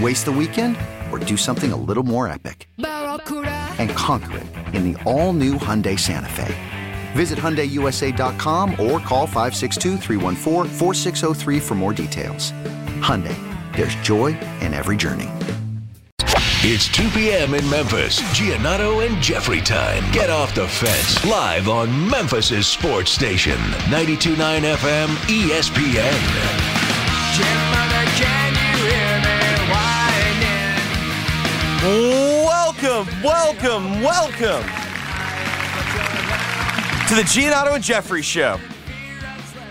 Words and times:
Waste 0.00 0.24
the 0.24 0.32
weekend 0.32 0.76
or 1.12 1.18
do 1.20 1.36
something 1.36 1.72
a 1.72 1.76
little 1.76 2.02
more 2.02 2.26
epic? 2.26 2.68
And 2.78 3.90
conquer 3.90 4.38
it 4.38 4.46
in 4.74 4.92
the 4.92 5.00
all-new 5.04 5.54
Hyundai 5.54 5.98
Santa 5.98 6.28
Fe. 6.28 6.54
Visit 7.12 7.38
HyundaiUSA.com 7.38 8.72
or 8.72 8.98
call 8.98 9.26
562 9.26 9.98
for 11.60 11.74
more 11.74 11.92
details. 11.92 12.50
Hyundai, 13.00 13.36
there's 13.76 13.94
joy 13.96 14.28
in 14.60 14.74
every 14.74 14.96
journey. 14.96 15.30
It's 16.66 16.88
2 16.88 17.10
p.m. 17.10 17.52
in 17.54 17.68
Memphis. 17.68 18.20
Giannotto 18.32 19.06
and 19.06 19.22
Jeffrey 19.22 19.60
time. 19.60 20.02
Get 20.12 20.30
off 20.30 20.54
the 20.54 20.66
fence. 20.66 21.22
Live 21.24 21.68
on 21.68 22.08
Memphis's 22.08 22.66
sports 22.66 23.10
station. 23.10 23.58
92.9 23.90 24.74
FM 24.74 25.08
ESPN. 25.28 26.14
Welcome, 31.84 33.06
welcome, 33.22 34.00
welcome 34.00 34.64
to 37.08 37.14
the 37.14 37.20
Giannotto 37.26 37.74
and 37.74 37.84
Jeffrey 37.84 38.22
Show. 38.22 38.58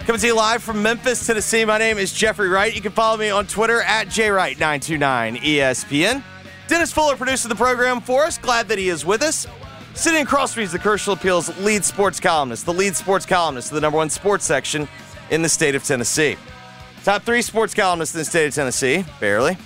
Coming 0.06 0.22
to 0.22 0.28
you 0.28 0.36
live 0.36 0.62
from 0.62 0.84
Memphis, 0.84 1.26
Tennessee. 1.26 1.66
My 1.66 1.80
name 1.80 1.98
is 1.98 2.14
Jeffrey 2.14 2.50
Wright. 2.50 2.76
You 2.76 2.82
can 2.82 2.92
follow 2.92 3.18
me 3.18 3.32
on 3.32 3.48
Twitter 3.48 3.82
at 3.82 4.10
jwright929ESPN. 4.10 6.22
Dennis 6.68 6.94
Fuller 6.94 7.16
producing 7.16 7.50
the 7.50 7.56
program 7.56 8.00
for 8.00 8.26
us. 8.26 8.38
Glad 8.38 8.68
that 8.68 8.78
he 8.78 8.90
is 8.90 9.04
with 9.04 9.24
us. 9.24 9.48
Sitting 9.96 10.22
across 10.22 10.54
from 10.54 10.62
me 10.62 10.66
is 10.66 10.72
the 10.72 10.78
Commercial 10.78 11.14
Appeals 11.14 11.58
lead 11.62 11.84
sports 11.84 12.20
columnist, 12.20 12.68
the 12.68 12.74
lead 12.76 12.96
sports 12.96 13.26
columnist 13.26 13.72
of 13.72 13.76
the 13.76 13.82
number 13.82 13.98
one 13.98 14.12
sports 14.12 14.46
section 14.46 14.88
in 15.32 15.42
the 15.42 15.50
state 15.50 15.74
of 15.74 15.84
Tennessee. 15.84 16.38
Top 17.04 17.24
three 17.24 17.42
sports 17.42 17.74
columnists 17.74 18.14
in 18.14 18.20
the 18.20 18.26
state 18.26 18.46
of 18.46 18.54
Tennessee, 18.54 19.04
barely. 19.20 19.58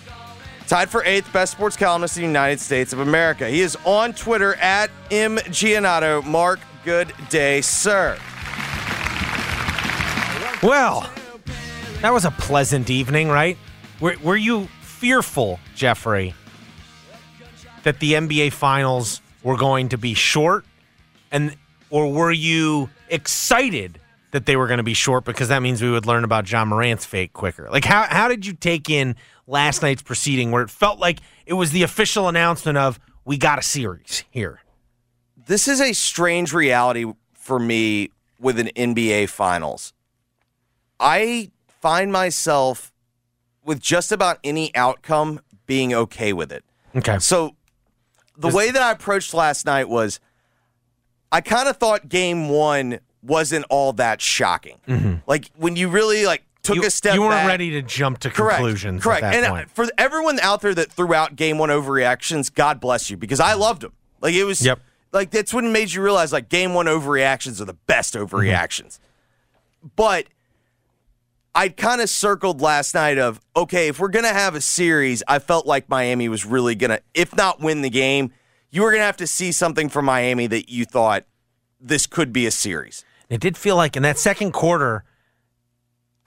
Tied 0.67 0.89
for 0.89 1.01
eighth 1.05 1.31
best 1.31 1.53
sports 1.53 1.77
columnist 1.77 2.17
in 2.17 2.23
the 2.23 2.27
United 2.27 2.59
States 2.59 2.91
of 2.91 2.99
America. 2.99 3.47
He 3.47 3.61
is 3.61 3.77
on 3.85 4.11
Twitter 4.13 4.55
at 4.55 4.91
M. 5.09 5.37
Giannotto. 5.37 6.25
Mark, 6.25 6.59
good 6.83 7.13
day, 7.29 7.61
sir. 7.61 8.17
Well, 10.61 11.09
that 12.01 12.11
was 12.11 12.25
a 12.25 12.31
pleasant 12.31 12.89
evening, 12.89 13.29
right? 13.29 13.57
Were, 14.01 14.15
were 14.21 14.35
you 14.35 14.67
fearful, 14.81 15.57
Jeffrey, 15.73 16.33
that 17.83 18.01
the 18.01 18.13
NBA 18.13 18.51
Finals 18.51 19.21
were 19.43 19.55
going 19.55 19.87
to 19.89 19.97
be 19.97 20.13
short, 20.15 20.65
and 21.31 21.55
or 21.89 22.11
were 22.11 22.31
you 22.31 22.89
excited 23.07 24.01
that 24.31 24.45
they 24.45 24.57
were 24.57 24.67
going 24.67 24.79
to 24.79 24.83
be 24.83 24.93
short 24.93 25.23
because 25.23 25.47
that 25.47 25.61
means 25.61 25.81
we 25.81 25.89
would 25.89 26.05
learn 26.05 26.25
about 26.25 26.51
Ja 26.51 26.65
Morant's 26.65 27.05
fate 27.05 27.31
quicker? 27.31 27.69
Like, 27.71 27.85
how 27.85 28.03
how 28.03 28.27
did 28.27 28.45
you 28.45 28.51
take 28.51 28.89
in 28.89 29.15
last 29.47 29.81
night's 29.81 30.03
proceeding 30.03 30.51
where 30.51 30.61
it 30.61 30.69
felt 30.69 30.99
like 30.99 31.19
it 31.45 31.53
was 31.53 31.71
the 31.71 31.83
official 31.83 32.27
announcement 32.27 32.77
of 32.77 32.99
we 33.25 33.37
got 33.37 33.57
a 33.57 33.63
series 33.63 34.23
here? 34.29 34.61
This 35.47 35.67
is 35.67 35.81
a 35.81 35.93
strange 35.93 36.53
reality 36.53 37.05
for 37.33 37.57
me 37.57 38.11
with 38.39 38.59
an 38.59 38.69
NBA 38.75 39.29
Finals. 39.29 39.93
I 40.99 41.51
find 41.67 42.11
myself 42.11 42.91
with 43.63 43.79
just 43.79 44.11
about 44.11 44.39
any 44.43 44.75
outcome 44.75 45.39
being 45.65 45.93
okay 45.93 46.33
with 46.33 46.51
it. 46.51 46.63
Okay. 46.95 47.19
So 47.19 47.55
the 48.37 48.49
way 48.49 48.71
that 48.71 48.81
I 48.81 48.91
approached 48.91 49.33
last 49.33 49.65
night 49.65 49.89
was 49.89 50.19
I 51.31 51.41
kind 51.41 51.67
of 51.67 51.77
thought 51.77 52.09
game 52.09 52.49
one 52.49 52.99
wasn't 53.21 53.65
all 53.69 53.93
that 53.93 54.21
shocking. 54.21 54.79
Mm-hmm. 54.87 55.15
Like 55.27 55.51
when 55.55 55.75
you 55.75 55.89
really 55.89 56.25
like 56.25 56.43
took 56.67 56.75
Mm-hmm. 56.75 56.81
you, 56.83 56.87
a 56.87 56.91
step 56.91 57.13
you 57.15 57.21
weren't 57.21 57.31
back- 57.31 57.47
ready 57.47 57.71
to 57.71 57.81
jump 57.81 58.19
to 58.19 58.29
Correct. 58.29 58.57
conclusions. 58.57 59.03
Correct. 59.03 59.23
At 59.23 59.31
that 59.31 59.37
and 59.37 59.45
uh, 59.45 59.49
point. 59.55 59.71
for 59.71 59.87
everyone 59.97 60.39
out 60.41 60.61
there 60.61 60.75
that 60.75 60.91
threw 60.91 61.13
out 61.13 61.35
game 61.35 61.57
one 61.57 61.69
overreactions, 61.69 62.53
God 62.53 62.79
bless 62.79 63.09
you 63.09 63.17
because 63.17 63.39
I 63.39 63.53
loved 63.53 63.81
them. 63.81 63.93
Like 64.21 64.33
it 64.35 64.43
was 64.43 64.63
Yep. 64.65 64.79
like 65.11 65.31
that's 65.31 65.53
when 65.53 65.65
it 65.65 65.69
made 65.71 65.91
you 65.93 66.01
realize 66.01 66.31
like 66.33 66.49
game 66.49 66.73
one 66.73 66.85
overreactions 66.85 67.59
are 67.61 67.65
the 67.65 67.73
best 67.73 68.13
overreactions. 68.15 68.99
But 69.95 70.27
I 71.55 71.69
kind 71.69 72.01
of 72.01 72.09
circled 72.09 72.61
last 72.61 72.93
night 72.93 73.17
of 73.17 73.39
okay, 73.55 73.87
if 73.87 73.99
we're 73.99 74.09
gonna 74.09 74.27
have 74.33 74.53
a 74.55 74.61
series, 74.61 75.23
I 75.27 75.39
felt 75.39 75.65
like 75.65 75.89
Miami 75.89 76.29
was 76.29 76.45
really 76.45 76.75
gonna, 76.75 76.99
if 77.13 77.35
not 77.35 77.59
win 77.59 77.81
the 77.81 77.89
game, 77.89 78.31
you 78.69 78.83
were 78.83 78.91
gonna 78.91 79.03
have 79.03 79.17
to 79.17 79.27
see 79.27 79.51
something 79.51 79.89
from 79.89 80.05
Miami 80.05 80.45
that 80.47 80.69
you 80.69 80.85
thought 80.85 81.25
this 81.79 82.05
could 82.05 82.31
be 82.33 82.45
a 82.45 82.51
series. 82.51 83.03
It 83.29 83.41
did 83.41 83.57
feel 83.57 83.75
like 83.75 83.95
in 83.97 84.03
that 84.03 84.17
second 84.19 84.51
quarter, 84.51 85.03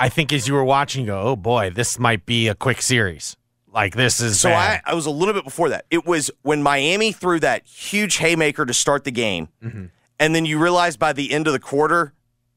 I 0.00 0.08
think 0.08 0.32
as 0.32 0.48
you 0.48 0.54
were 0.54 0.64
watching, 0.64 1.02
you 1.02 1.08
go, 1.08 1.20
oh 1.20 1.36
boy, 1.36 1.70
this 1.70 1.98
might 1.98 2.24
be 2.24 2.48
a 2.48 2.54
quick 2.54 2.80
series. 2.80 3.36
Like 3.72 3.94
this 3.94 4.20
is 4.20 4.40
So 4.40 4.48
I, 4.48 4.52
bad. 4.52 4.82
I 4.86 4.94
was 4.94 5.06
a 5.06 5.10
little 5.10 5.34
bit 5.34 5.44
before 5.44 5.68
that. 5.68 5.84
It 5.90 6.06
was 6.06 6.30
when 6.42 6.62
Miami 6.62 7.12
threw 7.12 7.38
that 7.40 7.66
huge 7.66 8.16
haymaker 8.16 8.64
to 8.64 8.74
start 8.74 9.04
the 9.04 9.12
game, 9.12 9.48
mm-hmm. 9.62 9.86
and 10.18 10.34
then 10.34 10.46
you 10.46 10.58
realize 10.58 10.96
by 10.96 11.12
the 11.12 11.30
end 11.30 11.46
of 11.46 11.52
the 11.52 11.60
quarter, 11.60 12.14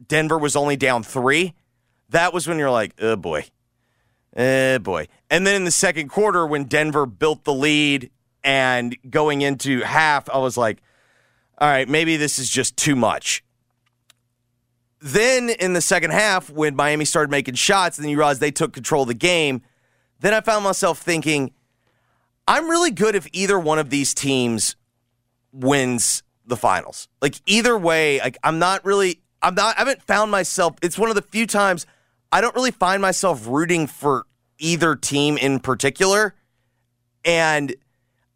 Denver 0.08 0.38
was 0.38 0.56
only 0.56 0.76
down 0.76 1.04
three. 1.04 1.54
That 2.10 2.34
was 2.34 2.48
when 2.48 2.58
you're 2.58 2.72
like, 2.72 2.94
oh 3.00 3.16
boy, 3.16 3.46
oh 4.36 4.80
boy. 4.80 5.08
And 5.30 5.46
then 5.46 5.56
in 5.56 5.66
the 5.66 5.72
second 5.72 6.08
quarter, 6.10 6.48
when 6.48 6.64
Denver 6.64 7.06
built 7.06 7.44
the 7.44 7.54
lead 7.54 8.10
and 8.44 8.98
going 9.10 9.42
into 9.42 9.82
half, 9.82 10.30
I 10.30 10.38
was 10.38 10.58
like, 10.58 10.82
all 11.58 11.70
right, 11.70 11.88
maybe 11.88 12.18
this 12.18 12.40
is 12.40 12.50
just 12.50 12.78
too 12.78 12.96
much. 12.96 13.44
Then 15.04 15.50
in 15.50 15.74
the 15.74 15.82
second 15.82 16.12
half, 16.12 16.50
when 16.50 16.78
Miami 16.78 17.04
started 17.04 17.30
making 17.30 17.56
shots, 17.56 17.98
and 17.98 18.06
then 18.06 18.10
you 18.10 18.18
realize 18.18 18.40
they 18.40 18.52
took 18.52 18.72
control 18.72 19.02
of 19.02 19.10
the 19.10 19.14
game, 19.14 19.62
then 20.22 20.34
I 20.34 20.40
found 20.40 20.64
myself 20.64 21.00
thinking, 21.00 21.52
I'm 22.48 22.70
really 22.70 22.90
good 22.90 23.14
if 23.14 23.28
either 23.34 23.60
one 23.60 23.80
of 23.80 23.90
these 23.90 24.14
teams 24.14 24.78
wins 25.52 26.24
the 26.46 26.56
finals. 26.56 27.10
Like 27.22 27.36
either 27.46 27.78
way, 27.78 28.20
like 28.20 28.38
I'm 28.46 28.60
not 28.60 28.86
really 28.86 29.20
I'm 29.42 29.56
not 29.56 29.76
I 29.76 29.80
haven't 29.80 30.02
found 30.04 30.32
myself 30.32 30.76
it's 30.82 30.98
one 30.98 31.10
of 31.10 31.16
the 31.16 31.22
few 31.22 31.48
times 31.48 31.86
I 32.32 32.40
don't 32.40 32.56
really 32.56 32.72
find 32.72 33.02
myself 33.02 33.46
rooting 33.46 33.88
for 33.88 34.26
either 34.58 34.96
team 34.96 35.38
in 35.38 35.60
particular 35.60 36.34
and 37.26 37.76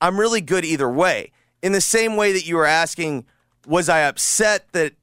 I'm 0.01 0.19
really 0.19 0.41
good 0.41 0.65
either 0.65 0.89
way. 0.89 1.31
In 1.61 1.71
the 1.71 1.81
same 1.81 2.17
way 2.17 2.33
that 2.33 2.45
you 2.45 2.57
were 2.57 2.65
asking 2.65 3.25
was 3.65 3.87
I 3.87 4.01
upset 4.01 4.71
that 4.73 4.93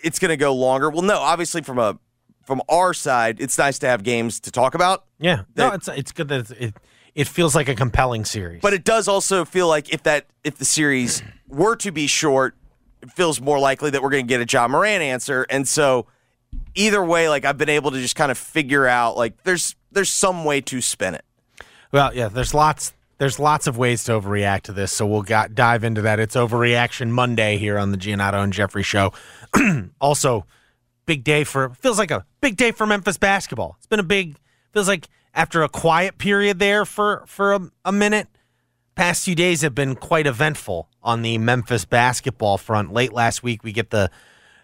it's 0.00 0.18
going 0.18 0.30
to 0.30 0.36
go 0.36 0.54
longer? 0.54 0.90
Well, 0.90 1.02
no, 1.02 1.18
obviously 1.18 1.62
from 1.62 1.78
a 1.78 1.98
from 2.44 2.62
our 2.68 2.94
side, 2.94 3.40
it's 3.40 3.58
nice 3.58 3.78
to 3.80 3.86
have 3.86 4.02
games 4.02 4.40
to 4.40 4.50
talk 4.50 4.74
about. 4.74 5.04
yeah, 5.18 5.42
no, 5.56 5.72
it's 5.72 5.88
it's 5.88 6.12
good 6.12 6.28
that 6.28 6.50
it 6.52 6.74
it 7.14 7.26
feels 7.26 7.54
like 7.54 7.68
a 7.68 7.74
compelling 7.74 8.24
series. 8.24 8.60
But 8.62 8.72
it 8.72 8.84
does 8.84 9.08
also 9.08 9.44
feel 9.44 9.68
like 9.68 9.92
if 9.92 10.04
that 10.04 10.26
if 10.44 10.56
the 10.56 10.64
series 10.64 11.22
were 11.48 11.76
to 11.76 11.90
be 11.90 12.06
short, 12.06 12.56
it 13.02 13.10
feels 13.12 13.40
more 13.40 13.58
likely 13.58 13.90
that 13.90 14.02
we're 14.02 14.10
going 14.10 14.26
to 14.26 14.28
get 14.28 14.40
a 14.40 14.46
Ja 14.50 14.68
Morant 14.68 15.02
answer. 15.02 15.46
And 15.50 15.66
so 15.66 16.06
either 16.74 17.04
way, 17.04 17.28
like 17.28 17.44
I've 17.44 17.58
been 17.58 17.68
able 17.68 17.90
to 17.90 18.00
just 18.00 18.16
kind 18.16 18.30
of 18.30 18.38
figure 18.38 18.86
out 18.86 19.16
like 19.16 19.42
there's 19.42 19.74
there's 19.90 20.10
some 20.10 20.44
way 20.44 20.60
to 20.62 20.80
spin 20.80 21.14
it. 21.14 21.24
Well, 21.92 22.14
yeah, 22.14 22.28
there's 22.28 22.54
lots 22.54 22.92
there's 23.18 23.38
lots 23.38 23.66
of 23.66 23.76
ways 23.76 24.04
to 24.04 24.12
overreact 24.12 24.62
to 24.62 24.72
this, 24.72 24.92
so 24.92 25.06
we'll 25.06 25.22
got, 25.22 25.54
dive 25.54 25.84
into 25.84 26.02
that. 26.02 26.20
It's 26.20 26.36
Overreaction 26.36 27.10
Monday 27.10 27.58
here 27.58 27.76
on 27.76 27.90
the 27.90 27.98
Giannotto 27.98 28.42
and 28.42 28.52
Jeffrey 28.52 28.84
show. 28.84 29.12
also, 30.00 30.46
big 31.04 31.24
day 31.24 31.42
for 31.42 31.70
feels 31.70 31.98
like 31.98 32.10
a 32.10 32.24
big 32.40 32.56
day 32.56 32.70
for 32.70 32.86
Memphis 32.86 33.18
basketball. 33.18 33.74
It's 33.78 33.86
been 33.86 34.00
a 34.00 34.04
big 34.04 34.36
feels 34.72 34.88
like 34.88 35.08
after 35.34 35.62
a 35.62 35.68
quiet 35.68 36.18
period 36.18 36.58
there 36.58 36.84
for 36.84 37.24
for 37.26 37.54
a, 37.54 37.70
a 37.84 37.92
minute, 37.92 38.28
past 38.94 39.24
few 39.24 39.34
days 39.34 39.62
have 39.62 39.74
been 39.74 39.96
quite 39.96 40.26
eventful 40.26 40.88
on 41.02 41.22
the 41.22 41.38
Memphis 41.38 41.84
basketball 41.84 42.56
front. 42.58 42.92
Late 42.92 43.12
last 43.12 43.42
week, 43.42 43.64
we 43.64 43.72
get 43.72 43.90
the 43.90 44.10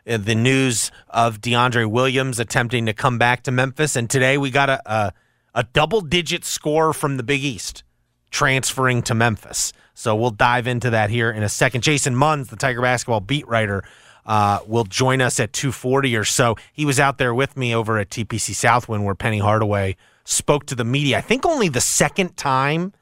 uh, 0.06 0.16
the 0.16 0.34
news 0.34 0.92
of 1.08 1.40
DeAndre 1.40 1.90
Williams 1.90 2.38
attempting 2.38 2.86
to 2.86 2.92
come 2.92 3.18
back 3.18 3.42
to 3.44 3.50
Memphis, 3.50 3.96
and 3.96 4.08
today 4.08 4.38
we 4.38 4.50
got 4.50 4.68
a 4.68 4.80
a, 4.86 5.12
a 5.54 5.64
double 5.72 6.02
digit 6.02 6.44
score 6.44 6.92
from 6.92 7.16
the 7.16 7.22
Big 7.22 7.42
East 7.42 7.83
transferring 8.34 9.00
to 9.00 9.14
Memphis. 9.14 9.72
So 9.94 10.16
we'll 10.16 10.30
dive 10.30 10.66
into 10.66 10.90
that 10.90 11.08
here 11.08 11.30
in 11.30 11.44
a 11.44 11.48
second. 11.48 11.82
Jason 11.82 12.16
Munz, 12.16 12.48
the 12.48 12.56
Tiger 12.56 12.82
basketball 12.82 13.20
beat 13.20 13.46
writer, 13.46 13.84
uh, 14.26 14.58
will 14.66 14.84
join 14.84 15.20
us 15.20 15.38
at 15.38 15.52
2:40 15.52 16.18
or 16.18 16.24
so. 16.24 16.56
He 16.72 16.84
was 16.84 16.98
out 16.98 17.18
there 17.18 17.32
with 17.32 17.56
me 17.56 17.72
over 17.74 17.96
at 17.98 18.10
TPC 18.10 18.52
Southwind, 18.52 19.04
where 19.04 19.14
Penny 19.14 19.38
Hardaway 19.38 19.96
spoke 20.24 20.66
to 20.66 20.74
the 20.74 20.84
media. 20.84 21.18
I 21.18 21.20
think 21.20 21.46
only 21.46 21.68
the 21.68 21.80
second 21.80 22.36
time 22.36 22.92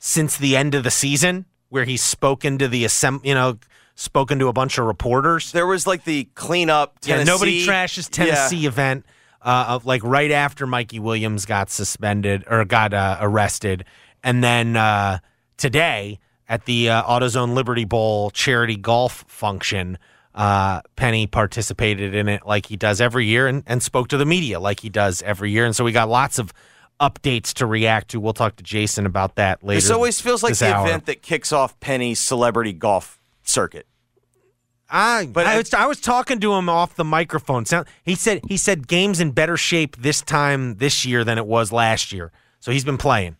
since 0.00 0.36
the 0.36 0.56
end 0.56 0.74
of 0.74 0.82
the 0.82 0.90
season 0.90 1.46
where 1.68 1.84
he's 1.84 2.02
spoken 2.02 2.58
to 2.58 2.66
the 2.66 2.84
assemb- 2.84 3.24
you 3.24 3.34
know, 3.34 3.58
spoken 3.94 4.38
to 4.40 4.48
a 4.48 4.52
bunch 4.52 4.78
of 4.78 4.86
reporters. 4.86 5.52
There 5.52 5.66
was 5.66 5.86
like 5.86 6.04
the 6.04 6.24
cleanup. 6.34 6.98
Tennessee. 7.00 7.18
Yeah, 7.20 7.24
nobody 7.24 7.66
trashes 7.66 8.10
Tennessee 8.10 8.58
yeah. 8.58 8.68
event. 8.68 9.06
Uh, 9.42 9.66
of 9.68 9.86
like 9.86 10.02
right 10.02 10.32
after 10.32 10.66
Mikey 10.66 10.98
Williams 10.98 11.46
got 11.46 11.70
suspended 11.70 12.42
or 12.48 12.64
got 12.64 12.92
uh, 12.92 13.18
arrested, 13.20 13.84
and 14.26 14.42
then 14.42 14.76
uh, 14.76 15.20
today 15.56 16.18
at 16.48 16.64
the 16.64 16.90
uh, 16.90 17.02
AutoZone 17.04 17.54
Liberty 17.54 17.84
Bowl 17.84 18.30
charity 18.30 18.76
golf 18.76 19.24
function, 19.28 19.98
uh, 20.34 20.80
Penny 20.96 21.28
participated 21.28 22.12
in 22.12 22.28
it 22.28 22.44
like 22.44 22.66
he 22.66 22.76
does 22.76 23.00
every 23.00 23.26
year 23.26 23.46
and, 23.46 23.62
and 23.68 23.80
spoke 23.80 24.08
to 24.08 24.16
the 24.16 24.26
media 24.26 24.58
like 24.58 24.80
he 24.80 24.88
does 24.88 25.22
every 25.22 25.52
year. 25.52 25.64
And 25.64 25.76
so 25.76 25.84
we 25.84 25.92
got 25.92 26.08
lots 26.08 26.40
of 26.40 26.52
updates 27.00 27.54
to 27.54 27.66
react 27.66 28.08
to. 28.10 28.20
We'll 28.20 28.32
talk 28.32 28.56
to 28.56 28.64
Jason 28.64 29.06
about 29.06 29.36
that 29.36 29.62
later. 29.62 29.80
This 29.80 29.90
always 29.90 30.20
feels 30.20 30.42
like 30.42 30.58
the 30.58 30.74
hour. 30.74 30.86
event 30.88 31.06
that 31.06 31.22
kicks 31.22 31.52
off 31.52 31.78
Penny's 31.78 32.18
celebrity 32.18 32.72
golf 32.72 33.20
circuit. 33.44 33.86
I, 34.90 35.26
but 35.26 35.46
I 35.46 35.58
was, 35.58 35.72
I 35.72 35.86
was 35.86 36.00
talking 36.00 36.40
to 36.40 36.52
him 36.54 36.68
off 36.68 36.96
the 36.96 37.04
microphone. 37.04 37.64
He 38.04 38.16
said 38.16 38.40
he 38.48 38.56
said 38.56 38.88
games 38.88 39.20
in 39.20 39.30
better 39.30 39.56
shape 39.56 39.96
this 39.96 40.20
time 40.20 40.76
this 40.76 41.04
year 41.04 41.22
than 41.22 41.38
it 41.38 41.46
was 41.46 41.70
last 41.70 42.12
year. 42.12 42.32
So 42.58 42.72
he's 42.72 42.84
been 42.84 42.98
playing. 42.98 43.36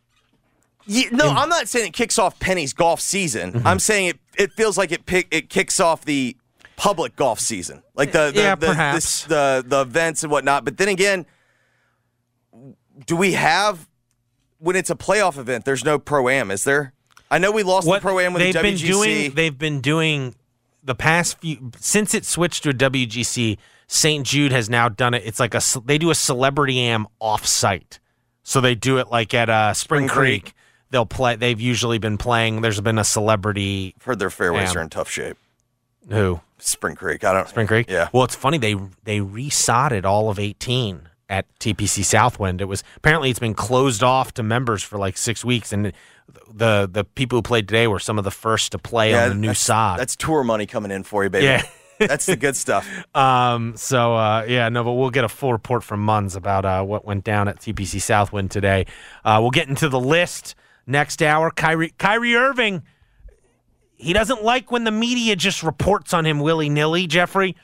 Yeah, 0.87 1.09
no, 1.11 1.29
I'm 1.29 1.49
not 1.49 1.69
saying 1.69 1.89
it 1.89 1.93
kicks 1.93 2.19
off 2.19 2.39
Penny's 2.39 2.73
golf 2.73 3.01
season. 3.01 3.53
Mm-hmm. 3.53 3.67
I'm 3.67 3.79
saying 3.79 4.09
it. 4.09 4.19
It 4.39 4.53
feels 4.53 4.79
like 4.79 4.93
it 4.93 5.07
pick, 5.07 5.27
it 5.31 5.49
kicks 5.49 5.81
off 5.81 6.05
the 6.05 6.37
public 6.77 7.17
golf 7.17 7.41
season, 7.41 7.83
like 7.95 8.13
the 8.13 8.31
the 8.33 8.41
yeah, 8.41 8.55
the, 8.55 9.27
the, 9.29 9.65
the 9.67 9.81
events 9.81 10.23
and 10.23 10.31
whatnot. 10.31 10.65
But 10.65 10.77
then 10.77 10.89
again, 10.89 11.27
do 13.07 13.17
we 13.17 13.33
have 13.33 13.89
when 14.59 14.77
it's 14.77 14.91
a 14.91 14.95
playoff 14.95 15.39
event? 15.39 15.65
There's 15.65 15.85
no 15.85 15.99
pro 15.99 16.29
am, 16.29 16.51
is 16.51 16.65
there? 16.65 16.93
I 17.31 17.39
know 17.39 17.51
we 17.51 17.63
lost 17.63 17.87
what 17.87 18.03
the 18.03 18.03
pro 18.03 18.21
am 18.21 18.33
with 18.33 18.43
they've 18.43 18.55
the 18.55 18.63
been 18.63 18.77
doing. 18.77 19.35
They've 19.35 19.59
been 19.59 19.81
doing 19.81 20.35
the 20.85 20.95
past 20.95 21.41
few 21.41 21.73
since 21.79 22.15
it 22.15 22.25
switched 22.25 22.63
to 22.65 22.71
a 22.71 22.75
WGC. 22.75 23.59
St. 23.89 24.27
Jude 24.27 24.53
has 24.53 24.69
now 24.69 24.89
done 24.89 25.15
it. 25.15 25.23
It's 25.25 25.39
like 25.39 25.55
a 25.55 25.61
they 25.85 25.99
do 25.99 26.11
a 26.11 26.15
celebrity 26.15 26.81
am 26.81 27.07
off 27.21 27.47
site, 27.47 28.01
so 28.43 28.61
they 28.61 28.75
do 28.75 28.99
it 28.99 29.11
like 29.11 29.35
at 29.35 29.49
uh, 29.49 29.75
Spring, 29.75 30.09
Spring 30.09 30.09
Creek. 30.09 30.43
Creek. 30.45 30.56
They'll 30.91 31.07
play. 31.07 31.37
They've 31.37 31.61
usually 31.61 31.99
been 31.99 32.19
playing. 32.19 32.61
There's 32.61 32.81
been 32.81 32.99
a 32.99 33.05
celebrity. 33.05 33.95
I've 33.97 34.05
heard 34.05 34.19
their 34.19 34.31
fairways 34.31 34.71
am. 34.71 34.79
are 34.79 34.81
in 34.83 34.89
tough 34.89 35.11
shape. 35.11 35.37
Who? 36.09 36.41
Spring 36.59 36.95
Creek. 36.95 37.25
I 37.25 37.33
don't. 37.33 37.49
Spring 37.49 37.67
Creek. 37.67 37.91
Yeah. 37.91 38.09
Well, 38.13 38.25
it's 38.25 38.37
funny 38.37 38.59
they 38.59 38.75
they 39.05 39.21
resodded 39.21 40.05
all 40.05 40.31
of 40.31 40.39
18 40.39 41.09
at 41.29 41.47
TPC 41.59 42.05
Southwind. 42.05 42.61
It 42.61 42.67
was 42.67 42.85
apparently 42.97 43.31
it's 43.31 43.39
been 43.39 43.55
closed 43.55 44.03
off 44.03 44.33
to 44.35 44.43
members 44.43 44.83
for 44.83 44.99
like 44.99 45.17
six 45.17 45.45
weeks, 45.45 45.73
and 45.73 45.93
the 46.53 46.89
the 46.91 47.05
people 47.05 47.39
who 47.39 47.43
played 47.43 47.69
today 47.69 47.87
were 47.87 47.99
some 47.99 48.19
of 48.19 48.25
the 48.25 48.31
first 48.31 48.73
to 48.73 48.79
play 48.79 49.11
yeah, 49.11 49.25
on 49.25 49.29
the 49.31 49.35
new 49.35 49.55
sod. 49.55 49.99
That's 49.99 50.17
tour 50.17 50.45
money 50.45 50.67
coming 50.67 50.91
in 50.91 51.03
for 51.03 51.25
you, 51.25 51.31
baby. 51.31 51.47
Yeah. 51.47 51.63
that's 51.99 52.27
the 52.27 52.37
good 52.37 52.57
stuff. 52.57 52.89
Um. 53.15 53.77
So 53.77 54.15
uh, 54.15 54.45
yeah, 54.47 54.69
no, 54.69 54.85
but 54.85 54.93
we'll 54.93 55.11
get 55.11 55.25
a 55.25 55.29
full 55.29 55.53
report 55.53 55.83
from 55.83 56.01
Munz 56.01 56.37
about 56.37 56.65
uh, 56.65 56.83
what 56.83 57.07
went 57.07 57.25
down 57.25 57.49
at 57.49 57.59
TPC 57.59 58.01
Southwind 58.01 58.51
today. 58.51 58.87
Uh, 59.25 59.39
we'll 59.41 59.51
get 59.51 59.69
into 59.69 59.89
the 59.89 59.99
list 59.99 60.55
next 60.87 61.23
hour. 61.23 61.51
Kyrie 61.51 61.93
Kyrie 61.99 62.35
Irving. 62.35 62.83
He 63.99 64.13
doesn't 64.13 64.45
like 64.45 64.71
when 64.71 64.85
the 64.85 64.91
media 64.91 65.37
just 65.37 65.63
reports 65.63 66.13
on 66.13 66.27
him 66.27 66.41
willy 66.41 66.69
nilly, 66.69 67.07
Jeffrey, 67.07 67.57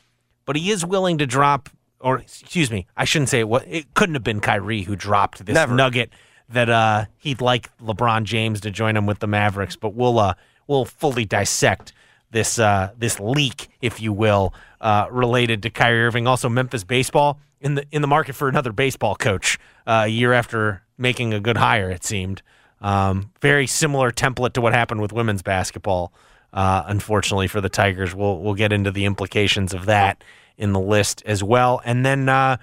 but 0.47 0.57
he 0.57 0.71
is 0.71 0.85
willing 0.85 1.19
to 1.19 1.27
drop 1.27 1.69
or 2.03 2.19
excuse 2.19 2.71
me, 2.71 2.87
I 2.97 3.05
shouldn't 3.05 3.29
say 3.29 3.41
it. 3.41 3.49
Was, 3.49 3.63
it 3.67 3.95
couldn't 3.95 4.17
have 4.17 4.25
been 4.25 4.41
Kyrie 4.41 4.83
who 4.83 4.97
dropped 4.97 5.45
this 5.47 5.55
Never. 5.55 5.75
nugget 5.75 6.11
that 6.49 6.69
uh, 6.69 7.07
he'd 7.19 7.41
like 7.41 7.75
LeBron 7.79 8.25
James 8.25 8.61
to 8.63 8.71
join 8.71 8.97
him 8.97 9.07
with 9.07 9.21
the 9.21 9.27
Mavericks. 9.27 9.77
But 9.77 9.95
we'll 9.95 10.19
uh, 10.19 10.35
we'll 10.67 10.85
fully 10.85 11.25
dissect 11.25 11.93
this 12.31 12.59
uh, 12.59 12.91
this 12.99 13.21
leak, 13.21 13.69
if 13.81 14.01
you 14.01 14.13
will, 14.13 14.53
uh, 14.81 15.07
related 15.11 15.63
to 15.63 15.71
Kyrie 15.71 16.05
Irving. 16.05 16.27
Also, 16.27 16.49
Memphis 16.49 16.85
baseball 16.85 17.41
in 17.61 17.77
the 17.77 17.87
in 17.93 18.03
the 18.03 18.09
market 18.09 18.35
for 18.35 18.49
another 18.49 18.73
baseball 18.73 19.15
coach 19.15 19.59
uh, 19.87 20.03
a 20.05 20.09
year 20.09 20.33
after 20.33 20.83
making 20.99 21.33
a 21.33 21.41
good 21.41 21.57
hire. 21.57 21.91
It 21.91 22.05
seemed 22.05 22.43
um, 22.83 23.31
very 23.41 23.67
similar 23.67 24.11
template 24.11 24.53
to 24.55 24.61
what 24.61 24.75
happened 24.75 25.01
with 25.01 25.13
women's 25.13 25.43
basketball. 25.43 26.13
Uh, 26.53 26.83
unfortunately 26.87 27.49
for 27.49 27.63
the 27.63 27.71
Tigers, 27.71 28.15
we'll 28.15 28.39
we'll 28.41 28.55
get 28.55 28.73
into 28.73 28.91
the 28.91 29.07
implications 29.07 29.73
of 29.73 29.87
that 29.87 30.23
in 30.59 30.75
the 30.75 30.81
list 30.81 31.23
as 31.25 31.43
well. 31.43 31.81
And 31.85 32.05
then 32.05 32.29
uh, 32.29 32.59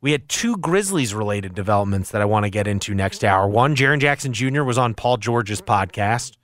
we 0.00 0.12
had 0.12 0.28
two 0.28 0.56
Grizzlies 0.56 1.12
related 1.12 1.54
developments 1.54 2.12
that 2.12 2.22
I 2.22 2.24
want 2.24 2.44
to 2.44 2.50
get 2.50 2.66
into 2.66 2.94
next 2.94 3.24
hour. 3.24 3.46
One, 3.46 3.76
Jaren 3.76 4.00
Jackson 4.00 4.32
Jr. 4.32 4.62
was 4.62 4.78
on 4.78 4.94
Paul 4.94 5.18
George's 5.18 5.60
podcast. 5.60 6.36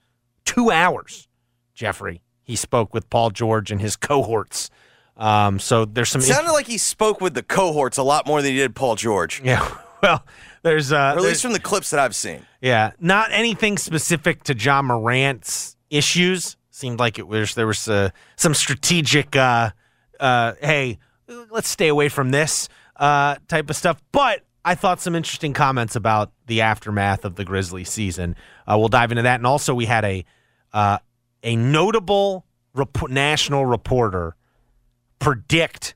Two 0.44 0.70
hours, 0.70 1.28
Jeffrey. 1.74 2.20
He 2.42 2.56
spoke 2.56 2.92
with 2.92 3.08
Paul 3.08 3.30
George 3.30 3.70
and 3.70 3.80
his 3.80 3.96
cohorts. 3.96 4.68
Um, 5.16 5.58
so 5.58 5.84
there's 5.84 6.10
some. 6.10 6.20
It 6.20 6.24
sounded 6.24 6.52
like 6.52 6.66
he 6.66 6.76
spoke 6.76 7.20
with 7.20 7.34
the 7.34 7.42
cohorts 7.42 7.96
a 7.96 8.02
lot 8.02 8.26
more 8.26 8.42
than 8.42 8.50
he 8.50 8.58
did 8.58 8.74
Paul 8.74 8.96
George. 8.96 9.40
Yeah. 9.44 9.66
Well, 10.02 10.26
there's 10.62 10.92
uh, 10.92 10.96
or 10.96 11.18
at 11.18 11.22
least 11.22 11.42
from 11.42 11.52
the 11.52 11.60
clips 11.60 11.90
that 11.90 12.00
I've 12.00 12.14
seen. 12.14 12.46
Yeah, 12.60 12.92
not 13.00 13.32
anything 13.32 13.78
specific 13.78 14.44
to 14.44 14.56
Ja 14.56 14.82
Morant's 14.82 15.76
issues. 15.90 16.56
Seemed 16.70 16.98
like 16.98 17.18
it 17.18 17.26
was 17.26 17.54
there 17.54 17.66
was 17.66 17.88
uh, 17.88 18.10
some 18.36 18.54
strategic. 18.54 19.36
Uh, 19.36 19.70
uh, 20.20 20.54
hey, 20.60 20.98
let's 21.50 21.68
stay 21.68 21.88
away 21.88 22.08
from 22.08 22.30
this 22.30 22.68
uh, 22.96 23.36
type 23.48 23.68
of 23.70 23.76
stuff. 23.76 24.00
But 24.12 24.44
I 24.64 24.74
thought 24.74 25.00
some 25.00 25.14
interesting 25.14 25.52
comments 25.52 25.96
about 25.96 26.32
the 26.46 26.60
aftermath 26.60 27.24
of 27.24 27.34
the 27.34 27.44
Grizzly 27.44 27.84
season. 27.84 28.36
Uh, 28.66 28.76
we'll 28.78 28.88
dive 28.88 29.10
into 29.10 29.22
that, 29.22 29.40
and 29.40 29.46
also 29.46 29.74
we 29.74 29.86
had 29.86 30.04
a 30.04 30.24
uh, 30.72 30.98
a 31.42 31.56
notable 31.56 32.46
rep- 32.74 33.08
national 33.08 33.66
reporter 33.66 34.36
predict 35.18 35.94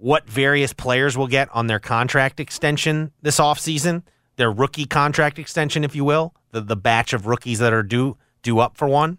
what 0.00 0.28
various 0.28 0.72
players 0.72 1.16
will 1.16 1.26
get 1.26 1.48
on 1.52 1.66
their 1.66 1.78
contract 1.78 2.40
extension 2.40 3.12
this 3.22 3.38
offseason, 3.38 4.02
their 4.36 4.50
rookie 4.50 4.86
contract 4.86 5.38
extension, 5.38 5.84
if 5.84 5.94
you 5.94 6.04
will, 6.04 6.34
the 6.50 6.60
the 6.60 6.76
batch 6.76 7.12
of 7.12 7.26
rookies 7.26 7.58
that 7.58 7.72
are 7.72 7.82
due 7.82 8.16
due 8.42 8.58
up 8.58 8.76
for 8.76 8.88
one, 8.88 9.18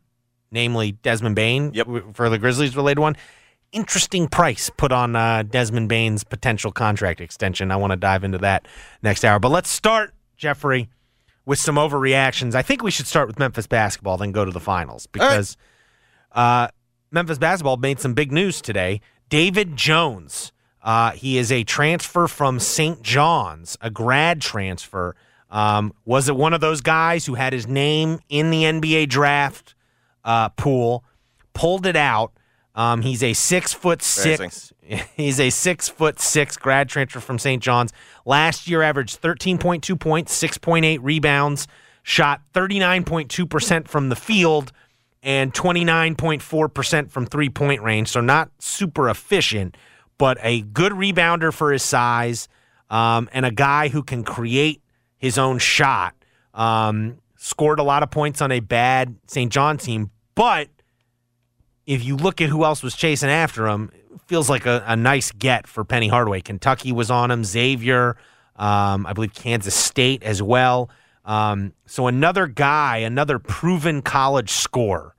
namely 0.52 0.94
Desmond 0.94 1.36
Bane 1.36 1.72
yep. 1.74 1.88
for 2.14 2.30
the 2.30 2.38
Grizzlies 2.38 2.76
related 2.76 3.00
one 3.00 3.16
interesting 3.72 4.28
price 4.28 4.70
put 4.70 4.92
on 4.92 5.16
uh, 5.16 5.44
Desmond 5.44 5.90
Bane's 5.90 6.24
potential 6.24 6.72
contract 6.72 7.22
extension. 7.22 7.72
I 7.72 7.78
want 7.78 7.92
to 7.92 7.98
dive 7.98 8.24
into 8.24 8.38
that 8.40 8.68
next 9.02 9.24
hour. 9.24 9.40
But 9.40 9.50
let's 9.50 9.70
start, 9.70 10.14
Jeffrey, 10.38 10.90
with 11.46 11.60
some 11.60 11.76
overreactions. 11.76 12.56
I 12.56 12.62
think 12.62 12.84
we 12.84 12.92
should 12.92 13.08
start 13.08 13.28
with 13.28 13.40
Memphis 13.40 13.68
basketball, 13.68 14.18
then 14.18 14.32
go 14.32 14.46
to 14.46 14.52
the 14.52 14.60
finals 14.60 15.08
because 15.08 15.58
right. 16.36 16.64
uh, 16.64 16.68
Memphis 17.12 17.38
basketball 17.38 17.78
made 17.78 18.00
some 18.00 18.14
big 18.14 18.32
news 18.32 18.62
today. 18.62 19.02
David 19.30 19.78
Jones, 19.78 20.52
uh, 20.84 21.12
he 21.12 21.38
is 21.38 21.52
a 21.52 21.64
transfer 21.64 22.28
from 22.28 22.60
St. 22.60 23.02
John's, 23.02 23.78
a 23.82 23.90
grad 23.90 24.42
transfer. 24.42 25.16
Um, 25.50 25.94
was 26.06 26.30
it 26.30 26.36
one 26.36 26.54
of 26.54 26.62
those 26.62 26.82
guys 26.82 27.26
who 27.26 27.36
had 27.36 27.54
his 27.54 27.68
name 27.68 28.20
in 28.30 28.52
the 28.52 28.64
NBA 28.64 29.10
draft 29.10 29.76
uh, 30.24 30.50
pool, 30.50 31.04
pulled 31.54 31.86
it 31.86 31.96
out? 31.96 32.32
Um, 32.74 33.02
he's 33.02 33.22
a 33.22 33.34
six 33.34 33.74
foot 33.74 34.02
six. 34.02 34.74
He's 35.16 35.40
a 35.40 35.50
six 35.50 35.88
foot 35.88 36.20
six 36.20 36.58
grad 36.58 36.90
transfer 36.90 37.22
from 37.22 37.40
St. 37.40 37.64
John's. 37.64 37.94
Last 38.26 38.68
year, 38.68 38.82
averaged 38.82 39.18
thirteen 39.18 39.58
point 39.58 39.84
two 39.84 39.96
points, 39.96 40.34
six 40.34 40.58
point 40.58 40.84
eight 40.86 41.02
rebounds, 41.02 41.68
shot 42.04 42.42
thirty 42.54 42.80
nine 42.80 43.04
point 43.04 43.30
two 43.30 43.46
percent 43.46 43.88
from 43.88 44.10
the 44.10 44.16
field, 44.16 44.72
and 45.24 45.54
twenty 45.54 45.86
nine 45.86 46.16
point 46.16 46.42
four 46.42 46.68
percent 46.68 47.12
from 47.12 47.26
three 47.26 47.50
point 47.50 47.82
range. 47.82 48.10
So 48.10 48.20
not 48.22 48.52
super 48.60 49.10
efficient, 49.10 49.78
but 50.22 50.38
a 50.44 50.62
good 50.62 50.92
rebounder 50.92 51.52
for 51.52 51.72
his 51.72 51.82
size, 51.82 52.48
um, 52.92 53.28
and 53.34 53.44
a 53.44 53.50
guy 53.50 53.88
who 53.88 54.04
can 54.04 54.24
create 54.24 54.80
his 55.18 55.40
own 55.40 55.58
shot. 55.58 56.14
Um, 56.54 57.18
scored 57.38 57.80
a 57.80 57.84
lot 57.84 58.04
of 58.04 58.12
points 58.12 58.40
on 58.40 58.52
a 58.52 58.60
bad 58.60 59.16
St. 59.26 59.52
John 59.52 59.80
team, 59.80 60.12
but 60.36 60.70
if 61.88 62.06
you 62.06 62.16
look 62.16 62.40
at 62.40 62.50
who 62.50 62.64
else 62.64 62.84
was 62.84 62.96
chasing 62.96 63.32
after 63.32 63.68
him, 63.68 63.90
feels 64.28 64.48
like 64.48 64.68
a, 64.68 64.84
a 64.86 64.96
nice 64.96 65.32
get 65.32 65.66
for 65.66 65.84
Penny 65.84 66.08
Hardaway. 66.08 66.42
Kentucky 66.42 66.92
was 66.92 67.10
on 67.10 67.32
him, 67.32 67.44
Xavier, 67.44 68.16
um, 68.58 69.08
I 69.08 69.14
believe 69.14 69.34
Kansas 69.34 69.74
State 69.74 70.22
as 70.22 70.40
well. 70.40 70.92
Um, 71.26 71.74
so 71.88 72.06
another 72.06 72.46
guy, 72.46 72.98
another 72.98 73.40
proven 73.40 74.04
college 74.04 74.52
scorer, 74.52 75.16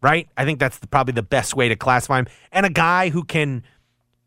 right? 0.00 0.26
I 0.38 0.46
think 0.46 0.58
that's 0.58 0.78
the, 0.78 0.86
probably 0.86 1.12
the 1.12 1.22
best 1.22 1.54
way 1.54 1.68
to 1.68 1.76
classify 1.76 2.20
him, 2.20 2.28
and 2.50 2.64
a 2.64 2.70
guy 2.70 3.10
who 3.10 3.24
can 3.24 3.62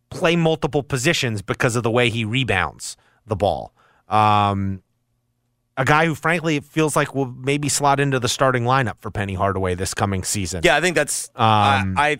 play 0.09 0.35
multiple 0.35 0.83
positions 0.83 1.41
because 1.41 1.75
of 1.75 1.83
the 1.83 1.91
way 1.91 2.09
he 2.09 2.23
rebounds 2.25 2.95
the 3.25 3.35
ball. 3.35 3.73
Um, 4.07 4.81
a 5.77 5.83
guy 5.83 6.05
who, 6.05 6.15
frankly, 6.15 6.55
it 6.57 6.63
feels 6.63 6.95
like 6.95 7.13
will 7.13 7.25
maybe 7.25 7.67
slot 7.67 7.99
into 7.99 8.19
the 8.19 8.29
starting 8.29 8.63
lineup 8.63 8.95
for 8.99 9.11
Penny 9.11 9.33
Hardaway 9.33 9.75
this 9.75 9.93
coming 9.93 10.23
season. 10.23 10.61
Yeah, 10.63 10.75
I 10.77 10.81
think 10.81 10.95
that's. 10.95 11.29
Um, 11.35 11.95
I, 11.97 12.11
I 12.11 12.19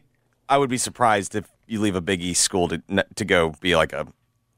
I 0.50 0.58
would 0.58 0.70
be 0.70 0.78
surprised 0.78 1.36
if 1.36 1.46
you 1.68 1.80
leave 1.80 1.96
a 1.96 2.02
Big 2.02 2.22
East 2.22 2.42
school 2.42 2.68
to 2.68 2.82
to 3.16 3.26
go 3.26 3.54
be 3.62 3.76
like 3.76 3.94
a 3.94 4.08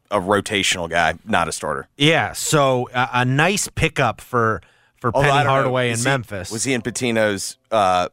a 0.10 0.20
rotational 0.20 0.90
guy, 0.90 1.16
not 1.26 1.48
a 1.48 1.52
starter. 1.52 1.88
Yeah, 1.98 2.32
so 2.34 2.90
uh, 2.94 3.08
a 3.14 3.26
nice 3.26 3.68
pickup 3.68 4.20
for 4.22 4.62
for 5.00 5.12
Although, 5.14 5.30
Penny 5.30 5.46
Hardaway 5.48 5.92
in 5.92 5.98
he- 6.00 6.04
Memphis. 6.04 6.50
was 6.52 6.64
he 6.64 6.74
in 6.74 6.82
Pitino's? 6.82 7.58
Uh, 7.70 8.10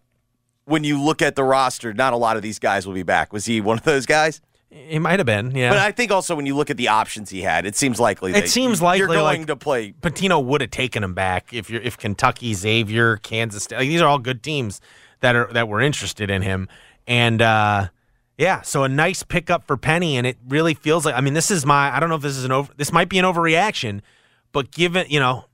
when 0.66 0.82
you 0.84 1.00
look 1.00 1.22
at 1.22 1.34
the 1.34 1.44
roster, 1.44 1.94
not 1.94 2.12
a 2.12 2.16
lot 2.16 2.36
of 2.36 2.42
these 2.42 2.58
guys 2.58 2.86
will 2.86 2.94
be 2.94 3.02
back. 3.02 3.32
Was 3.32 3.46
he 3.46 3.60
one 3.60 3.78
of 3.78 3.84
those 3.84 4.04
guys? 4.06 4.40
He 4.70 4.98
might 4.98 5.20
have 5.20 5.26
been, 5.26 5.52
yeah. 5.52 5.70
But 5.70 5.78
I 5.78 5.92
think 5.92 6.10
also 6.10 6.34
when 6.34 6.46
you 6.46 6.56
look 6.56 6.68
at 6.68 6.76
the 6.76 6.88
options 6.88 7.30
he 7.30 7.42
had, 7.42 7.64
it 7.64 7.76
seems 7.76 8.00
likely. 8.00 8.32
That 8.32 8.44
It 8.44 8.50
seems 8.50 8.80
you're 8.80 9.06
going 9.06 9.20
like- 9.20 9.46
to 9.46 9.56
play. 9.56 9.92
Pitino 9.92 10.44
would 10.44 10.60
have 10.60 10.70
taken 10.70 11.04
him 11.04 11.14
back 11.14 11.52
if 11.52 11.70
you're 11.70 11.82
if 11.82 11.96
Kentucky, 11.96 12.54
Xavier, 12.54 13.16
Kansas 13.18 13.64
State. 13.64 13.78
Like, 13.78 13.88
these 13.88 14.00
are 14.00 14.08
all 14.08 14.18
good 14.18 14.42
teams 14.42 14.80
that 15.20 15.36
are 15.36 15.48
that 15.52 15.68
were 15.68 15.80
interested 15.80 16.28
in 16.28 16.42
him. 16.42 16.68
And 17.06 17.40
uh, 17.40 17.88
yeah, 18.36 18.62
so 18.62 18.82
a 18.82 18.88
nice 18.88 19.22
pickup 19.22 19.64
for 19.66 19.76
Penny, 19.76 20.16
and 20.16 20.26
it 20.26 20.38
really 20.48 20.74
feels 20.74 21.04
like 21.06 21.14
I 21.14 21.20
mean, 21.20 21.34
this 21.34 21.50
is 21.50 21.64
my 21.64 21.94
I 21.94 22.00
don't 22.00 22.08
know 22.08 22.16
if 22.16 22.22
this 22.22 22.36
is 22.36 22.44
an 22.44 22.52
over 22.52 22.72
this 22.76 22.92
might 22.92 23.08
be 23.08 23.18
an 23.18 23.24
overreaction, 23.24 24.00
but 24.52 24.70
given 24.72 25.06
you 25.08 25.20
know 25.20 25.44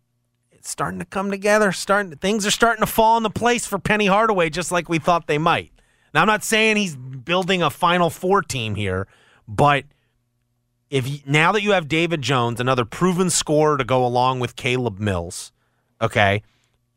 it's 0.51 0.71
starting 0.71 0.99
to 0.99 1.05
come 1.05 1.31
together, 1.31 1.73
starting 1.73 2.17
things 2.17 2.47
are 2.47 2.51
starting 2.51 2.81
to 2.81 2.91
fall 2.91 3.17
into 3.17 3.31
place 3.31 3.67
for 3.67 3.79
Penny 3.79 4.07
Hardaway, 4.07 4.49
just 4.51 4.73
like 4.73 4.89
we 4.89 4.99
thought 4.99 5.27
they 5.27 5.39
might. 5.39 5.73
Now 6.13 6.23
I'm 6.23 6.27
not 6.27 6.43
saying 6.43 6.77
he's 6.77 6.97
building 6.97 7.63
a 7.63 7.71
Final 7.71 8.11
Four 8.11 8.43
team 8.43 8.75
here, 8.75 9.07
but 9.47 9.85
if 10.91 11.27
now 11.27 11.53
that 11.53 11.63
you 11.63 11.73
have 11.73 11.89
David 11.89 12.23
Jones, 12.23 12.61
another 12.61 12.85
proven 12.85 13.31
scorer 13.31 13.77
to 13.77 13.85
go 13.85 14.05
along 14.05 14.41
with 14.41 14.57
Caleb 14.57 14.99
Mills, 14.99 15.53
okay, 16.01 16.43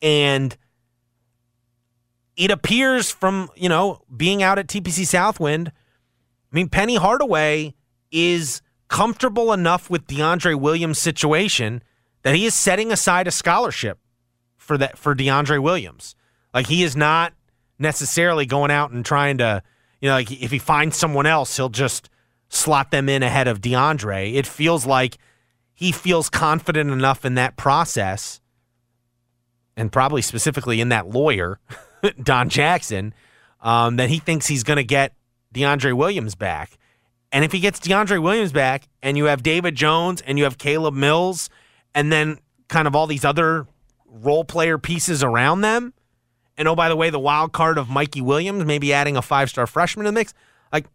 and 0.02 0.58
it 2.36 2.50
appears 2.50 3.12
from 3.12 3.50
you 3.56 3.70
know 3.70 4.02
being 4.16 4.42
out 4.42 4.58
at 4.58 4.68
TPC 4.68 5.06
Southwind, 5.06 5.70
I 5.70 6.56
mean 6.56 6.70
Penny 6.70 6.96
Hardaway 6.96 7.76
is 8.12 8.62
comfortable 8.88 9.54
enough 9.54 9.90
with 9.90 10.08
DeAndre 10.08 10.60
Williams' 10.60 11.00
situation 11.00 11.84
that 12.24 12.36
he 12.36 12.46
is 12.46 12.56
setting 12.56 12.92
aside 12.92 13.28
a 13.28 13.32
scholarship 13.32 14.00
for 14.58 14.78
that 14.78 14.98
for 14.98 15.16
DeAndre 15.16 15.62
Williams. 15.62 16.16
Like 16.54 16.68
he 16.68 16.84
is 16.84 16.96
not 16.96 17.34
necessarily 17.80 18.46
going 18.46 18.72
out 18.72 18.92
and 18.92 19.06
trying 19.06 19.38
to, 19.40 19.62
you 20.02 20.10
know, 20.10 20.16
like 20.16 20.32
if 20.32 20.52
he 20.52 20.60
finds 20.60 20.98
someone 20.98 21.26
else, 21.26 21.56
he'll 21.56 21.70
just 21.70 22.10
slot 22.50 22.92
them 22.92 23.10
in 23.10 23.24
ahead 23.24 23.48
of 23.48 23.62
DeAndre. 23.62 24.34
It 24.36 24.46
feels 24.48 24.86
like 24.86 25.18
he 25.74 25.92
feels 25.92 26.30
confident 26.30 26.92
enough 26.92 27.26
in 27.26 27.36
that 27.36 27.58
process, 27.58 28.40
and 29.76 29.92
probably 29.92 30.22
specifically 30.22 30.80
in 30.80 30.90
that 30.90 31.10
lawyer, 31.10 31.60
Don 32.22 32.50
Jackson, 32.50 33.14
um, 33.62 33.96
that 33.96 34.10
he 34.10 34.20
thinks 34.20 34.48
he's 34.48 34.64
going 34.64 34.78
to 34.78 34.84
get 34.84 35.14
DeAndre 35.54 35.94
Williams 35.94 36.36
back. 36.36 36.78
And 37.32 37.44
if 37.44 37.52
he 37.52 37.60
gets 37.60 37.80
DeAndre 37.80 38.22
Williams 38.22 38.52
back, 38.52 38.88
and 39.02 39.18
you 39.18 39.26
have 39.26 39.42
David 39.42 39.76
Jones, 39.76 40.22
and 40.22 40.38
you 40.38 40.44
have 40.44 40.60
Caleb 40.60 40.94
Mills, 40.94 41.50
and 41.96 42.12
then 42.12 42.40
kind 42.68 42.88
of 42.88 42.96
all 42.96 43.08
these 43.08 43.26
other 43.26 43.66
role 44.06 44.44
player 44.44 44.78
pieces 44.78 45.24
around 45.24 45.62
them, 45.62 45.94
and 46.58 46.68
oh, 46.68 46.76
by 46.76 46.90
the 46.90 46.96
way, 46.96 47.10
the 47.10 47.20
wild 47.20 47.52
card 47.52 47.78
of 47.78 47.90
Mikey 47.90 48.22
Williams, 48.22 48.66
maybe 48.66 48.94
adding 48.94 49.18
a 49.18 49.22
five 49.22 49.50
star 49.50 49.66
freshman 49.66 50.06
in 50.06 50.14
the 50.14 50.20
mix. 50.20 50.34
Like, 50.72 50.86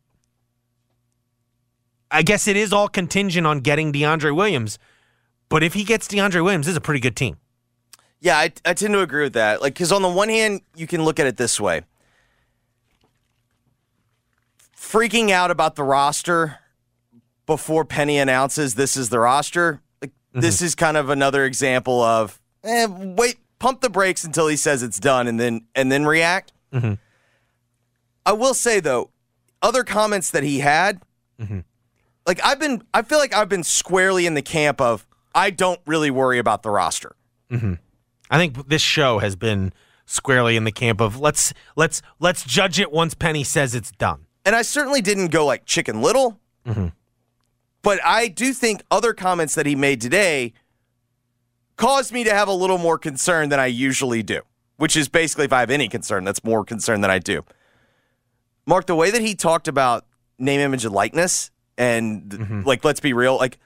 I 2.10 2.22
guess 2.22 2.46
it 2.46 2.56
is 2.56 2.72
all 2.72 2.88
contingent 2.88 3.46
on 3.46 3.60
getting 3.60 3.92
DeAndre 3.92 4.34
Williams. 4.34 4.78
But 5.48 5.62
if 5.62 5.74
he 5.74 5.84
gets 5.84 6.06
DeAndre 6.06 6.44
Williams, 6.44 6.66
this 6.66 6.72
is 6.72 6.76
a 6.76 6.82
pretty 6.82 7.00
good 7.00 7.16
team. 7.16 7.38
Yeah, 8.20 8.36
I, 8.36 8.52
I 8.64 8.74
tend 8.74 8.92
to 8.94 9.00
agree 9.00 9.22
with 9.22 9.34
that. 9.34 9.62
Like, 9.62 9.74
because 9.74 9.92
on 9.92 10.02
the 10.02 10.08
one 10.08 10.28
hand, 10.28 10.62
you 10.74 10.86
can 10.86 11.04
look 11.04 11.20
at 11.20 11.26
it 11.26 11.36
this 11.36 11.60
way: 11.60 11.82
freaking 14.76 15.30
out 15.30 15.50
about 15.50 15.76
the 15.76 15.84
roster 15.84 16.58
before 17.46 17.84
Penny 17.84 18.18
announces 18.18 18.74
this 18.74 18.96
is 18.96 19.08
the 19.08 19.20
roster. 19.20 19.80
Like, 20.00 20.12
this 20.32 20.60
is 20.62 20.74
kind 20.74 20.96
of 20.96 21.10
another 21.10 21.44
example 21.44 22.02
of 22.02 22.40
eh, 22.64 22.86
wait, 22.88 23.38
pump 23.58 23.80
the 23.80 23.90
brakes 23.90 24.24
until 24.24 24.48
he 24.48 24.56
says 24.56 24.82
it's 24.82 24.98
done, 25.00 25.26
and 25.26 25.38
then 25.38 25.66
and 25.74 25.90
then 25.90 26.04
react. 26.06 26.52
Mm-hmm. 26.72 26.94
I 28.26 28.32
will 28.32 28.54
say 28.54 28.80
though, 28.80 29.10
other 29.62 29.84
comments 29.84 30.30
that 30.30 30.42
he 30.42 30.58
had, 30.60 31.02
mm-hmm. 31.40 31.60
like 32.26 32.40
I've 32.44 32.60
been, 32.60 32.82
I 32.92 33.02
feel 33.02 33.18
like 33.18 33.34
I've 33.34 33.48
been 33.48 33.64
squarely 33.64 34.26
in 34.26 34.34
the 34.34 34.42
camp 34.42 34.80
of 34.80 35.06
I 35.34 35.50
don't 35.50 35.80
really 35.86 36.10
worry 36.10 36.38
about 36.38 36.62
the 36.62 36.70
roster. 36.70 37.16
Mm-hmm. 37.50 37.74
I 38.30 38.36
think 38.36 38.68
this 38.68 38.82
show 38.82 39.18
has 39.20 39.36
been 39.36 39.72
squarely 40.04 40.56
in 40.56 40.64
the 40.64 40.72
camp 40.72 41.00
of 41.00 41.18
let's 41.18 41.52
let's 41.76 42.02
let's 42.18 42.44
judge 42.44 42.78
it 42.80 42.92
once 42.92 43.14
Penny 43.14 43.44
says 43.44 43.74
it's 43.74 43.90
done. 43.92 44.26
and 44.44 44.56
I 44.56 44.62
certainly 44.62 45.02
didn't 45.02 45.28
go 45.28 45.44
like 45.44 45.66
Chicken 45.66 46.00
Little, 46.00 46.40
but 47.82 48.00
I 48.04 48.28
do 48.28 48.52
think 48.52 48.82
other 48.90 49.12
comments 49.12 49.54
that 49.54 49.66
he 49.66 49.74
made 49.74 50.00
today 50.00 50.54
caused 51.78 52.12
me 52.12 52.24
to 52.24 52.34
have 52.34 52.48
a 52.48 52.52
little 52.52 52.76
more 52.76 52.98
concern 52.98 53.48
than 53.48 53.58
I 53.58 53.66
usually 53.66 54.22
do. 54.22 54.42
Which 54.76 54.96
is 54.96 55.08
basically, 55.08 55.46
if 55.46 55.52
I 55.52 55.60
have 55.60 55.70
any 55.70 55.88
concern, 55.88 56.22
that's 56.22 56.44
more 56.44 56.64
concern 56.64 57.00
than 57.00 57.10
I 57.10 57.18
do. 57.18 57.44
Mark, 58.64 58.86
the 58.86 58.94
way 58.94 59.10
that 59.10 59.22
he 59.22 59.34
talked 59.34 59.66
about 59.66 60.04
name, 60.38 60.60
image, 60.60 60.84
and 60.84 60.94
likeness, 60.94 61.50
and 61.76 62.22
mm-hmm. 62.22 62.62
like, 62.62 62.84
let's 62.84 63.00
be 63.00 63.12
real, 63.12 63.36
like, 63.36 63.58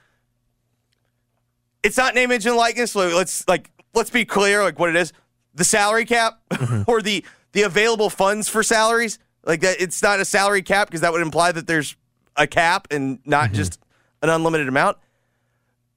it's 1.83 1.97
not 1.97 2.15
name, 2.15 2.31
image, 2.31 2.47
and 2.47 2.55
likeness. 2.55 2.95
Let's 2.95 3.47
like, 3.47 3.69
let's 3.93 4.09
be 4.09 4.25
clear, 4.25 4.63
like 4.63 4.79
what 4.79 4.89
it 4.89 4.95
is: 4.95 5.13
the 5.53 5.65
salary 5.65 6.05
cap 6.05 6.39
mm-hmm. 6.49 6.83
or 6.87 7.01
the 7.01 7.23
the 7.51 7.63
available 7.63 8.09
funds 8.09 8.49
for 8.49 8.63
salaries. 8.63 9.19
Like 9.45 9.59
that, 9.61 9.81
it's 9.81 10.01
not 10.01 10.19
a 10.19 10.25
salary 10.25 10.61
cap 10.61 10.87
because 10.87 11.01
that 11.01 11.11
would 11.11 11.21
imply 11.21 11.51
that 11.51 11.67
there's 11.67 11.95
a 12.37 12.47
cap 12.47 12.87
and 12.89 13.19
not 13.25 13.47
mm-hmm. 13.47 13.55
just 13.55 13.79
an 14.21 14.29
unlimited 14.29 14.67
amount. 14.67 14.97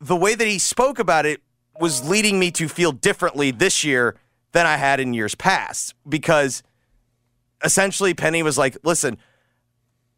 The 0.01 0.17
way 0.17 0.35
that 0.35 0.47
he 0.47 0.59
spoke 0.59 0.99
about 0.99 1.25
it 1.25 1.41
was 1.81 2.09
leading 2.09 2.39
me 2.39 2.51
to 2.53 2.69
feel 2.69 2.93
differently 2.93 3.51
this 3.51 3.85
year 3.85 4.17
than 4.53 4.67
I 4.67 4.77
had 4.77 5.01
in 5.01 5.15
years 5.15 5.35
past 5.35 5.95
because 6.09 6.63
essentially 7.65 8.15
Penny 8.15 8.43
was 8.43 8.57
like, 8.57 8.77
listen, 8.83 9.19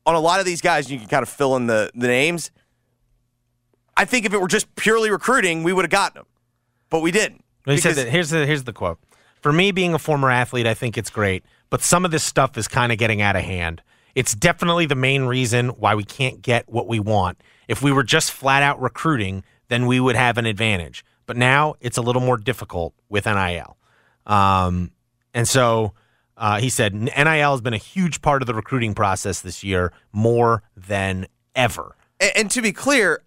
on 0.07 0.15
a 0.15 0.21
lot 0.21 0.41
of 0.41 0.47
these 0.47 0.61
guys, 0.61 0.91
you 0.91 0.99
can 0.99 1.09
kind 1.09 1.23
of 1.23 1.29
fill 1.29 1.57
in 1.57 1.67
the, 1.67 1.91
the 1.95 2.07
names. 2.07 2.51
I 3.97 4.05
think 4.05 4.25
if 4.25 4.33
it 4.33 4.41
were 4.41 4.49
just 4.49 4.75
purely 4.77 5.11
recruiting, 5.11 5.65
we 5.65 5.73
would 5.73 5.85
have 5.85 5.91
gotten 5.91 6.21
them, 6.21 6.27
but 6.89 7.01
we 7.01 7.11
didn't. 7.11 7.45
He 7.67 7.77
said 7.79 7.97
that 7.97 8.09
here's 8.09 8.31
the 8.31 8.47
here's 8.47 8.65
the 8.65 8.73
quote. 8.73 8.99
For 9.43 9.53
me, 9.53 9.73
being 9.73 9.93
a 9.93 9.99
former 9.99 10.31
athlete, 10.31 10.67
I 10.67 10.75
think 10.75 10.97
it's 10.97 11.11
great, 11.11 11.45
but 11.69 11.83
some 11.83 12.05
of 12.05 12.11
this 12.11 12.25
stuff 12.25 12.57
is 12.57 12.67
kind 12.67 12.93
of 12.93 12.99
getting 12.99 13.21
out 13.21 13.37
of 13.37 13.43
hand. 13.43 13.83
It's 14.15 14.35
definitely 14.35 14.87
the 14.87 14.95
main 14.95 15.25
reason 15.25 15.69
why 15.69 15.95
we 15.95 16.05
can't 16.05 16.41
get 16.41 16.69
what 16.69 16.89
we 16.89 16.99
want. 16.99 17.41
If 17.69 17.83
we 17.83 17.93
were 17.93 18.03
just 18.03 18.33
flat 18.33 18.63
out 18.63 18.81
recruiting, 18.81 19.45
then 19.69 19.87
we 19.87 20.01
would 20.01 20.17
have 20.17 20.39
an 20.39 20.47
advantage. 20.47 21.05
But 21.29 21.37
now 21.37 21.75
it's 21.81 21.99
a 21.99 22.03
little 22.03 22.23
more 22.23 22.39
difficult 22.39 22.95
with 23.11 23.27
NIL. 23.27 23.77
Um, 24.27 24.93
and 25.35 25.47
so 25.47 25.93
uh, 26.39 26.59
he 26.59 26.71
said 26.71 26.95
NIL 26.95 27.51
has 27.51 27.61
been 27.61 27.75
a 27.75 27.77
huge 27.77 28.23
part 28.23 28.43
of 28.43 28.47
the 28.47 28.55
recruiting 28.55 28.95
process 28.95 29.43
this 29.43 29.63
year, 29.63 29.93
more 30.11 30.63
than 30.75 31.27
ever. 31.55 31.95
And, 32.19 32.33
and 32.35 32.51
to 32.53 32.63
be 32.63 32.73
clear, 32.73 33.23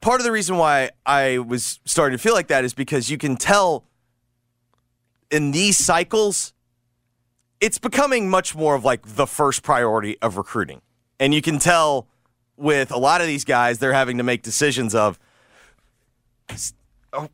part 0.00 0.20
of 0.20 0.24
the 0.24 0.32
reason 0.32 0.56
why 0.56 0.90
I 1.06 1.38
was 1.38 1.78
starting 1.84 2.18
to 2.18 2.22
feel 2.22 2.34
like 2.34 2.48
that 2.48 2.64
is 2.64 2.74
because 2.74 3.10
you 3.10 3.16
can 3.16 3.36
tell 3.36 3.84
in 5.30 5.52
these 5.52 5.78
cycles, 5.78 6.52
it's 7.60 7.78
becoming 7.78 8.28
much 8.28 8.56
more 8.56 8.74
of 8.74 8.84
like 8.84 9.02
the 9.14 9.26
first 9.26 9.62
priority 9.62 10.18
of 10.20 10.36
recruiting. 10.36 10.82
And 11.20 11.32
you 11.32 11.42
can 11.42 11.60
tell 11.60 12.08
with 12.56 12.90
a 12.90 12.98
lot 12.98 13.20
of 13.20 13.28
these 13.28 13.44
guys, 13.44 13.78
they're 13.78 13.92
having 13.92 14.18
to 14.18 14.24
make 14.24 14.42
decisions 14.42 14.96
of, 14.96 15.16
oh, 17.12 17.28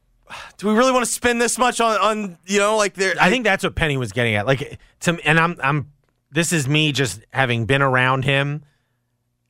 do 0.57 0.69
we 0.69 0.75
really 0.75 0.93
want 0.93 1.05
to 1.05 1.11
spend 1.11 1.41
this 1.41 1.59
much 1.59 1.81
on, 1.81 1.99
on 1.99 2.39
you 2.47 2.59
know, 2.59 2.77
like 2.77 2.95
they're. 2.95 3.15
I 3.21 3.31
think 3.31 3.45
that's 3.45 3.65
what 3.65 3.75
Penny 3.75 3.97
was 3.97 4.13
getting 4.13 4.35
at. 4.35 4.47
Like 4.47 4.79
to 5.01 5.19
and 5.25 5.39
I'm 5.39 5.57
I'm 5.63 5.93
this 6.31 6.53
is 6.53 6.69
me 6.69 6.93
just 6.93 7.21
having 7.33 7.67
been 7.67 7.83
around 7.83 8.25
him 8.25 8.65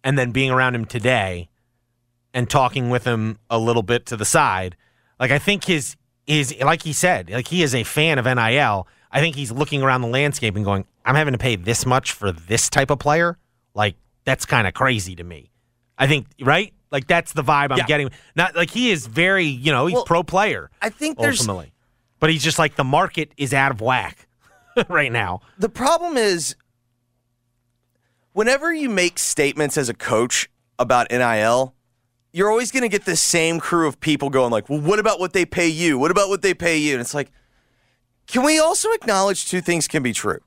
and 0.05 0.19
then 0.19 0.33
being 0.33 0.51
around 0.51 0.75
him 0.75 0.85
today 0.85 1.49
and 2.35 2.49
talking 2.49 2.91
with 2.91 3.05
him 3.05 3.39
a 3.49 3.59
little 3.59 3.83
bit 3.83 4.07
to 4.07 4.17
the 4.17 4.25
side. 4.25 4.77
Like 5.21 5.31
I 5.31 5.39
think 5.39 5.65
his 5.65 5.97
is 6.27 6.55
like 6.61 6.83
he 6.83 6.93
said, 6.93 7.31
like 7.31 7.49
he 7.49 7.63
is 7.63 7.75
a 7.75 7.85
fan 7.85 8.19
of 8.19 8.25
NIL. 8.25 8.87
I 9.11 9.21
think 9.21 9.37
he's 9.37 9.53
looking 9.53 9.83
around 9.83 10.01
the 10.01 10.09
landscape 10.09 10.57
and 10.57 10.65
going, 10.65 10.87
I'm 11.05 11.15
having 11.15 11.33
to 11.33 11.39
pay 11.39 11.57
this 11.57 11.85
much 11.85 12.13
for 12.13 12.33
this 12.33 12.71
type 12.71 12.91
of 12.91 12.99
player. 12.99 13.39
Like 13.75 13.97
that's 14.25 14.47
kind 14.47 14.67
of 14.67 14.75
crazy 14.75 15.15
to 15.17 15.25
me. 15.25 15.51
I 15.99 16.07
think 16.07 16.27
right? 16.41 16.73
Like 16.93 17.07
that's 17.09 17.33
the 17.33 17.43
vibe 17.43 17.73
I'm 17.73 17.79
Yeah. 17.79 17.87
getting. 17.87 18.11
Not 18.37 18.55
like 18.55 18.71
he 18.71 18.91
is 18.91 19.07
very, 19.07 19.47
you 19.47 19.73
know, 19.73 19.87
he's 19.87 19.95
Well, 19.95 20.05
pro 20.05 20.23
player. 20.23 20.71
I 20.81 20.91
think 20.91 21.19
there's 21.19 21.41
ultimately, 21.41 21.73
but 22.21 22.31
he's 22.31 22.45
just 22.45 22.59
like 22.59 22.77
the 22.77 22.85
market 22.85 23.33
is 23.37 23.53
out 23.55 23.73
of 23.73 23.81
whack 23.81 24.29
right 24.89 25.11
now. 25.11 25.41
the 25.59 25.69
problem 25.71 26.17
is 26.17 26.55
whenever 28.33 28.73
you 28.73 28.89
make 28.89 29.19
statements 29.19 29.77
as 29.77 29.89
a 29.89 29.95
coach 29.95 30.49
about 30.79 31.11
NIL, 31.11 31.75
you're 32.33 32.51
always 32.51 32.71
going 32.71 32.83
to 32.83 32.89
get 32.89 33.05
the 33.05 33.17
same 33.17 33.61
crew 33.61 33.87
of 33.87 34.01
people 34.01 34.31
going 34.31 34.51
like, 34.51 34.69
"Well, 34.69 34.81
what 34.81 34.99
about 34.99 35.21
what 35.21 35.33
they 35.33 35.45
pay 35.45 35.69
you? 35.69 35.99
What 35.99 36.11
about 36.11 36.29
what 36.29 36.43
they 36.43 36.55
pay 36.55 36.79
you?" 36.79 36.93
And 36.93 37.01
it's 37.01 37.15
like, 37.15 37.31
can 38.27 38.43
we 38.43 38.59
also 38.59 38.91
acknowledge 38.93 39.47
two 39.49 39.61
things 39.61 39.87
can 39.89 40.03
be 40.03 40.13
true? 40.13 40.39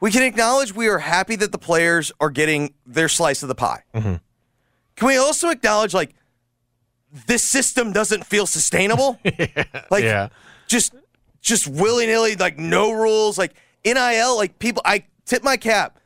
We 0.00 0.10
can 0.10 0.22
acknowledge 0.22 0.74
we 0.74 0.88
are 0.88 0.98
happy 0.98 1.36
that 1.36 1.52
the 1.52 1.58
players 1.58 2.10
are 2.20 2.30
getting 2.30 2.74
their 2.86 3.08
slice 3.08 3.42
of 3.42 3.48
the 3.48 3.54
pie. 3.54 3.82
Mm-hmm. 3.94 4.14
Can 5.00 5.08
we 5.08 5.16
also 5.16 5.48
acknowledge 5.48 5.94
like 5.94 6.14
this 7.26 7.42
system 7.42 7.90
doesn't 7.90 8.26
feel 8.26 8.46
sustainable? 8.46 9.18
yeah. 9.24 9.64
like 9.90 10.04
Yeah. 10.04 10.28
just 10.68 10.94
just 11.40 11.66
willy 11.66 12.06
nilly, 12.06 12.36
like 12.36 12.58
no 12.58 12.92
rules, 12.92 13.38
like 13.38 13.54
NIL, 13.82 14.36
like 14.36 14.58
people. 14.58 14.82
I 14.84 15.06
tip 15.24 15.42
my 15.42 15.56
cap. 15.56 15.98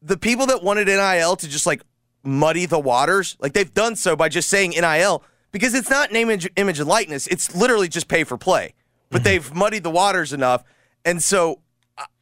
The 0.00 0.16
people 0.16 0.46
that 0.46 0.62
wanted 0.62 0.86
NIL 0.86 1.36
to 1.36 1.46
just 1.46 1.66
like 1.66 1.82
muddy 2.22 2.64
the 2.64 2.78
waters, 2.78 3.36
like 3.38 3.52
they've 3.52 3.72
done 3.74 3.96
so 3.96 4.16
by 4.16 4.30
just 4.30 4.48
saying 4.48 4.70
NIL 4.70 5.22
because 5.52 5.74
it's 5.74 5.90
not 5.90 6.10
name, 6.10 6.30
image, 6.30 6.48
image 6.56 6.80
and 6.80 6.88
likeness. 6.88 7.26
It's 7.26 7.54
literally 7.54 7.88
just 7.88 8.08
pay 8.08 8.24
for 8.24 8.38
play. 8.38 8.72
But 9.10 9.18
mm-hmm. 9.18 9.24
they've 9.24 9.54
muddied 9.54 9.82
the 9.82 9.90
waters 9.90 10.32
enough, 10.32 10.64
and 11.04 11.22
so 11.22 11.60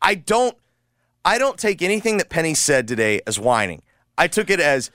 I 0.02 0.16
don't. 0.16 0.56
I 1.25 1.38
don't 1.38 1.56
take 1.56 1.82
anything 1.82 2.16
that 2.16 2.30
Penny 2.30 2.54
said 2.54 2.88
today 2.88 3.20
as 3.28 3.38
whining. 3.38 3.82
I 4.16 4.26
took 4.26 4.50
it 4.50 4.58
as 4.58 4.90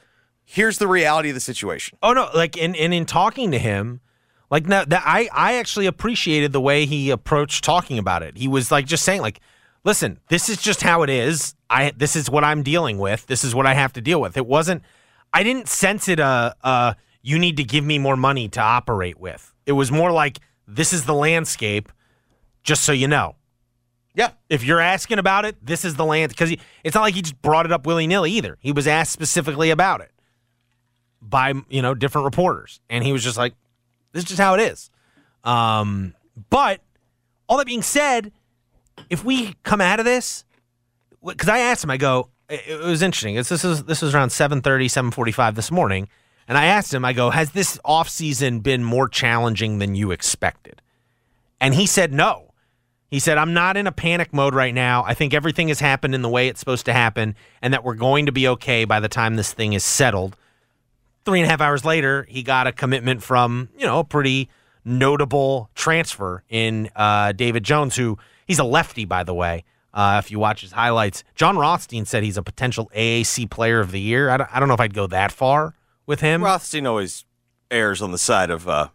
here's 0.45 0.77
the 0.77 0.87
reality 0.87 1.29
of 1.29 1.35
the 1.35 1.41
situation. 1.41 1.97
Oh 2.01 2.13
no, 2.13 2.29
like 2.33 2.57
in 2.57 2.75
and 2.75 2.93
in 2.93 3.05
talking 3.05 3.51
to 3.51 3.59
him, 3.59 4.01
like 4.49 4.67
now 4.67 4.85
that 4.85 5.03
I 5.05 5.29
I 5.33 5.55
actually 5.55 5.85
appreciated 5.85 6.51
the 6.53 6.61
way 6.61 6.85
he 6.85 7.09
approached 7.09 7.63
talking 7.63 7.97
about 7.97 8.23
it. 8.23 8.37
He 8.37 8.47
was 8.47 8.71
like 8.71 8.85
just 8.85 9.03
saying 9.03 9.21
like, 9.21 9.39
listen, 9.83 10.19
this 10.29 10.49
is 10.49 10.61
just 10.61 10.81
how 10.81 11.03
it 11.03 11.09
is. 11.09 11.55
I 11.69 11.91
this 11.95 12.15
is 12.15 12.29
what 12.29 12.43
I'm 12.43 12.63
dealing 12.63 12.97
with. 12.97 13.25
This 13.27 13.43
is 13.43 13.55
what 13.55 13.65
I 13.65 13.73
have 13.73 13.93
to 13.93 14.01
deal 14.01 14.21
with. 14.21 14.37
It 14.37 14.45
wasn't. 14.45 14.83
I 15.33 15.43
didn't 15.43 15.67
sense 15.67 16.07
it. 16.07 16.19
Uh, 16.19 16.53
uh, 16.63 16.93
you 17.21 17.39
need 17.39 17.57
to 17.57 17.63
give 17.63 17.83
me 17.83 17.97
more 17.97 18.17
money 18.17 18.47
to 18.49 18.61
operate 18.61 19.19
with. 19.19 19.53
It 19.65 19.71
was 19.71 19.91
more 19.91 20.11
like 20.11 20.39
this 20.67 20.93
is 20.93 21.05
the 21.05 21.15
landscape. 21.15 21.91
Just 22.63 22.83
so 22.83 22.93
you 22.93 23.09
know. 23.09 23.35
Yeah. 24.15 24.31
If 24.47 24.63
you're 24.63 24.79
asking 24.79 25.19
about 25.19 25.43
it, 25.43 25.57
this 25.65 25.83
is 25.83 25.95
the 25.95 26.05
land 26.05 26.29
because 26.29 26.55
it's 26.81 26.95
not 26.95 27.01
like 27.01 27.13
he 27.13 27.21
just 27.21 27.41
brought 27.41 27.65
it 27.65 27.73
up 27.73 27.85
willy 27.85 28.07
nilly 28.07 28.31
either. 28.31 28.57
He 28.61 28.71
was 28.71 28.87
asked 28.87 29.11
specifically 29.11 29.69
about 29.69 29.99
it 29.99 30.13
by 31.29 31.53
you 31.69 31.81
know 31.81 31.93
different 31.93 32.25
reporters, 32.25 32.79
and 32.89 33.03
he 33.03 33.11
was 33.11 33.23
just 33.23 33.37
like, 33.37 33.53
"This 34.11 34.23
is 34.23 34.29
just 34.29 34.41
how 34.41 34.53
it 34.55 34.61
is." 34.61 34.89
Um, 35.43 36.13
but 36.49 36.81
all 37.47 37.57
that 37.57 37.67
being 37.67 37.81
said, 37.81 38.31
if 39.09 39.23
we 39.23 39.55
come 39.63 39.81
out 39.81 39.99
of 39.99 40.05
this, 40.05 40.45
because 41.25 41.49
I 41.49 41.59
asked 41.59 41.83
him, 41.83 41.91
I 41.91 41.97
go, 41.97 42.29
it, 42.49 42.79
was 42.79 43.01
interesting. 43.01 43.35
It's, 43.35 43.49
this 43.49 43.63
is 43.63 43.83
this 43.85 44.01
was 44.01 44.13
around 44.13 44.29
7:30, 44.29 44.61
7:45 44.61 45.55
this 45.55 45.71
morning, 45.71 46.07
and 46.47 46.57
I 46.57 46.65
asked 46.65 46.93
him, 46.93 47.05
I 47.05 47.13
go, 47.13 47.29
has 47.29 47.51
this 47.51 47.79
off 47.85 48.09
season 48.09 48.59
been 48.59 48.83
more 48.83 49.07
challenging 49.07 49.79
than 49.79 49.95
you 49.95 50.11
expected? 50.11 50.81
And 51.59 51.73
he 51.73 51.85
said 51.85 52.13
no. 52.13 52.53
He 53.07 53.19
said, 53.19 53.37
I'm 53.37 53.53
not 53.53 53.77
in 53.77 53.85
a 53.85 53.91
panic 53.91 54.33
mode 54.33 54.55
right 54.55 54.73
now. 54.73 55.03
I 55.05 55.13
think 55.13 55.35
everything 55.35 55.67
has 55.67 55.79
happened 55.79 56.15
in 56.15 56.23
the 56.23 56.29
way 56.29 56.47
it's 56.47 56.59
supposed 56.59 56.85
to 56.87 56.93
happen, 56.93 57.35
and 57.61 57.73
that 57.73 57.83
we're 57.83 57.93
going 57.93 58.25
to 58.25 58.31
be 58.31 58.47
okay 58.49 58.85
by 58.85 58.99
the 58.99 59.07
time 59.07 59.35
this 59.35 59.53
thing 59.53 59.73
is 59.73 59.83
settled. 59.83 60.35
Three 61.25 61.39
and 61.39 61.47
a 61.47 61.49
half 61.49 61.61
hours 61.61 61.85
later, 61.85 62.25
he 62.29 62.43
got 62.43 62.67
a 62.67 62.71
commitment 62.71 63.23
from, 63.23 63.69
you 63.77 63.85
know, 63.85 63.99
a 63.99 64.03
pretty 64.03 64.49
notable 64.83 65.69
transfer 65.75 66.43
in 66.49 66.89
uh, 66.95 67.31
David 67.31 67.63
Jones, 67.63 67.95
who 67.95 68.17
he's 68.45 68.59
a 68.59 68.63
lefty, 68.63 69.05
by 69.05 69.23
the 69.23 69.33
way. 69.33 69.63
Uh, 69.93 70.19
if 70.23 70.31
you 70.31 70.39
watch 70.39 70.61
his 70.61 70.71
highlights, 70.71 71.23
Jon 71.35 71.55
Rothstein 71.57 72.05
said 72.05 72.23
he's 72.23 72.37
a 72.37 72.41
potential 72.43 72.89
AAC 72.95 73.49
player 73.49 73.79
of 73.79 73.91
the 73.91 73.99
year. 74.01 74.29
I 74.29 74.37
don't, 74.37 74.55
I 74.55 74.59
don't 74.59 74.67
know 74.67 74.73
if 74.73 74.79
I'd 74.79 74.93
go 74.93 75.05
that 75.07 75.31
far 75.31 75.75
with 76.05 76.19
him, 76.19 76.43
Rothstein 76.43 76.85
always 76.85 77.25
errs 77.71 78.01
on 78.01 78.11
the 78.11 78.17
side 78.17 78.49
of 78.49 78.67
uh, 78.67 78.89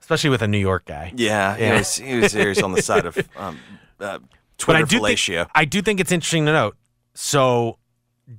especially 0.00 0.30
with 0.30 0.42
a 0.42 0.48
New 0.48 0.58
York 0.58 0.84
guy. 0.84 1.12
Yeah, 1.16 1.56
Yeah. 1.56 1.72
He, 1.72 1.78
was, 1.78 1.94
he 1.96 2.16
was 2.16 2.36
errs 2.36 2.62
on 2.62 2.72
the 2.72 2.82
side 2.82 3.06
of 3.06 3.16
um, 3.36 3.58
uh, 3.98 4.18
But 4.18 4.22
Twitter 4.58 4.78
I 4.78 4.82
do 4.82 5.00
think 5.00 5.48
I 5.54 5.64
do 5.64 5.82
think 5.82 5.98
it's 5.98 6.12
interesting 6.12 6.46
to 6.46 6.52
note. 6.52 6.76
So, 7.14 7.78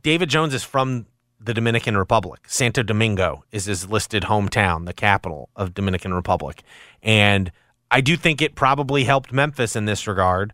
David 0.01 0.29
Jones 0.29 0.53
is 0.53 0.63
from 0.63 1.07
the 1.45 1.53
Dominican 1.53 1.97
Republic. 1.97 2.41
Santo 2.47 2.83
Domingo 2.83 3.43
is 3.51 3.65
his 3.65 3.89
listed 3.89 4.23
hometown, 4.23 4.85
the 4.85 4.93
capital 4.93 5.49
of 5.55 5.73
Dominican 5.73 6.13
Republic, 6.13 6.63
and 7.01 7.51
I 7.91 8.01
do 8.01 8.17
think 8.17 8.41
it 8.41 8.55
probably 8.55 9.03
helped 9.03 9.31
Memphis 9.31 9.75
in 9.75 9.85
this 9.85 10.07
regard. 10.07 10.53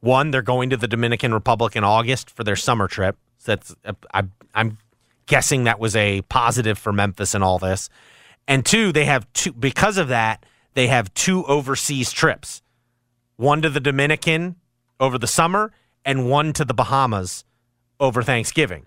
One, 0.00 0.30
they're 0.30 0.42
going 0.42 0.70
to 0.70 0.76
the 0.76 0.88
Dominican 0.88 1.34
Republic 1.34 1.74
in 1.74 1.82
August 1.82 2.30
for 2.30 2.44
their 2.44 2.56
summer 2.56 2.86
trip. 2.86 3.16
So 3.38 3.52
that's 3.52 3.74
uh, 3.84 3.92
I, 4.14 4.22
I'm 4.54 4.78
guessing 5.26 5.64
that 5.64 5.80
was 5.80 5.96
a 5.96 6.22
positive 6.22 6.78
for 6.78 6.92
Memphis 6.92 7.34
in 7.34 7.42
all 7.42 7.58
this. 7.58 7.90
And 8.46 8.64
two, 8.64 8.92
they 8.92 9.04
have 9.04 9.30
two 9.32 9.52
because 9.52 9.98
of 9.98 10.08
that 10.08 10.44
they 10.78 10.86
have 10.86 11.12
two 11.14 11.44
overseas 11.46 12.12
trips 12.12 12.62
one 13.34 13.62
to 13.62 13.68
the 13.68 13.80
Dominican 13.80 14.54
over 15.00 15.18
the 15.18 15.26
summer 15.26 15.72
and 16.04 16.30
one 16.30 16.52
to 16.52 16.64
the 16.64 16.72
Bahamas 16.72 17.44
over 17.98 18.22
Thanksgiving. 18.22 18.86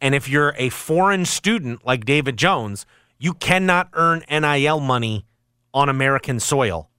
And 0.00 0.14
if 0.14 0.28
you're 0.28 0.54
a 0.56 0.70
foreign 0.70 1.24
student 1.24 1.84
like 1.84 2.04
David 2.04 2.36
Jones, 2.36 2.86
you 3.18 3.34
cannot 3.34 3.88
earn 3.92 4.24
NIL 4.30 4.80
money 4.80 5.26
on 5.74 5.88
American 5.88 6.40
soil 6.40 6.90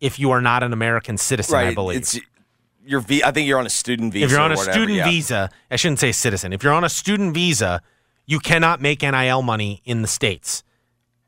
if 0.00 0.18
you 0.18 0.30
are 0.30 0.40
not 0.40 0.62
an 0.62 0.72
American 0.72 1.16
citizen, 1.16 1.56
I 1.56 1.74
believe. 1.74 1.98
It's 1.98 2.18
your 2.84 3.00
v- 3.00 3.22
I 3.24 3.30
think 3.30 3.48
you're 3.48 3.58
on 3.58 3.66
a 3.66 3.70
student 3.70 4.12
visa. 4.12 4.26
if 4.26 4.30
you're 4.30 4.40
on 4.40 4.52
a 4.52 4.56
whatever, 4.56 4.72
student 4.72 4.98
yeah. 4.98 5.08
visa, 5.08 5.50
I 5.70 5.76
shouldn't 5.76 5.98
say 5.98 6.12
citizen. 6.12 6.52
If 6.52 6.62
you're 6.62 6.72
on 6.72 6.84
a 6.84 6.88
student 6.88 7.34
visa, 7.34 7.82
you 8.26 8.38
cannot 8.38 8.80
make 8.80 9.02
NIL 9.02 9.42
money 9.42 9.82
in 9.84 10.02
the 10.02 10.08
States. 10.08 10.62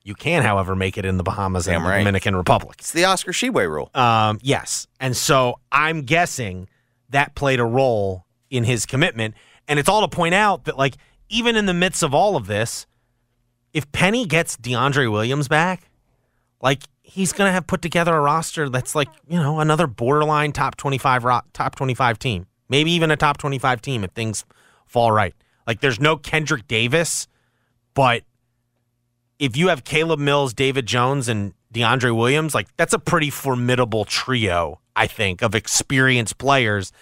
You 0.04 0.14
can, 0.14 0.42
however, 0.42 0.74
make 0.74 0.96
it 0.96 1.04
in 1.04 1.16
the 1.16 1.22
Bahamas 1.22 1.66
Damn 1.66 1.76
and 1.76 1.84
the 1.84 1.90
right. 1.90 1.98
Dominican 1.98 2.36
Republic. 2.36 2.76
it's 2.78 2.92
the 2.92 3.04
Oscar 3.04 3.32
Tshiebwe 3.32 3.68
rule. 3.68 3.90
Um, 3.94 4.38
yes. 4.42 4.86
And 5.00 5.16
so 5.16 5.58
I'm 5.70 6.02
guessing 6.02 6.68
that 7.10 7.34
played 7.34 7.60
a 7.60 7.64
role 7.64 8.24
in 8.48 8.64
his 8.64 8.86
commitment. 8.86 9.34
And 9.68 9.78
it's 9.78 9.88
all 9.88 10.00
to 10.00 10.08
point 10.08 10.34
out 10.34 10.64
that, 10.64 10.76
like, 10.76 10.96
even 11.28 11.54
in 11.56 11.66
the 11.66 11.74
midst 11.74 12.02
of 12.02 12.14
all 12.14 12.36
of 12.36 12.46
this, 12.46 12.86
if 13.72 13.90
Penny 13.92 14.24
gets 14.24 14.56
DeAndre 14.56 15.10
Williams 15.12 15.46
back, 15.46 15.90
like, 16.60 16.82
he's 17.02 17.32
going 17.32 17.48
to 17.48 17.52
have 17.52 17.66
put 17.66 17.82
together 17.82 18.14
a 18.14 18.20
roster 18.20 18.68
that's 18.68 18.94
like, 18.94 19.08
you 19.28 19.38
know, 19.38 19.60
another 19.60 19.86
borderline 19.86 20.52
top 20.52 20.76
25 20.76 21.24
ro- 21.24 21.40
top 21.52 21.76
25 21.76 22.18
team. 22.18 22.46
Maybe 22.68 22.90
even 22.92 23.10
a 23.10 23.16
top 23.16 23.38
25 23.38 23.80
team 23.80 24.04
if 24.04 24.10
things 24.12 24.44
fall 24.86 25.12
right. 25.12 25.34
Like, 25.66 25.80
there's 25.80 26.00
no 26.00 26.16
Kendrick 26.16 26.66
Davis, 26.66 27.28
but 27.94 28.24
if 29.38 29.56
you 29.56 29.68
have 29.68 29.84
Caleb 29.84 30.18
Mills, 30.18 30.52
David 30.54 30.86
Jones, 30.86 31.28
and 31.28 31.52
DeAndre 31.72 32.14
Williams, 32.16 32.54
like 32.54 32.68
that's 32.76 32.92
a 32.92 32.98
pretty 32.98 33.30
formidable 33.30 34.04
trio, 34.04 34.80
I 34.96 35.06
think, 35.06 35.42
of 35.42 35.54
experienced 35.54 36.38
players. 36.38 36.92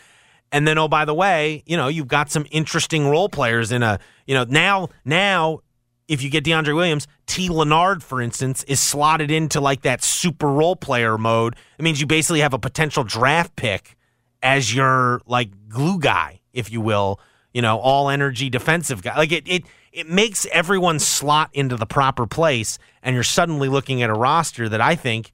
And 0.53 0.67
then, 0.67 0.79
oh, 0.79 0.89
by 0.89 1.05
the 1.05 1.15
way, 1.15 1.63
you 1.67 1.77
know, 1.77 1.89
you've 1.89 2.09
got 2.09 2.31
some 2.31 2.47
interesting 2.51 3.09
role 3.09 3.29
players 3.29 3.73
in 3.73 3.83
a, 3.83 3.99
you 4.27 4.35
know, 4.35 4.45
now, 4.45 4.89
now, 5.05 5.61
if 6.09 6.23
you 6.23 6.31
get 6.31 6.45
DeAndre 6.45 6.75
Williams, 6.75 7.09
T. 7.27 7.49
Leonard, 7.49 8.03
for 8.03 8.23
instance, 8.23 8.63
is 8.65 8.79
slotted 8.79 9.31
into 9.31 9.61
like 9.61 9.83
that 9.83 10.05
super 10.05 10.47
role 10.47 10.77
player 10.77 11.19
mode. 11.19 11.57
It 11.79 11.83
means 11.83 12.01
you 12.01 12.07
basically 12.07 12.41
have 12.41 12.55
a 12.55 12.59
potential 12.59 13.03
draft 13.03 13.57
pick 13.57 13.97
as 14.43 14.75
your 14.75 15.21
like 15.27 15.69
glue 15.69 15.99
guy, 15.99 16.41
if 16.53 16.71
you 16.71 16.81
will, 16.81 17.19
you 17.53 17.61
know, 17.61 17.79
all 17.79 18.09
energy 18.09 18.49
defensive 18.49 19.03
guy. 19.03 19.17
Like 19.17 19.33
it, 19.33 19.49
it, 19.49 19.65
it 19.93 20.09
makes 20.09 20.47
everyone 20.53 21.01
slot 21.01 21.51
into 21.53 21.77
the 21.77 21.87
proper 21.87 22.27
place, 22.27 22.79
and 23.03 23.15
you're 23.15 23.25
suddenly 23.25 23.69
looking 23.69 24.03
at 24.03 24.11
a 24.11 24.15
roster 24.15 24.69
that 24.69 24.81
I 24.81 24.95
think, 24.95 25.33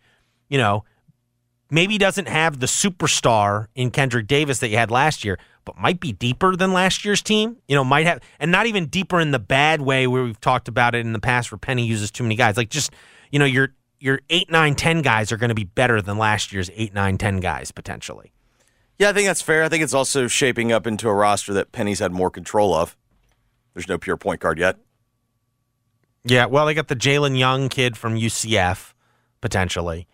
you 0.48 0.56
know, 0.56 0.84
maybe 1.72 1.98
doesn't 1.98 2.28
have 2.28 2.60
the 2.60 2.66
superstar 2.66 3.66
in 3.74 3.90
Kendrick 3.90 4.26
Davis 4.28 4.60
that 4.60 4.68
you 4.68 4.76
had 4.76 4.90
last 4.90 5.24
year, 5.24 5.38
but 5.64 5.76
might 5.78 5.98
be 5.98 6.12
deeper 6.12 6.54
than 6.54 6.72
last 6.72 7.04
year's 7.04 7.22
team. 7.22 7.56
You 7.66 7.74
know, 7.74 7.82
might 7.82 8.06
have, 8.06 8.20
and 8.38 8.52
not 8.52 8.66
even 8.66 8.86
deeper 8.86 9.18
in 9.20 9.30
the 9.30 9.38
bad 9.38 9.80
way 9.80 10.06
where 10.06 10.22
we've 10.22 10.40
talked 10.40 10.68
about 10.68 10.94
it 10.94 10.98
in 11.00 11.12
the 11.12 11.18
past 11.18 11.50
where 11.50 11.58
Penny 11.58 11.84
uses 11.86 12.10
too 12.10 12.22
many 12.22 12.36
guys. 12.36 12.56
Like 12.56 12.68
just, 12.68 12.92
you 13.30 13.38
know, 13.38 13.44
your 13.44 13.70
your 13.98 14.20
eight, 14.30 14.50
nine, 14.50 14.74
ten 14.74 15.00
guys 15.00 15.32
are 15.32 15.36
going 15.36 15.48
to 15.48 15.54
be 15.54 15.64
better 15.64 16.02
than 16.02 16.18
last 16.18 16.52
year's 16.52 16.70
eight, 16.74 16.92
nine, 16.92 17.16
ten 17.18 17.38
guys 17.40 17.70
potentially. 17.72 18.32
yeah, 18.98 19.08
I 19.10 19.12
think 19.12 19.26
that's 19.26 19.42
fair. 19.42 19.62
I 19.64 19.68
think 19.68 19.82
it's 19.82 19.94
also 19.94 20.26
shaping 20.28 20.72
up 20.72 20.86
into 20.86 21.08
a 21.08 21.14
roster 21.14 21.54
that 21.54 21.72
Penny's 21.72 22.00
had 22.00 22.12
more 22.12 22.30
control 22.30 22.74
of. 22.74 22.96
There's 23.74 23.88
no 23.88 23.96
pure 23.98 24.16
point 24.16 24.40
guard 24.40 24.58
yet. 24.58 24.76
Yeah, 26.24 26.46
well, 26.46 26.66
they 26.66 26.74
got 26.74 26.88
the 26.88 26.96
Jalen 26.96 27.38
Young 27.38 27.68
kid 27.68 27.96
from 27.96 28.16
UCF 28.16 28.92
potentially. 29.40 30.06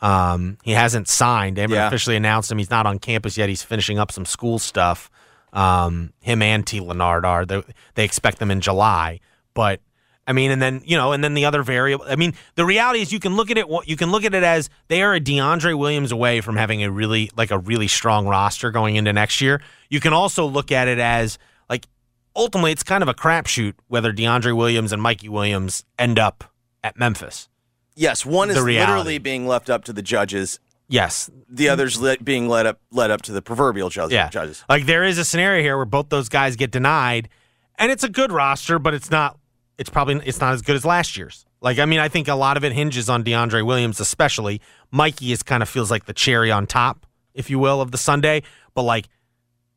Um, 0.00 0.58
he 0.62 0.72
hasn't 0.72 1.08
signed. 1.08 1.56
They 1.56 1.62
haven't 1.62 1.76
Yeah. 1.76 1.86
officially 1.86 2.16
announced 2.16 2.50
him. 2.50 2.58
He's 2.58 2.70
not 2.70 2.86
on 2.86 2.98
campus 2.98 3.36
yet. 3.38 3.48
He's 3.48 3.62
finishing 3.62 3.98
up 3.98 4.12
some 4.12 4.24
school 4.26 4.58
stuff. 4.58 5.10
Um, 5.52 6.12
him 6.20 6.42
and 6.42 6.66
T. 6.66 6.80
Leonard 6.80 7.24
are. 7.24 7.46
They, 7.46 7.62
they 7.94 8.04
expect 8.04 8.38
them 8.38 8.50
in 8.50 8.60
July. 8.60 9.20
But 9.54 9.80
I 10.26 10.32
mean, 10.32 10.50
and 10.50 10.60
then 10.60 10.82
you 10.84 10.96
know, 10.96 11.12
and 11.12 11.22
then 11.24 11.34
the 11.34 11.44
other 11.46 11.62
variable. 11.62 12.04
I 12.08 12.16
mean, 12.16 12.34
the 12.56 12.64
reality 12.66 13.00
is 13.00 13.12
you 13.12 13.20
can 13.20 13.36
look 13.36 13.50
at 13.50 13.56
it. 13.56 13.66
You 13.86 13.96
can 13.96 14.10
look 14.10 14.24
at 14.24 14.34
it 14.34 14.42
as 14.42 14.68
they 14.88 15.02
are 15.02 15.14
a 15.14 15.20
DeAndre 15.20 15.78
Williams 15.78 16.12
away 16.12 16.40
from 16.40 16.56
having 16.56 16.82
a 16.82 16.90
really 16.90 17.30
like 17.36 17.50
a 17.50 17.58
really 17.58 17.88
strong 17.88 18.26
roster 18.26 18.70
going 18.70 18.96
into 18.96 19.12
next 19.12 19.40
year. 19.40 19.62
You 19.88 20.00
can 20.00 20.12
also 20.12 20.44
look 20.44 20.70
at 20.72 20.88
it 20.88 20.98
as 20.98 21.38
like 21.70 21.86
ultimately 22.34 22.72
it's 22.72 22.82
kind 22.82 23.02
of 23.02 23.08
a 23.08 23.14
crapshoot 23.14 23.74
whether 23.88 24.12
DeAndre 24.12 24.54
Williams 24.54 24.92
and 24.92 25.00
Mikey 25.00 25.28
Williams 25.30 25.84
end 25.98 26.18
up 26.18 26.44
at 26.84 26.98
Memphis. 26.98 27.48
Yes, 27.96 28.24
one 28.24 28.50
is 28.50 28.60
reality. 28.60 28.92
literally 28.92 29.18
being 29.18 29.46
left 29.48 29.68
up 29.70 29.84
to 29.84 29.92
the 29.92 30.02
judges. 30.02 30.60
Yes, 30.88 31.28
The 31.48 31.68
other's 31.68 32.00
let, 32.00 32.24
being 32.24 32.46
led 32.48 32.64
up 32.66 32.78
led 32.92 33.10
up 33.10 33.22
to 33.22 33.32
the 33.32 33.42
proverbial 33.42 33.88
judge, 33.88 34.12
yeah. 34.12 34.28
judges. 34.28 34.62
Like 34.68 34.86
there 34.86 35.02
is 35.02 35.18
a 35.18 35.24
scenario 35.24 35.60
here 35.62 35.76
where 35.76 35.84
both 35.84 36.10
those 36.10 36.28
guys 36.28 36.54
get 36.54 36.70
denied, 36.70 37.28
and 37.76 37.90
it's 37.90 38.04
a 38.04 38.08
good 38.08 38.30
roster, 38.30 38.78
but 38.78 38.94
it's 38.94 39.10
not. 39.10 39.36
It's 39.78 39.90
probably 39.90 40.20
it's 40.24 40.40
not 40.40 40.52
as 40.52 40.62
good 40.62 40.76
as 40.76 40.84
last 40.84 41.16
year's. 41.16 41.44
Like 41.60 41.80
I 41.80 41.86
mean, 41.86 41.98
I 41.98 42.08
think 42.08 42.28
a 42.28 42.34
lot 42.36 42.56
of 42.56 42.64
it 42.64 42.72
hinges 42.72 43.08
on 43.08 43.24
DeAndre 43.24 43.66
Williams, 43.66 43.98
especially. 43.98 44.60
Mikey 44.92 45.32
is 45.32 45.42
kind 45.42 45.60
of 45.62 45.68
feels 45.68 45.90
like 45.90 46.04
the 46.04 46.12
cherry 46.12 46.52
on 46.52 46.66
top, 46.68 47.04
if 47.34 47.50
you 47.50 47.58
will, 47.58 47.80
of 47.80 47.90
the 47.90 47.98
sundae. 47.98 48.42
But 48.74 48.82
like 48.82 49.08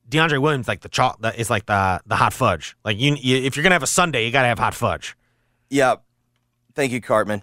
DeAndre 0.09 0.39
Williams, 0.39 0.67
like 0.67 0.81
the 0.81 0.89
chalk, 0.89 1.19
is 1.37 1.49
like 1.49 1.65
the 1.65 2.01
the 2.05 2.17
hot 2.17 2.33
fudge. 2.33 2.75
Like 2.85 2.99
you, 2.99 3.15
you 3.15 3.37
if 3.37 3.55
you're 3.55 3.63
gonna 3.63 3.73
have 3.75 3.83
a 3.83 3.87
sundae, 3.87 4.25
you 4.25 4.31
gotta 4.31 4.47
have 4.47 4.59
hot 4.59 4.75
fudge. 4.75 5.17
Yeah. 5.71 5.95
Thank 6.75 6.91
you, 6.91 7.01
Cartman. 7.01 7.41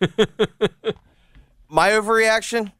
My 1.68 1.90
overreaction. 1.90 2.72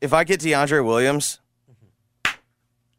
If 0.00 0.12
I 0.12 0.24
get 0.24 0.40
DeAndre 0.40 0.84
Williams, 0.84 1.40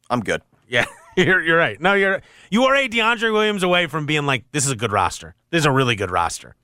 I'm 0.08 0.20
good. 0.20 0.42
Yeah, 0.68 0.84
you're 1.16 1.42
you're 1.42 1.58
right. 1.58 1.80
No, 1.80 1.94
you're 1.94 2.22
you 2.50 2.64
are 2.64 2.76
a 2.76 2.88
DeAndre 2.88 3.32
Williams 3.32 3.62
away 3.62 3.86
from 3.86 4.06
being 4.06 4.26
like 4.26 4.44
this 4.52 4.64
is 4.64 4.70
a 4.70 4.76
good 4.76 4.92
roster. 4.92 5.34
This 5.50 5.60
is 5.60 5.66
a 5.66 5.72
really 5.72 5.96
good 5.96 6.10
roster. 6.10 6.54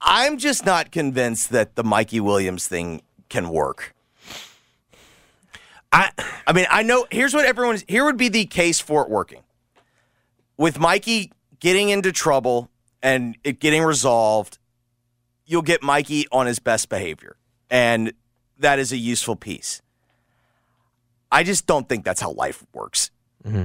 I'm 0.00 0.36
just 0.36 0.66
not 0.66 0.90
convinced 0.90 1.50
that 1.50 1.76
the 1.76 1.84
Mikey 1.84 2.20
Williams 2.20 2.66
thing 2.66 3.02
can 3.28 3.48
work. 3.48 3.94
I 5.92 6.10
I 6.46 6.52
mean, 6.52 6.66
I 6.70 6.82
know 6.82 7.06
here's 7.10 7.34
what 7.34 7.44
everyone's 7.44 7.84
here 7.88 8.04
would 8.04 8.16
be 8.16 8.28
the 8.28 8.44
case 8.44 8.80
for 8.80 9.02
it 9.02 9.10
working. 9.10 9.42
With 10.56 10.78
Mikey 10.78 11.32
getting 11.60 11.88
into 11.88 12.12
trouble 12.12 12.70
and 13.02 13.36
it 13.44 13.60
getting 13.60 13.82
resolved, 13.82 14.58
you'll 15.52 15.62
get 15.62 15.82
Mikey 15.82 16.26
on 16.32 16.46
his 16.46 16.58
best 16.58 16.88
behavior. 16.88 17.36
And 17.70 18.14
that 18.58 18.78
is 18.78 18.90
a 18.90 18.96
useful 18.96 19.36
piece. 19.36 19.82
I 21.30 21.44
just 21.44 21.66
don't 21.66 21.88
think 21.88 22.04
that's 22.04 22.20
how 22.20 22.32
life 22.32 22.64
works. 22.72 23.10
Mm-hmm. 23.44 23.64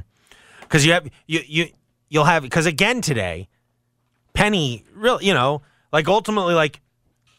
because 0.62 0.86
you 0.88 0.92
have 0.94 1.08
you 1.28 1.42
you 1.46 1.68
you'll 2.10 2.24
have 2.24 2.42
because 2.42 2.66
again 2.66 3.00
today, 3.02 3.48
Penny 4.34 4.84
real 4.96 5.22
you 5.22 5.36
know 5.36 5.62
like 5.94 6.08
ultimately 6.08 6.56
like 6.56 6.82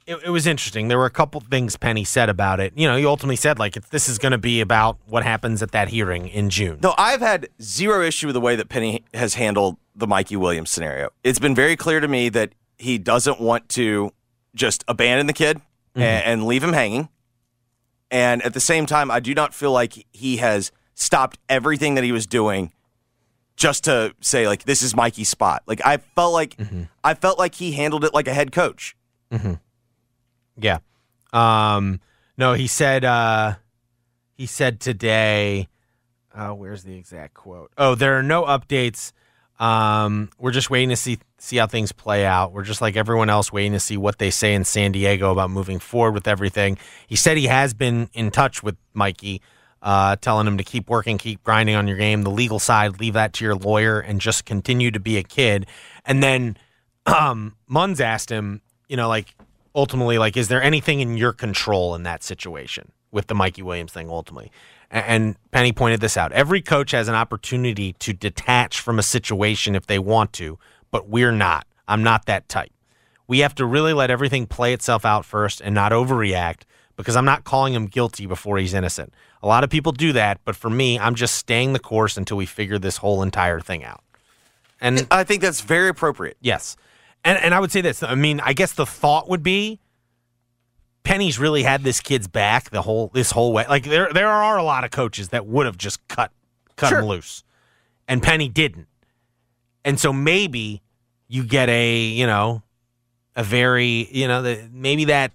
it, 0.06 0.18
it 0.24 0.30
was 0.30 0.46
interesting. 0.46 0.86
There 0.86 0.98
were 0.98 1.06
a 1.06 1.10
couple 1.10 1.40
things 1.40 1.76
Penny 1.76 2.04
said 2.04 2.28
about 2.28 2.60
it. 2.60 2.72
You 2.76 2.86
know, 2.86 2.96
he 2.96 3.04
ultimately 3.04 3.34
said 3.36 3.58
like 3.58 3.76
it's, 3.76 3.88
this 3.88 4.08
is 4.08 4.18
going 4.18 4.32
to 4.32 4.38
be 4.38 4.60
about 4.60 4.98
what 5.06 5.24
happens 5.24 5.62
at 5.62 5.72
that 5.72 5.88
hearing 5.88 6.28
in 6.28 6.48
June. 6.48 6.78
No, 6.80 6.94
I've 6.96 7.20
had 7.20 7.48
zero 7.60 8.02
issue 8.02 8.28
with 8.28 8.34
the 8.34 8.40
way 8.40 8.54
that 8.54 8.68
Penny 8.68 9.04
has 9.14 9.34
handled 9.34 9.78
the 9.96 10.06
Mikey 10.06 10.36
Williams 10.36 10.70
scenario. 10.70 11.10
It's 11.24 11.40
been 11.40 11.56
very 11.56 11.76
clear 11.76 11.98
to 11.98 12.06
me 12.06 12.28
that 12.28 12.52
he 12.76 12.98
doesn't 12.98 13.40
want 13.40 13.68
to 13.70 14.12
just 14.54 14.84
abandon 14.88 15.26
the 15.26 15.32
kid 15.32 15.58
Mm-hmm. 15.94 16.02
and, 16.02 16.24
and 16.26 16.46
leave 16.46 16.62
him 16.62 16.74
hanging. 16.74 17.08
And 18.10 18.42
at 18.42 18.52
the 18.54 18.60
same 18.60 18.84
time, 18.86 19.10
I 19.10 19.20
do 19.20 19.34
not 19.34 19.52
feel 19.54 19.72
like 19.72 20.06
he 20.12 20.36
has 20.36 20.70
stopped 20.94 21.38
everything 21.48 21.94
that 21.94 22.04
he 22.04 22.12
was 22.12 22.26
doing 22.26 22.72
just 23.56 23.84
to 23.84 24.14
say 24.20 24.46
like 24.46 24.64
this 24.64 24.82
is 24.82 24.94
Mikey's 24.94 25.28
spot. 25.30 25.62
Like 25.66 25.80
I 25.84 25.96
felt 25.96 26.32
like 26.34 26.56
Mm-hmm. 26.56 26.82
I 27.02 27.14
felt 27.14 27.38
like 27.38 27.54
he 27.56 27.72
handled 27.72 28.04
it 28.04 28.12
like 28.14 28.28
a 28.28 28.34
head 28.34 28.52
coach. 28.52 28.96
Yeah. 30.56 30.78
Um 31.32 32.00
no, 32.36 32.52
he 32.54 32.66
said 32.66 33.04
uh 33.04 33.54
he 34.34 34.46
said 34.46 34.80
today 34.80 35.68
uh 36.34 36.50
where's 36.50 36.84
the 36.84 36.96
exact 36.96 37.34
quote? 37.34 37.72
Oh, 37.78 37.94
there 37.94 38.16
are 38.18 38.22
no 38.22 38.44
updates. 38.44 39.12
Um 39.58 40.30
we're 40.38 40.52
just 40.52 40.70
waiting 40.70 40.90
to 40.90 40.96
see 40.96 41.18
see 41.38 41.56
how 41.56 41.66
things 41.66 41.92
play 41.92 42.24
out. 42.24 42.52
We're 42.52 42.64
just 42.64 42.80
like 42.80 42.96
everyone 42.96 43.30
else 43.30 43.52
waiting 43.52 43.72
to 43.72 43.80
see 43.80 43.96
what 43.96 44.18
they 44.18 44.30
say 44.30 44.54
in 44.54 44.64
San 44.64 44.92
Diego 44.92 45.32
about 45.32 45.50
moving 45.50 45.78
forward 45.78 46.12
with 46.12 46.28
everything. 46.28 46.78
He 47.06 47.16
said 47.16 47.36
he 47.36 47.46
has 47.46 47.74
been 47.74 48.08
in 48.12 48.30
touch 48.30 48.62
with 48.62 48.76
Mikey 48.94 49.40
uh, 49.82 50.16
telling 50.16 50.46
him 50.46 50.58
to 50.58 50.64
keep 50.64 50.88
working, 50.88 51.18
keep 51.18 51.42
grinding 51.42 51.76
on 51.76 51.86
your 51.86 51.96
game. 51.96 52.22
The 52.22 52.30
legal 52.30 52.58
side, 52.58 53.00
leave 53.00 53.14
that 53.14 53.32
to 53.34 53.44
your 53.44 53.54
lawyer 53.54 54.00
and 54.00 54.20
just 54.20 54.44
continue 54.44 54.90
to 54.90 55.00
be 55.00 55.16
a 55.16 55.22
kid. 55.22 55.66
And 56.04 56.22
then 56.22 56.56
um, 57.06 57.56
Munz 57.66 58.00
asked 58.00 58.30
him, 58.30 58.60
you 58.88 58.96
know, 58.96 59.08
like 59.08 59.34
ultimately, 59.74 60.18
like, 60.18 60.36
is 60.36 60.48
there 60.48 60.62
anything 60.62 61.00
in 61.00 61.16
your 61.16 61.32
control 61.32 61.94
in 61.94 62.02
that 62.04 62.22
situation 62.22 62.92
with 63.12 63.28
the 63.28 63.34
Mikey 63.34 63.62
Williams 63.62 63.92
thing 63.92 64.10
ultimately? 64.10 64.50
And 64.90 65.36
Penny 65.50 65.72
pointed 65.72 66.00
this 66.00 66.16
out. 66.16 66.32
Every 66.32 66.62
coach 66.62 66.92
has 66.92 67.08
an 67.08 67.14
opportunity 67.14 67.92
to 67.94 68.12
detach 68.12 68.80
from 68.80 68.98
a 68.98 69.02
situation 69.02 69.74
if 69.74 69.86
they 69.86 69.98
want 69.98 70.32
to, 70.34 70.58
but 70.90 71.08
we're 71.08 71.32
not. 71.32 71.66
I'm 71.86 72.02
not 72.02 72.26
that 72.26 72.48
type. 72.48 72.72
We 73.26 73.40
have 73.40 73.54
to 73.56 73.66
really 73.66 73.92
let 73.92 74.10
everything 74.10 74.46
play 74.46 74.72
itself 74.72 75.04
out 75.04 75.26
first 75.26 75.60
and 75.60 75.74
not 75.74 75.92
overreact 75.92 76.62
because 76.96 77.16
I'm 77.16 77.26
not 77.26 77.44
calling 77.44 77.74
him 77.74 77.86
guilty 77.86 78.26
before 78.26 78.58
he's 78.58 78.72
innocent. 78.72 79.12
A 79.42 79.46
lot 79.46 79.62
of 79.62 79.70
people 79.70 79.92
do 79.92 80.12
that, 80.14 80.40
but 80.44 80.56
for 80.56 80.70
me, 80.70 80.98
I'm 80.98 81.14
just 81.14 81.34
staying 81.34 81.74
the 81.74 81.78
course 81.78 82.16
until 82.16 82.38
we 82.38 82.46
figure 82.46 82.78
this 82.78 82.96
whole 82.96 83.22
entire 83.22 83.60
thing 83.60 83.84
out. 83.84 84.02
And 84.80 85.06
I 85.10 85.24
think 85.24 85.42
that's 85.42 85.60
very 85.60 85.88
appropriate. 85.88 86.36
Yes. 86.40 86.76
And 87.24 87.38
and 87.38 87.54
I 87.54 87.60
would 87.60 87.72
say 87.72 87.80
this. 87.80 88.02
I 88.02 88.14
mean, 88.14 88.40
I 88.40 88.52
guess 88.52 88.72
the 88.72 88.86
thought 88.86 89.28
would 89.28 89.42
be 89.42 89.80
Penny's 91.08 91.38
really 91.38 91.62
had 91.62 91.84
this 91.84 92.02
kid's 92.02 92.28
back 92.28 92.68
the 92.68 92.82
whole 92.82 93.08
this 93.14 93.30
whole 93.30 93.54
way. 93.54 93.64
Like 93.66 93.84
there 93.84 94.12
there 94.12 94.28
are 94.28 94.58
a 94.58 94.62
lot 94.62 94.84
of 94.84 94.90
coaches 94.90 95.30
that 95.30 95.46
would 95.46 95.64
have 95.64 95.78
just 95.78 96.06
cut 96.06 96.30
cut 96.76 96.90
Sure. 96.90 96.98
him 96.98 97.06
loose. 97.06 97.44
And 98.06 98.22
Penny 98.22 98.50
didn't. 98.50 98.88
And 99.86 99.98
so 99.98 100.12
maybe 100.12 100.82
you 101.26 101.44
get 101.44 101.70
a, 101.70 101.98
you 101.98 102.26
know, 102.26 102.62
a 103.34 103.42
very, 103.42 104.06
you 104.12 104.28
know, 104.28 104.42
the, 104.42 104.68
maybe 104.70 105.06
that 105.06 105.32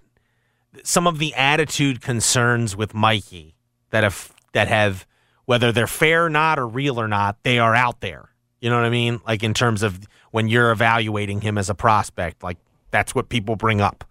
some 0.84 1.08
of 1.08 1.18
the 1.18 1.34
attitude 1.34 2.00
concerns 2.00 2.76
with 2.76 2.94
Mikey 2.94 3.56
that 3.90 4.04
have 4.04 4.32
that 4.52 4.68
have 4.68 5.04
whether 5.46 5.72
they're 5.72 5.88
fair 5.88 6.26
or 6.26 6.30
not 6.30 6.56
or 6.56 6.68
real 6.68 7.00
or 7.00 7.08
not, 7.08 7.42
they 7.42 7.58
are 7.58 7.74
out 7.74 8.00
there. 8.00 8.30
You 8.60 8.70
know 8.70 8.76
what 8.76 8.84
I 8.84 8.90
mean? 8.90 9.20
Like 9.26 9.42
in 9.42 9.54
terms 9.54 9.82
of 9.82 9.98
when 10.30 10.46
you're 10.46 10.70
evaluating 10.70 11.40
him 11.40 11.58
as 11.58 11.68
a 11.68 11.74
prospect, 11.74 12.44
like 12.44 12.58
that's 12.92 13.12
what 13.12 13.28
people 13.28 13.56
bring 13.56 13.80
up. 13.80 14.04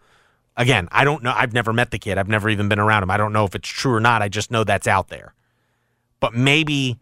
Again, 0.55 0.87
I 0.91 1.03
don't 1.03 1.23
know. 1.23 1.33
I've 1.35 1.53
never 1.53 1.73
met 1.73 1.91
the 1.91 1.99
kid. 1.99 2.17
I've 2.17 2.27
never 2.27 2.49
even 2.49 2.69
been 2.69 2.79
around 2.79 3.03
him. 3.03 3.09
I 3.09 3.17
don't 3.17 3.33
know 3.33 3.45
if 3.45 3.55
it's 3.55 3.67
true 3.67 3.93
or 3.93 3.99
not. 3.99 4.21
I 4.21 4.29
just 4.29 4.51
know 4.51 4.63
that's 4.63 4.87
out 4.87 5.09
there. 5.09 5.33
But 6.19 6.35
maybe, 6.35 6.99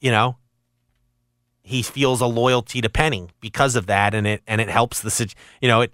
you 0.00 0.10
know, 0.10 0.36
he 1.62 1.82
feels 1.82 2.20
a 2.20 2.26
loyalty 2.26 2.82
to 2.82 2.90
Penny 2.90 3.28
because 3.40 3.74
of 3.74 3.86
that, 3.86 4.14
and 4.14 4.26
it 4.26 4.42
and 4.46 4.60
it 4.60 4.68
helps 4.68 5.00
the 5.00 5.34
you 5.60 5.68
know 5.68 5.80
it 5.80 5.92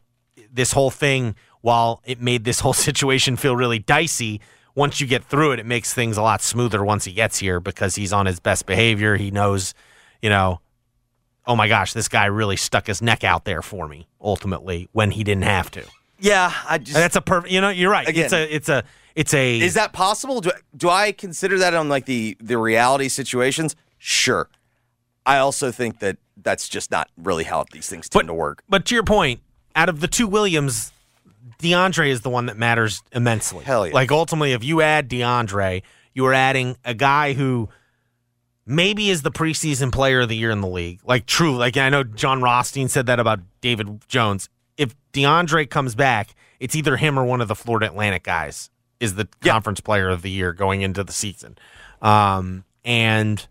this 0.53 0.73
whole 0.73 0.91
thing. 0.91 1.37
While 1.63 2.01
it 2.07 2.21
made 2.21 2.45
this 2.45 2.61
whole 2.61 2.73
situation 2.89 3.37
feel 3.37 3.55
really 3.55 3.79
dicey, 3.79 4.41
once 4.75 5.01
you 5.01 5.07
get 5.07 5.25
through 5.25 5.53
it, 5.53 5.61
it 5.61 5.67
makes 5.67 5.95
things 5.95 6.17
a 6.17 6.23
lot 6.23 6.43
smoother 6.43 6.85
once 6.85 7.05
he 7.05 7.13
gets 7.13 7.39
here 7.39 7.61
because 7.61 7.95
he's 7.95 8.13
on 8.13 8.27
his 8.27 8.41
best 8.41 8.67
behavior. 8.67 9.17
He 9.17 9.31
knows, 9.31 9.75
you 10.23 10.31
know, 10.31 10.61
oh 11.47 11.55
my 11.55 11.69
gosh, 11.69 11.93
this 11.93 12.09
guy 12.09 12.27
really 12.27 12.57
stuck 12.57 12.87
his 12.87 13.03
neck 13.03 13.25
out 13.25 13.45
there 13.45 13.63
for 13.63 13.87
me 13.87 14.09
ultimately 14.21 14.89
when 14.93 15.11
he 15.13 15.23
didn't 15.23 15.45
have 15.45 15.71
to. 15.73 15.85
Yeah, 16.21 16.53
I 16.69 16.79
just 16.79 16.97
And 16.97 17.03
that's 17.03 17.17
a 17.17 17.21
perfect. 17.21 17.53
You 17.53 17.61
know, 17.61 17.71
you're 17.71 17.91
right. 17.91 18.09
Again- 18.09 18.25
it's 18.25 18.33
a 18.33 18.55
it's 18.55 18.69
a 18.69 18.85
it's 19.15 19.35
a 19.35 19.61
Is 19.61 19.75
that 19.75 19.93
possible? 19.93 20.41
Do, 20.41 20.53
do 20.77 20.89
I 20.89 21.13
consider 21.13 21.59
that 21.59 21.75
on 21.75 21.89
like 21.89 22.07
the 22.07 22.37
the 22.41 22.59
reality 22.59 23.09
situations? 23.09 23.77
Sure. 23.99 24.49
I 25.27 25.39
also 25.39 25.71
think 25.71 26.01
that 26.01 26.17
that's 26.37 26.69
just 26.69 26.91
not 26.91 27.11
really 27.17 27.45
how 27.45 27.65
these 27.73 27.89
things 27.89 28.09
tend 28.09 28.29
to 28.29 28.35
work. 28.35 28.63
But 28.69 28.87
to 28.87 28.95
your 28.95 29.05
point, 29.05 29.41
out 29.77 29.89
of 29.89 30.01
the 30.01 30.09
two 30.09 30.27
Williams, 30.27 30.93
DeAndre 31.61 32.09
is 32.09 32.23
the 32.23 32.31
one 32.31 32.47
that 32.47 32.57
matters 32.57 33.03
immensely. 33.13 33.65
Hell 33.65 33.87
yeah. 33.87 33.95
Like 33.95 34.11
ultimately, 34.11 34.53
if 34.53 34.65
you 34.65 34.81
add 34.81 35.09
DeAndre, 35.09 35.83
you 36.15 36.27
are 36.27 36.35
adding 36.35 36.77
a 36.85 36.95
guy 36.95 37.35
who 37.35 37.69
maybe 38.67 39.11
is 39.11 39.23
the 39.23 39.31
preseason 39.31 39.93
player 39.93 40.21
of 40.21 40.29
the 40.29 40.37
year 40.37 40.51
in 40.51 40.61
the 40.61 40.69
league. 40.69 41.01
Like 41.05 41.27
true. 41.27 41.57
Like 41.57 41.77
I 41.77 41.89
know 41.91 42.03
Jon 42.05 42.41
Rothstein 42.43 42.89
said 42.89 43.07
that 43.07 43.21
about 43.21 43.41
David 43.61 44.09
Jones. 44.09 44.49
If 44.81 44.95
DeAndre 45.13 45.69
comes 45.69 45.95
back, 45.95 46.35
it's 46.59 46.75
either 46.75 46.97
him 46.97 47.19
or 47.19 47.25
one 47.25 47.43
of 47.43 47.49
the 47.49 47.55
Florida 47.55 47.87
Atlantic 47.87 48.23
guys 48.23 48.71
is 48.99 49.15
the 49.17 49.29
Yeah. 49.43 49.53
conference 49.53 49.81
player 49.81 50.09
of 50.09 50.23
the 50.23 50.31
year 50.31 50.55
going 50.55 50.81
into 50.81 51.05
the 51.05 51.13
season. 51.13 51.59
Um, 52.01 52.65
and 52.83 53.47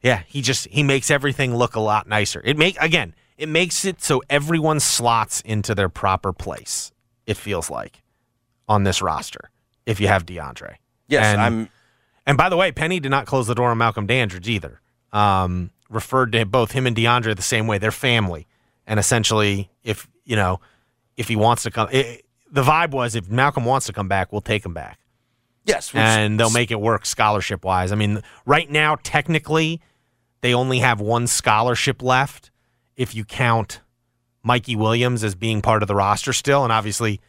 yeah, 0.00 0.22
he 0.28 0.42
just 0.42 0.68
he 0.68 0.82
makes 0.84 1.10
everything 1.10 1.56
look 1.56 1.74
a 1.74 1.80
lot 1.80 2.06
nicer. 2.06 2.40
It 2.44 2.56
make 2.56 2.76
again, 2.80 3.14
it 3.36 3.48
makes 3.48 3.84
it 3.84 4.00
so 4.00 4.22
everyone 4.30 4.78
slots 4.78 5.40
into 5.40 5.74
their 5.74 5.88
proper 5.88 6.32
place. 6.32 6.92
It 7.26 7.36
feels 7.36 7.68
like 7.68 8.02
on 8.68 8.84
this 8.84 9.02
roster 9.02 9.50
if 9.86 9.98
you 10.00 10.06
have 10.06 10.24
DeAndre. 10.24 10.76
Yes, 11.08 11.26
And- 11.26 11.40
I'm 11.40 11.68
And 12.26 12.36
by 12.38 12.48
the 12.48 12.56
way, 12.56 12.70
Penny 12.70 13.00
did 13.00 13.08
not 13.10 13.26
close 13.26 13.48
the 13.48 13.54
door 13.56 13.70
on 13.70 13.78
Malcolm 13.78 14.06
Dandridge 14.06 14.48
either. 14.48 14.80
Um, 15.12 15.70
referred 15.88 16.30
to 16.32 16.44
both 16.46 16.70
him 16.72 16.86
and 16.86 16.94
DeAndre 16.94 17.34
the 17.34 17.42
same 17.42 17.66
way. 17.66 17.78
They're 17.78 17.90
family, 17.90 18.46
and 18.90 18.98
essentially, 18.98 19.70
if 19.84 20.08
you 20.24 20.34
know, 20.34 20.60
if 21.16 21.28
he 21.28 21.36
wants 21.36 21.62
to 21.62 21.70
come, 21.70 21.88
it, 21.92 22.26
the 22.50 22.62
vibe 22.62 22.90
was 22.90 23.14
if 23.14 23.30
Malcolm 23.30 23.64
wants 23.64 23.86
to 23.86 23.92
come 23.92 24.08
back, 24.08 24.32
we'll 24.32 24.40
take 24.40 24.66
him 24.66 24.74
back, 24.74 24.98
Yes, 25.64 25.94
and 25.94 26.38
they'll 26.40 26.50
make 26.50 26.72
it 26.72 26.80
work 26.80 27.06
scholarship 27.06 27.64
wise. 27.64 27.92
I 27.92 27.94
mean, 27.94 28.20
right 28.44 28.68
now, 28.68 28.96
technically, 29.02 29.80
they 30.40 30.52
only 30.52 30.80
have 30.80 31.00
one 31.00 31.28
scholarship 31.28 32.02
left 32.02 32.50
if 32.96 33.14
you 33.14 33.24
count 33.24 33.80
Mikey 34.42 34.74
Williams 34.74 35.22
as 35.22 35.36
being 35.36 35.62
part 35.62 35.82
of 35.82 35.86
the 35.86 35.94
roster 35.94 36.32
still, 36.32 36.64
and 36.64 36.72
obviously 36.72 37.20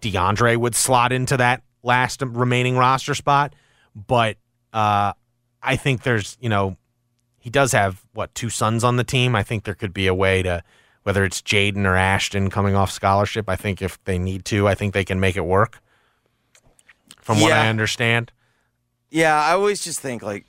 DeAndre 0.00 0.56
would 0.56 0.74
slot 0.74 1.12
into 1.12 1.36
that 1.36 1.62
last 1.82 2.22
remaining 2.22 2.78
roster 2.78 3.14
spot. 3.14 3.54
But 3.94 4.38
uh, 4.72 5.12
I 5.62 5.76
think 5.76 6.02
there's, 6.02 6.38
you 6.40 6.48
know, 6.48 6.78
he 7.38 7.50
does 7.50 7.72
have 7.72 8.06
what 8.14 8.34
two 8.34 8.48
sons 8.48 8.84
on 8.84 8.96
the 8.96 9.04
team. 9.04 9.36
I 9.36 9.42
think 9.42 9.64
there 9.64 9.74
could 9.74 9.92
be 9.92 10.06
a 10.06 10.14
way 10.14 10.42
to, 10.42 10.62
whether 11.10 11.24
it's 11.24 11.42
Jayden 11.42 11.86
or 11.86 11.96
Ashton 11.96 12.50
coming 12.50 12.76
off 12.76 12.92
scholarship. 12.92 13.48
I 13.48 13.56
think 13.56 13.82
if 13.82 13.98
they 14.04 14.16
need 14.16 14.44
to, 14.44 14.68
I 14.68 14.76
think 14.76 14.94
they 14.94 15.04
can 15.04 15.18
make 15.18 15.36
it 15.36 15.44
work. 15.44 15.80
From 17.20 17.40
what 17.40 17.50
I 17.50 17.68
understand, 17.68 18.30
Yeah, 19.10 19.34
I 19.34 19.54
always 19.54 19.82
just 19.82 19.98
think 19.98 20.22
like 20.22 20.46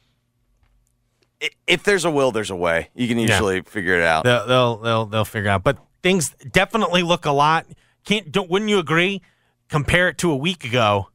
if 1.65 1.82
there's 1.82 2.06
a 2.06 2.12
will, 2.12 2.32
there's 2.32 2.52
a 2.52 2.56
way. 2.56 2.89
You 2.93 3.08
can 3.08 3.17
usually 3.17 3.62
figure 3.62 3.95
it 3.95 4.04
out. 4.04 4.24
they'll 4.24 4.45
they'll 4.45 4.78
they'll, 4.78 5.06
they'll 5.08 5.26
figure 5.26 5.50
out. 5.50 5.63
But 5.63 5.80
things 6.04 6.36
definitely 6.52 7.02
look 7.02 7.26
a 7.26 7.32
lot. 7.32 7.65
Can't 8.06 8.32
don't 8.32 8.47
wouldn't 8.47 8.69
you 8.69 8.78
agree? 8.78 9.24
Compare 9.67 10.10
it 10.10 10.19
to 10.19 10.32
a 10.32 10.36
week 10.36 10.63
ago. 10.63 11.10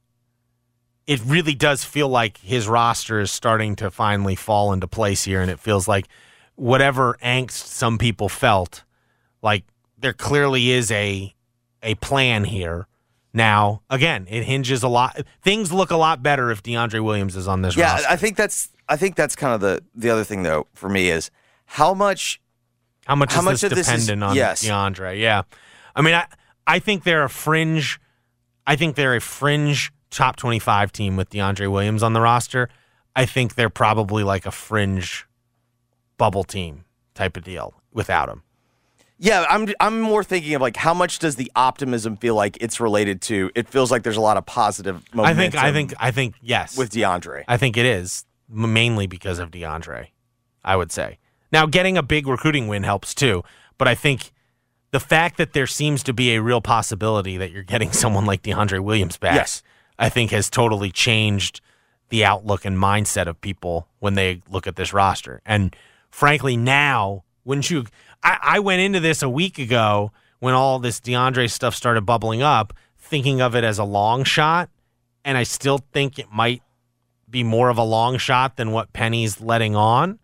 It 1.05 1.21
really 1.23 1.55
does 1.55 1.85
feel 1.85 2.09
like 2.09 2.37
his 2.39 2.67
roster 2.67 3.21
is 3.21 3.31
starting 3.31 3.77
to 3.77 3.89
finally 3.89 4.35
fall 4.35 4.73
into 4.73 4.87
place 4.87 5.23
here, 5.23 5.41
and 5.41 5.49
it 5.49 5.59
feels 5.59 5.87
like 5.87 6.09
whatever 6.55 7.17
angst 7.23 7.51
some 7.67 7.97
people 7.97 8.27
felt, 8.27 8.83
like 9.41 9.63
there 9.97 10.13
clearly 10.13 10.71
is 10.71 10.91
a 10.91 11.33
a 11.83 11.95
plan 11.95 12.43
here. 12.45 12.87
Now, 13.33 13.81
again, 13.89 14.25
it 14.29 14.43
hinges 14.45 14.81
a 14.83 14.87
lot. 14.87 15.19
Things 15.43 15.71
look 15.71 15.91
a 15.91 15.97
lot 15.97 16.23
better 16.23 16.49
if 16.49 16.63
DeAndre 16.63 17.03
Williams 17.03 17.35
is 17.35 17.47
on 17.47 17.61
this 17.61 17.75
roster. 17.77 17.79
yeah, 17.81 17.93
roster. 17.93 18.09
I 18.09 18.15
think 18.15 18.35
that's 18.37 18.69
I 18.89 18.97
think 18.97 19.15
that's 19.15 19.35
kind 19.35 19.53
of 19.53 19.61
the 19.61 19.83
the 19.93 20.09
other 20.09 20.23
thing 20.23 20.43
though 20.43 20.67
for 20.73 20.89
me 20.89 21.09
is 21.09 21.29
how 21.65 21.93
much 21.93 22.41
How 23.05 23.15
much 23.15 23.33
How 23.33 23.39
is 23.39 23.45
much 23.45 23.53
this 23.61 23.63
of 23.63 23.69
this 23.71 23.79
is- 23.87 24.05
dependent 24.05 24.23
on 24.23 24.35
yes. 24.35 24.65
DeAndre? 24.65 25.19
Yeah. 25.19 25.43
I 25.95 26.01
mean, 26.01 26.13
I, 26.13 26.25
I 26.65 26.79
think 26.79 27.03
they're 27.03 27.23
a 27.23 27.29
fringe. 27.29 27.99
I 28.65 28.75
think 28.75 28.95
they're 28.95 29.15
a 29.15 29.21
fringe 29.21 29.91
top 30.09 30.35
25 30.35 30.91
team 30.91 31.15
with 31.17 31.29
DeAndre 31.29 31.71
Williams 31.71 32.03
on 32.03 32.13
the 32.13 32.21
roster. 32.21 32.69
I 33.15 33.25
think 33.25 33.55
they're 33.55 33.69
probably 33.69 34.23
like 34.23 34.45
a 34.45 34.51
fringe 34.51 35.25
bubble 36.17 36.43
team 36.43 36.85
type 37.13 37.35
of 37.37 37.43
deal 37.43 37.73
without 37.91 38.29
him. 38.29 38.43
Yeah, 39.19 39.45
I'm 39.49 39.67
I'm 39.79 39.99
more 39.99 40.23
thinking 40.23 40.53
of 40.53 40.61
like 40.61 40.75
how 40.75 40.93
much 40.93 41.19
does 41.19 41.35
the 41.35 41.51
optimism 41.55 42.17
feel 42.17 42.35
like 42.35 42.57
it's 42.61 42.79
related 42.79 43.21
to? 43.23 43.49
It 43.55 43.67
feels 43.67 43.89
like 43.91 44.03
there's 44.03 44.17
a 44.17 44.21
lot 44.21 44.37
of 44.37 44.45
positive 44.45 45.03
I 45.17 45.33
think, 45.33 45.55
I 45.55 45.71
think, 45.71 45.93
I 45.99 46.11
think, 46.11 46.35
yes. 46.41 46.77
with 46.77 46.91
DeAndre. 46.91 47.43
I 47.47 47.57
think 47.57 47.77
it 47.77 47.85
is 47.85 48.25
mainly 48.47 49.07
because 49.07 49.39
of 49.39 49.49
DeAndre. 49.51 50.07
I 50.63 50.75
would 50.75 50.91
say. 50.91 51.17
Now, 51.51 51.65
getting 51.65 51.97
a 51.97 52.03
big 52.03 52.27
recruiting 52.27 52.67
win 52.67 52.83
helps 52.83 53.15
too, 53.15 53.43
but 53.77 53.87
I 53.87 53.95
think 53.95 54.31
the 54.91 54.99
fact 54.99 55.37
that 55.37 55.53
there 55.53 55.67
seems 55.67 56.03
to 56.03 56.13
be 56.13 56.35
a 56.35 56.41
real 56.41 56.61
possibility 56.61 57.37
that 57.37 57.51
you're 57.51 57.63
getting 57.63 57.91
someone 58.03 58.25
like 58.25 58.43
DeAndre 58.43 58.81
Williams 58.81 59.17
back, 59.17 59.35
Yes. 59.35 59.63
I 59.97 60.09
think 60.09 60.31
has 60.31 60.49
totally 60.49 60.91
changed 60.91 61.61
the 62.09 62.23
outlook 62.23 62.65
and 62.65 62.77
mindset 62.77 63.27
of 63.27 63.39
people 63.41 63.87
when 63.99 64.13
they 64.13 64.41
look 64.49 64.67
at 64.67 64.75
this 64.75 64.93
roster. 64.93 65.41
And 65.45 65.75
frankly, 66.11 66.55
now, 66.55 67.23
wouldn't 67.45 67.69
you? 67.69 67.85
I, 68.27 68.39
I 68.41 68.59
went 68.59 68.81
into 68.81 68.99
this 68.99 69.21
a 69.21 69.29
week 69.29 69.57
ago 69.57 70.11
when 70.39 70.53
all 70.53 70.79
this 70.79 70.99
DeAndre 70.99 71.49
stuff 71.49 71.73
started 71.73 72.01
bubbling 72.01 72.41
up, 72.41 72.73
thinking 72.97 73.39
of 73.39 73.55
it 73.55 73.63
as 73.63 73.79
a 73.79 73.85
long 73.85 74.25
shot, 74.25 74.69
and 75.23 75.37
I 75.37 75.43
still 75.43 75.79
think 75.93 76.19
it 76.19 76.27
might 76.31 76.61
be 77.29 77.43
more 77.43 77.69
of 77.69 77.77
a 77.77 77.83
long 77.83 78.17
shot 78.17 78.57
than 78.57 78.71
what 78.71 78.91
Penny's 78.91 79.39
letting 79.39 79.77
on. 79.77 80.19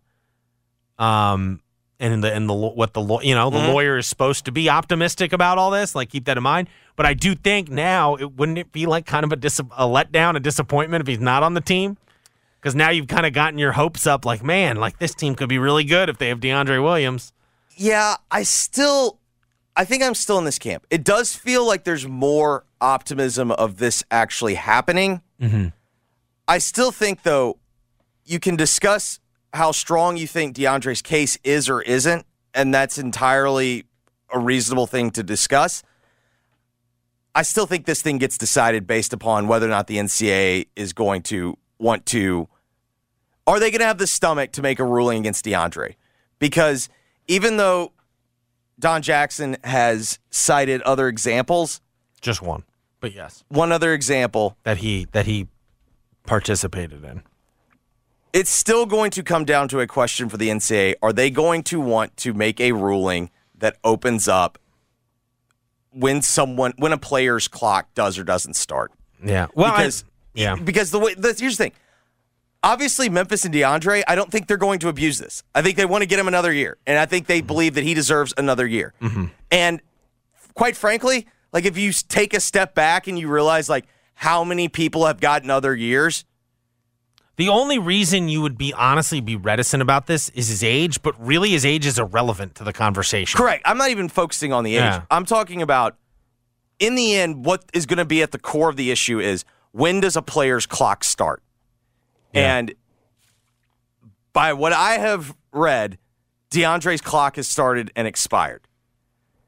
Um, 0.98 1.62
and 1.98 2.22
the 2.22 2.32
and 2.32 2.48
the 2.48 2.52
what 2.52 2.92
the 2.92 3.18
you 3.20 3.34
know 3.34 3.48
the 3.48 3.58
lawyer 3.72 3.96
is 3.96 4.06
supposed 4.06 4.44
to 4.44 4.52
be 4.52 4.68
optimistic 4.68 5.32
about 5.32 5.56
all 5.56 5.70
this. 5.70 5.94
Like 5.94 6.10
keep 6.10 6.26
that 6.26 6.36
in 6.36 6.42
mind. 6.42 6.68
But 6.96 7.06
I 7.06 7.14
do 7.14 7.34
think 7.34 7.70
now 7.70 8.16
it 8.16 8.36
wouldn't 8.36 8.58
it 8.58 8.70
be 8.70 8.84
like 8.84 9.06
kind 9.06 9.24
of 9.24 9.32
a 9.32 9.36
dis- 9.36 9.60
a 9.60 9.86
letdown, 9.86 10.36
a 10.36 10.40
disappointment 10.40 11.00
if 11.00 11.06
he's 11.06 11.20
not 11.20 11.42
on 11.42 11.54
the 11.54 11.60
team. 11.60 11.96
Because 12.60 12.74
now 12.74 12.90
you've 12.90 13.08
kind 13.08 13.26
of 13.26 13.32
gotten 13.32 13.58
your 13.58 13.72
hopes 13.72 14.06
up, 14.06 14.26
like 14.26 14.42
man, 14.42 14.76
like 14.76 14.98
this 14.98 15.14
team 15.14 15.34
could 15.34 15.48
be 15.48 15.58
really 15.58 15.84
good 15.84 16.08
if 16.08 16.18
they 16.18 16.28
have 16.28 16.40
DeAndre 16.40 16.82
Williams. 16.82 17.32
Yeah, 17.76 18.16
I 18.30 18.42
still 18.42 19.18
I 19.76 19.84
think 19.84 20.02
I'm 20.02 20.14
still 20.14 20.38
in 20.38 20.44
this 20.44 20.58
camp. 20.58 20.86
It 20.90 21.04
does 21.04 21.34
feel 21.34 21.66
like 21.66 21.84
there's 21.84 22.06
more 22.06 22.64
optimism 22.80 23.50
of 23.50 23.78
this 23.78 24.04
actually 24.10 24.54
happening. 24.54 25.20
Mm-hmm. 25.40 25.68
I 26.46 26.58
still 26.58 26.92
think 26.92 27.22
though 27.22 27.58
you 28.24 28.38
can 28.38 28.56
discuss 28.56 29.18
how 29.52 29.72
strong 29.72 30.16
you 30.16 30.26
think 30.26 30.56
DeAndre's 30.56 31.02
case 31.02 31.38
is 31.44 31.68
or 31.68 31.82
isn't, 31.82 32.24
and 32.54 32.72
that's 32.72 32.98
entirely 32.98 33.84
a 34.32 34.38
reasonable 34.38 34.86
thing 34.86 35.10
to 35.12 35.22
discuss. 35.22 35.82
I 37.34 37.42
still 37.42 37.66
think 37.66 37.86
this 37.86 38.00
thing 38.00 38.18
gets 38.18 38.38
decided 38.38 38.86
based 38.86 39.12
upon 39.12 39.48
whether 39.48 39.66
or 39.66 39.70
not 39.70 39.88
the 39.88 39.96
NCAA 39.96 40.68
is 40.76 40.92
going 40.92 41.22
to 41.22 41.58
want 41.78 42.06
to. 42.06 42.48
Are 43.46 43.58
they 43.58 43.70
going 43.70 43.80
to 43.80 43.86
have 43.86 43.98
the 43.98 44.06
stomach 44.06 44.52
to 44.52 44.62
make 44.62 44.78
a 44.78 44.84
ruling 44.84 45.18
against 45.18 45.44
DeAndre? 45.44 45.96
Because 46.38 46.88
even 47.26 47.56
though 47.56 47.92
Don 48.78 49.02
Jackson 49.02 49.56
has 49.64 50.18
cited 50.30 50.82
other 50.82 51.08
examples, 51.08 51.80
Just 52.20 52.42
one, 52.42 52.64
but 53.00 53.14
yes, 53.14 53.44
one 53.48 53.72
other 53.72 53.92
example, 53.92 54.56
that 54.64 54.78
he 54.78 55.06
that 55.12 55.26
he 55.26 55.48
participated 56.26 57.04
in. 57.04 57.22
it's 58.32 58.50
still 58.50 58.86
going 58.86 59.10
to 59.12 59.22
come 59.22 59.44
down 59.44 59.68
to 59.68 59.80
a 59.80 59.86
question 59.86 60.28
for 60.28 60.36
the 60.36 60.48
NCAA. 60.48 60.94
Are 61.02 61.12
they 61.12 61.30
going 61.30 61.62
to 61.64 61.80
want 61.80 62.16
to 62.18 62.32
make 62.34 62.60
a 62.60 62.72
ruling 62.72 63.30
that 63.58 63.76
opens 63.84 64.26
up 64.26 64.58
when 65.92 66.22
someone 66.22 66.72
when 66.78 66.92
a 66.92 66.98
player's 66.98 67.46
clock 67.48 67.92
does 67.94 68.18
or 68.18 68.24
doesn't 68.24 68.54
start? 68.54 68.92
Yeah, 69.24 69.46
well, 69.54 69.72
I- 69.72 69.76
because 69.76 70.04
yeah, 70.34 70.56
because 70.56 70.90
the 70.90 70.98
way 70.98 71.14
the, 71.14 71.34
here's 71.38 71.56
the 71.56 71.64
thing. 71.64 71.72
Obviously, 72.64 73.10
Memphis 73.10 73.44
and 73.44 73.54
DeAndre, 73.54 74.02
I 74.08 74.14
don't 74.14 74.32
think 74.32 74.48
they're 74.48 74.56
going 74.56 74.78
to 74.80 74.88
abuse 74.88 75.18
this. 75.18 75.42
I 75.54 75.60
think 75.60 75.76
they 75.76 75.84
want 75.84 76.00
to 76.00 76.06
get 76.06 76.18
him 76.18 76.26
another 76.26 76.50
year, 76.50 76.78
and 76.86 76.98
I 76.98 77.04
think 77.04 77.26
they 77.26 77.38
mm-hmm. 77.38 77.46
believe 77.46 77.74
that 77.74 77.84
he 77.84 77.92
deserves 77.92 78.32
another 78.38 78.66
year. 78.66 78.94
Mm-hmm. 79.02 79.26
And 79.50 79.82
quite 80.54 80.74
frankly, 80.74 81.26
like 81.52 81.66
if 81.66 81.76
you 81.76 81.92
take 81.92 82.32
a 82.32 82.40
step 82.40 82.74
back 82.74 83.06
and 83.06 83.18
you 83.18 83.28
realize 83.28 83.68
like 83.68 83.84
how 84.14 84.44
many 84.44 84.68
people 84.68 85.04
have 85.06 85.20
gotten 85.20 85.50
other 85.50 85.74
years, 85.76 86.24
The 87.36 87.48
only 87.48 87.78
reason 87.78 88.28
you 88.28 88.40
would 88.42 88.56
be 88.56 88.72
honestly 88.72 89.20
be 89.20 89.36
reticent 89.36 89.82
about 89.82 90.06
this 90.06 90.28
is 90.30 90.48
his 90.48 90.62
age, 90.62 91.02
but 91.02 91.14
really 91.18 91.50
his 91.50 91.66
age 91.66 91.84
is 91.84 91.98
irrelevant 91.98 92.54
to 92.56 92.64
the 92.64 92.72
conversation. 92.72 93.36
correct. 93.36 93.62
I'm 93.66 93.76
not 93.76 93.90
even 93.90 94.08
focusing 94.08 94.52
on 94.52 94.64
the 94.64 94.76
age. 94.76 94.82
Yeah. 94.82 95.02
I'm 95.10 95.24
talking 95.24 95.60
about 95.60 95.96
in 96.78 96.94
the 96.94 97.14
end, 97.16 97.44
what 97.44 97.64
is 97.72 97.86
going 97.86 97.98
to 97.98 98.04
be 98.04 98.22
at 98.22 98.30
the 98.30 98.38
core 98.38 98.68
of 98.68 98.76
the 98.76 98.90
issue 98.90 99.20
is 99.20 99.44
when 99.72 100.00
does 100.00 100.16
a 100.16 100.22
player's 100.22 100.66
clock 100.66 101.04
start? 101.04 101.42
Yeah. 102.34 102.56
And 102.56 102.74
by 104.32 104.52
what 104.52 104.72
I 104.72 104.98
have 104.98 105.34
read, 105.52 105.98
DeAndre's 106.50 107.00
clock 107.00 107.36
has 107.36 107.48
started 107.48 107.90
and 107.96 108.06
expired. 108.06 108.68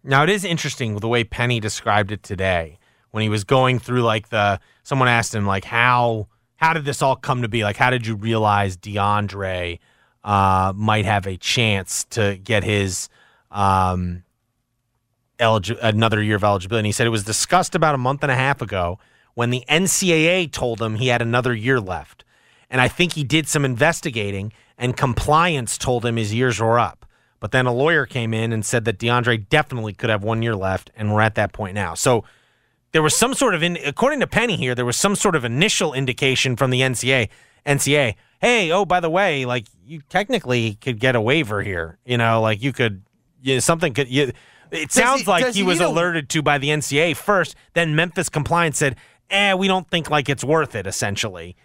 Now 0.03 0.22
it 0.22 0.31
is 0.31 0.44
interesting 0.44 0.96
the 0.96 1.09
way 1.09 1.25
Penny 1.25 1.59
described 1.61 2.12
it 2.12 2.22
today 2.22 2.79
when 3.11 3.22
he 3.22 3.29
was 3.29 3.44
going 3.44 3.79
through 3.79 4.03
like 4.03 4.29
the 4.29 4.61
someone 4.85 5.09
asked 5.09 5.35
him 5.35 5.46
like 5.46 5.64
how 5.64 6.29
how 6.57 6.72
did 6.72 6.85
this 6.85 7.03
all 7.03 7.16
come 7.16 7.42
to 7.42 7.49
be? 7.49 7.64
Like 7.64 7.77
how 7.77 7.90
did 7.90 8.07
you 8.07 8.14
realize 8.14 8.77
DeAndre 8.77 9.79
uh, 10.22 10.72
might 10.77 11.05
have 11.05 11.27
a 11.27 11.37
chance 11.37 12.05
to 12.11 12.38
get 12.42 12.62
his 12.62 13.09
um, 13.51 14.22
eligi- 15.38 15.79
another 15.83 16.22
year 16.22 16.37
of 16.37 16.44
eligibility? 16.44 16.81
And 16.81 16.87
he 16.87 16.92
said 16.92 17.07
it 17.07 17.11
was 17.11 17.25
discussed 17.25 17.75
about 17.75 17.94
a 17.96 17.99
month 17.99 18.22
and 18.22 18.31
a 18.31 18.37
half 18.37 18.62
ago 18.62 18.99
when 19.35 19.51
the 19.51 19.64
NCAA 19.68 20.51
told 20.53 20.81
him 20.81 20.96
he 20.96 21.09
had 21.09 21.20
another 21.20 21.53
year 21.55 21.81
left. 21.81 22.25
And 22.70 22.81
I 22.81 22.88
think 22.88 23.12
he 23.12 23.24
did 23.24 23.48
some 23.48 23.64
investigating, 23.64 24.52
and 24.76 24.96
compliance 24.96 25.79
told 25.79 26.05
him 26.05 26.16
his 26.16 26.35
years 26.35 26.61
were 26.61 26.79
up. 26.79 27.07
But 27.38 27.52
then 27.52 27.66
a 27.66 27.72
lawyer 27.72 28.07
came 28.07 28.35
in 28.35 28.52
and 28.52 28.64
said 28.64 28.85
that 28.87 28.98
DeAndre 28.98 29.48
definitely 29.48 29.92
could 29.92 30.11
have 30.11 30.24
one 30.24 30.42
year 30.42 30.57
left, 30.57 30.90
and 30.96 31.12
we're 31.12 31.20
at 31.20 31.35
that 31.37 31.52
point 31.52 31.74
now. 31.74 31.94
So 31.94 32.24
there 32.92 33.02
was 33.02 33.16
some 33.16 33.35
sort 33.35 33.55
of, 33.55 33.62
in, 33.62 33.76
according 33.85 34.20
to 34.20 34.26
Penny 34.26 34.57
here, 34.57 34.74
there 34.74 34.85
was 34.85 34.96
some 34.96 35.14
sort 35.14 35.37
of 35.37 35.44
initial 35.44 35.92
indication 35.92 36.57
from 36.57 36.70
the 36.70 36.81
NCA, 36.81 37.29
NCA, 37.66 38.14
hey, 38.40 38.70
oh, 38.70 38.85
by 38.85 39.00
the 39.00 39.11
way, 39.11 39.44
like 39.44 39.66
you 39.85 40.00
technically 40.09 40.74
could 40.74 40.98
get 40.98 41.16
a 41.16 41.20
waiver 41.20 41.62
here. 41.62 41.98
You 42.05 42.18
know, 42.18 42.40
like 42.40 42.62
you 42.62 42.72
could, 42.72 43.02
you 43.42 43.55
know, 43.55 43.61
something 43.61 43.92
could. 43.94 44.09
You, 44.09 44.33
it 44.70 44.92
sounds 44.92 45.22
he- 45.22 45.26
like 45.26 45.46
he, 45.46 45.52
he 45.61 45.62
was 45.62 45.81
alerted 45.81 46.29
to 46.31 46.42
by 46.42 46.59
the 46.59 46.68
NCA 46.68 47.16
first. 47.16 47.55
Then 47.74 47.94
Memphis 47.94 48.29
compliance 48.29 48.79
said, 48.79 48.96
eh, 49.31 49.55
we 49.55 49.68
don't 49.68 49.88
think 49.88 50.11
like 50.11 50.29
it's 50.29 50.44
worth 50.44 50.74
it. 50.74 50.87
Essentially, 50.87 51.57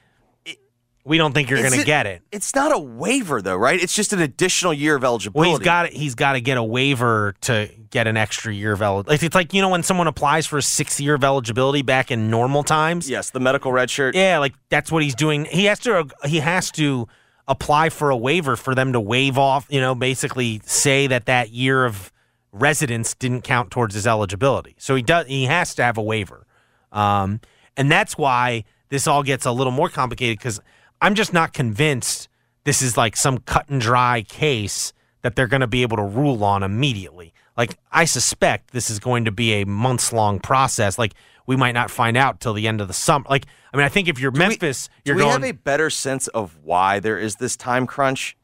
We 1.04 1.18
don't 1.18 1.34
think 1.34 1.50
you're 1.50 1.60
going 1.60 1.80
to 1.80 1.84
get 1.84 2.06
it. 2.06 2.22
It's 2.32 2.54
not 2.54 2.72
a 2.72 2.78
waiver 2.78 3.42
though, 3.42 3.56
right? 3.56 3.82
It's 3.82 3.96
just 3.96 4.14
an 4.14 4.20
additional 4.20 4.74
year 4.74 4.96
of 4.96 5.02
Well, 5.02 5.14
eligibility. 5.14 5.50
he's 5.50 5.60
got 5.60 5.90
he's 5.90 6.16
got 6.16 6.34
to 6.34 6.42
get 6.42 6.58
a 6.58 6.64
waiver 6.64 7.34
to 7.42 7.70
get 7.90 8.06
an 8.08 8.18
extra 8.18 8.54
year 8.54 8.72
of 8.74 8.82
eligibility. 8.84 9.26
It's 9.26 9.36
like 9.36 9.54
you 9.54 9.62
know 9.62 9.70
when 9.70 9.82
someone 9.84 10.06
applies 10.08 10.46
for 10.46 10.60
a 10.60 10.62
six 10.62 11.00
year 11.02 11.16
of 11.16 11.24
eligibility 11.24 11.82
back 11.82 12.12
in 12.12 12.30
normal 12.30 12.64
times. 12.64 13.10
yes, 13.10 13.32
the 13.32 13.40
medical 13.40 13.72
red 13.72 13.90
shirt. 13.90 14.16
Yeah, 14.16 14.38
like 14.38 14.54
that's 14.70 14.92
what 14.92 15.02
he's 15.02 15.16
doing. 15.16 15.46
He 15.46 15.66
has 15.66 15.80
to 15.80 16.08
he 16.26 16.38
has 16.40 16.70
to 16.74 17.08
apply 17.48 17.90
for 17.90 18.12
a 18.12 18.16
waiver 18.18 18.56
for 18.56 18.76
them 18.76 18.94
to 18.94 19.00
waive 19.00 19.38
off, 19.38 19.66
you 19.70 19.82
know, 19.82 19.96
basically 19.96 20.62
say 20.66 21.08
that 21.08 21.26
that 21.26 21.50
year 21.50 21.84
of 21.84 22.12
residence 22.52 23.16
didn't 23.16 23.42
count 23.42 23.72
towards 23.72 23.96
his 23.96 24.06
eligibility. 24.06 24.76
So 24.78 24.96
he 24.96 25.02
does 25.02 25.26
he 25.28 25.46
has 25.46 25.74
to 25.76 25.84
have 25.84 25.98
a 25.98 26.02
waiver. 26.04 26.46
Um, 26.92 27.40
and 27.76 27.92
that's 27.92 28.18
why 28.18 28.66
this 28.90 29.08
all 29.08 29.24
gets 29.24 29.46
a 29.46 29.52
little 29.52 29.72
more 29.72 29.90
complicated 29.90 30.40
cuz 30.40 30.60
I'm 31.02 31.16
just 31.16 31.34
not 31.34 31.54
convinced 31.54 32.30
this 32.64 32.82
is 32.82 32.96
like 32.96 33.16
some 33.16 33.40
cut 33.40 33.68
and 33.70 33.82
dry 33.82 34.22
case 34.22 34.94
that 35.22 35.36
they're 35.36 35.48
going 35.48 35.62
to 35.62 35.68
be 35.68 35.82
able 35.82 35.98
to 35.98 36.04
rule 36.04 36.44
on 36.44 36.64
immediately. 36.64 37.34
Like 37.58 37.78
I 37.92 38.06
suspect 38.06 38.72
this 38.72 38.90
is 38.90 39.00
going 39.00 39.26
to 39.26 39.32
be 39.32 39.62
a 39.62 39.66
months 39.66 40.14
long 40.14 40.40
process. 40.40 40.98
Like 40.98 41.14
we 41.48 41.56
might 41.56 41.74
not 41.74 41.90
find 41.92 42.16
out 42.18 42.40
till 42.40 42.54
the 42.54 42.68
end 42.68 42.82
of 42.82 42.88
the 42.88 42.94
summer. 42.94 43.26
Like 43.30 43.46
I 43.74 43.78
mean, 43.78 43.86
I 43.86 43.90
think 43.90 44.08
if 44.08 44.20
you're 44.20 44.32
Memphis, 44.32 44.88
Do 45.04 45.12
you're 45.12 45.18
Do 45.18 45.26
we 45.26 45.30
have 45.30 45.44
a 45.44 45.52
better 45.52 45.90
sense 45.90 46.28
of 46.30 46.58
why 46.64 47.00
there 47.00 47.18
is 47.18 47.36
this 47.36 47.56
time 47.56 47.88
crunch? 47.88 48.38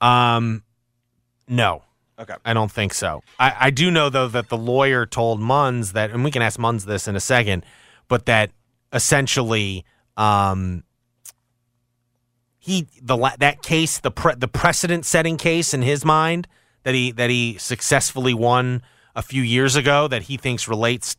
um, 0.00 0.62
no, 1.48 1.82
Okay. 2.18 2.34
I 2.46 2.54
don't 2.54 2.72
think 2.72 2.94
so. 2.94 3.22
I, 3.38 3.54
I 3.60 3.70
do 3.70 3.90
know 3.90 4.08
though 4.08 4.28
that 4.28 4.48
the 4.48 4.56
lawyer 4.56 5.04
told 5.04 5.38
Munz 5.40 5.92
that, 5.92 6.10
and 6.10 6.24
we 6.24 6.30
can 6.30 6.40
ask 6.42 6.58
Munz 6.58 6.86
this 6.86 7.06
in 7.06 7.14
a 7.14 7.20
second, 7.20 7.64
but 8.08 8.24
that 8.26 8.50
essentially, 8.92 9.84
um, 10.16 10.82
he 12.66 12.88
the 13.00 13.16
that 13.38 13.62
case 13.62 13.98
the 13.98 14.10
pre- 14.10 14.34
the 14.34 14.48
precedent 14.48 15.06
setting 15.06 15.36
case 15.36 15.72
in 15.72 15.82
his 15.82 16.04
mind 16.04 16.48
that 16.82 16.94
he 16.94 17.12
that 17.12 17.30
he 17.30 17.56
successfully 17.58 18.34
won 18.34 18.82
a 19.14 19.22
few 19.22 19.40
years 19.40 19.76
ago 19.76 20.08
that 20.08 20.22
he 20.22 20.36
thinks 20.36 20.66
relates 20.66 21.16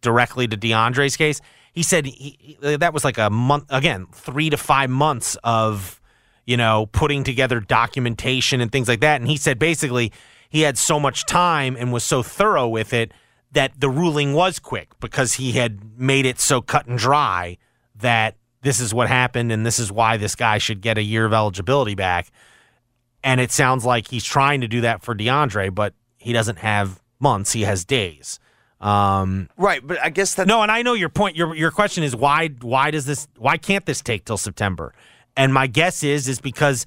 directly 0.00 0.46
to 0.46 0.56
DeAndre's 0.56 1.16
case. 1.16 1.40
He 1.72 1.82
said 1.82 2.06
he, 2.06 2.36
he- 2.60 2.76
that 2.76 2.94
was 2.94 3.04
like 3.04 3.18
a 3.18 3.28
month 3.28 3.64
again, 3.68 4.06
three 4.12 4.48
to 4.48 4.56
five 4.56 4.88
months 4.88 5.36
of 5.42 6.00
you 6.44 6.56
know 6.56 6.86
putting 6.92 7.24
together 7.24 7.58
documentation 7.58 8.60
and 8.60 8.70
things 8.70 8.86
like 8.86 9.00
that. 9.00 9.20
And 9.20 9.28
he 9.28 9.36
said 9.36 9.58
basically 9.58 10.12
he 10.48 10.60
had 10.60 10.78
so 10.78 11.00
much 11.00 11.26
time 11.26 11.76
and 11.76 11.92
was 11.92 12.04
so 12.04 12.22
thorough 12.22 12.68
with 12.68 12.92
it 12.92 13.10
that 13.50 13.72
the 13.80 13.88
ruling 13.88 14.34
was 14.34 14.60
quick 14.60 14.90
because 15.00 15.34
he 15.34 15.52
had 15.52 15.98
made 15.98 16.26
it 16.26 16.38
so 16.38 16.60
cut 16.60 16.86
and 16.86 16.96
dry 16.96 17.58
that 17.96 18.36
this 18.66 18.80
is 18.80 18.92
what 18.92 19.06
happened 19.06 19.52
and 19.52 19.64
this 19.64 19.78
is 19.78 19.92
why 19.92 20.16
this 20.16 20.34
guy 20.34 20.58
should 20.58 20.80
get 20.80 20.98
a 20.98 21.02
year 21.02 21.24
of 21.24 21.32
eligibility 21.32 21.94
back. 21.94 22.32
And 23.22 23.40
it 23.40 23.52
sounds 23.52 23.84
like 23.84 24.08
he's 24.08 24.24
trying 24.24 24.60
to 24.62 24.66
do 24.66 24.80
that 24.80 25.04
for 25.04 25.14
DeAndre, 25.14 25.72
but 25.72 25.94
he 26.18 26.32
doesn't 26.32 26.58
have 26.58 27.00
months; 27.20 27.52
he 27.52 27.62
has 27.62 27.84
days. 27.84 28.40
Um, 28.80 29.48
Right, 29.56 29.84
but 29.86 30.00
I 30.02 30.10
guess 30.10 30.34
that 30.34 30.48
no, 30.48 30.62
and 30.62 30.70
I 30.72 30.82
know 30.82 30.94
your 30.94 31.08
point. 31.08 31.36
Your 31.36 31.54
your 31.54 31.70
question 31.70 32.02
is 32.02 32.14
why 32.16 32.48
why 32.60 32.90
does 32.90 33.06
this 33.06 33.28
why 33.36 33.56
can't 33.56 33.86
this 33.86 34.02
take 34.02 34.24
till 34.24 34.36
September? 34.36 34.92
And 35.36 35.54
my 35.54 35.68
guess 35.68 36.02
is 36.02 36.28
is 36.28 36.40
because 36.40 36.86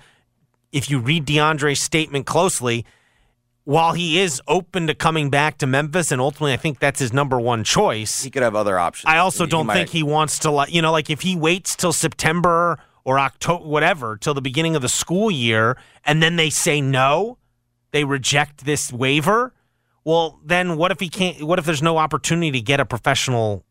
if 0.73 0.89
you 0.89 0.99
read 0.99 1.25
DeAndre's 1.25 1.81
statement 1.81 2.25
closely, 2.25 2.85
while 3.69 3.93
he 3.93 4.19
is 4.19 4.41
open 4.47 4.87
to 4.87 4.95
coming 4.95 5.29
back 5.29 5.59
to 5.59 5.67
Memphis, 5.67 6.11
and 6.11 6.19
ultimately 6.19 6.53
I 6.53 6.57
think 6.57 6.79
that's 6.79 6.99
his 6.99 7.13
number 7.13 7.39
one 7.39 7.63
choice. 7.63 8.23
he 8.23 8.31
could 8.31 8.41
have 8.41 8.55
other 8.55 8.79
options. 8.79 9.05
I 9.13 9.19
also 9.19 9.43
He- 9.43 9.47
he 9.47 9.51
don't 9.51 9.67
might- 9.67 9.73
think 9.75 9.89
he 9.89 10.01
wants 10.01 10.39
to 10.39 10.49
like 10.49 10.73
you 10.73 10.81
know 10.81 10.91
like 10.91 11.09
if 11.11 11.21
he 11.21 11.35
waits 11.35 11.75
till 11.75 11.93
September 11.93 12.79
or 13.03 13.19
October 13.19 13.63
whatever 13.65 14.17
till 14.17 14.33
the 14.33 14.41
beginning 14.41 14.75
of 14.75 14.81
the 14.81 14.89
school 14.89 15.29
year 15.29 15.77
and 16.03 16.21
then 16.23 16.35
they 16.35 16.49
say 16.49 16.81
no, 16.81 17.37
they 17.91 18.03
reject 18.03 18.65
this 18.65 18.91
waiver. 18.91 19.53
Well, 20.03 20.39
then 20.43 20.75
what 20.75 20.91
if 20.91 20.99
he 20.99 21.07
can't 21.09 21.43
what 21.43 21.59
if 21.59 21.65
there's 21.65 21.83
no 21.83 21.97
opportunity 21.99 22.51
to 22.51 22.61
get 22.61 22.79
a 22.79 22.85
professional 22.85 23.63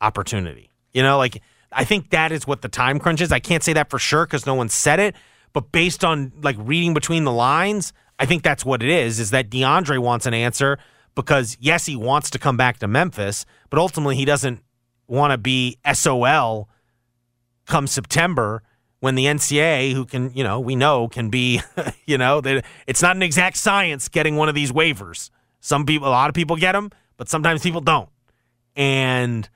opportunity? 0.00 0.70
You 0.92 1.02
know, 1.02 1.18
like 1.18 1.42
I 1.72 1.84
think 1.84 2.10
that 2.10 2.30
is 2.32 2.46
what 2.46 2.62
the 2.62 2.68
time 2.68 2.98
crunch 3.00 3.20
is. 3.20 3.32
I 3.32 3.40
can't 3.40 3.62
say 3.64 3.72
that 3.72 3.90
for 3.90 3.98
sure 3.98 4.26
cuz 4.26 4.46
no 4.46 4.54
one 4.54 4.68
said 4.68 5.00
it, 5.00 5.14
but 5.52 5.72
based 5.72 6.04
on 6.04 6.32
like 6.42 6.56
reading 6.58 6.94
between 6.94 7.24
the 7.24 7.32
lines, 7.32 7.92
I 8.20 8.26
think 8.26 8.42
that's 8.42 8.64
what 8.64 8.82
it 8.82 8.90
is 8.90 9.18
is 9.18 9.30
that 9.30 9.48
DeAndre 9.48 9.98
wants 9.98 10.26
an 10.26 10.34
answer 10.34 10.78
because 11.14 11.56
yes, 11.58 11.86
he 11.86 11.96
wants 11.96 12.28
to 12.30 12.38
come 12.38 12.56
back 12.58 12.78
to 12.80 12.86
Memphis, 12.86 13.46
but 13.70 13.78
ultimately 13.78 14.14
he 14.14 14.26
doesn't 14.26 14.62
want 15.08 15.32
to 15.32 15.38
be 15.38 15.78
SOL 15.90 16.68
come 17.66 17.86
September 17.86 18.62
when 19.00 19.14
the 19.14 19.24
NCAA, 19.24 19.94
who 19.94 20.04
can, 20.04 20.30
you 20.34 20.44
know, 20.44 20.60
we 20.60 20.76
know 20.76 21.08
can 21.08 21.30
be, 21.30 21.62
you 22.06 22.18
know, 22.18 22.42
it's 22.86 23.00
not 23.00 23.16
an 23.16 23.22
exact 23.22 23.56
science 23.56 24.08
getting 24.08 24.36
one 24.36 24.50
of 24.50 24.54
these 24.54 24.70
waivers. 24.70 25.30
Some 25.60 25.86
people, 25.86 26.06
a 26.06 26.10
lot 26.10 26.28
of 26.28 26.34
people 26.34 26.56
get 26.56 26.72
them, 26.72 26.90
but 27.16 27.28
sometimes 27.28 27.62
people 27.62 27.80
don't. 27.80 28.10
And 28.76 29.48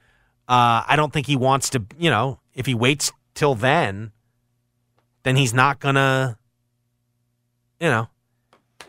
uh, 0.48 0.88
I 0.88 0.94
don't 0.96 1.12
think 1.12 1.26
he 1.26 1.36
wants 1.36 1.68
to, 1.70 1.84
you 1.98 2.10
know, 2.10 2.40
if 2.54 2.64
he 2.64 2.74
waits 2.74 3.12
till 3.34 3.54
then, 3.54 4.12
then 5.22 5.36
he's 5.36 5.52
not 5.52 5.80
gonna, 5.80 6.38
you 7.78 7.88
know, 7.88 8.08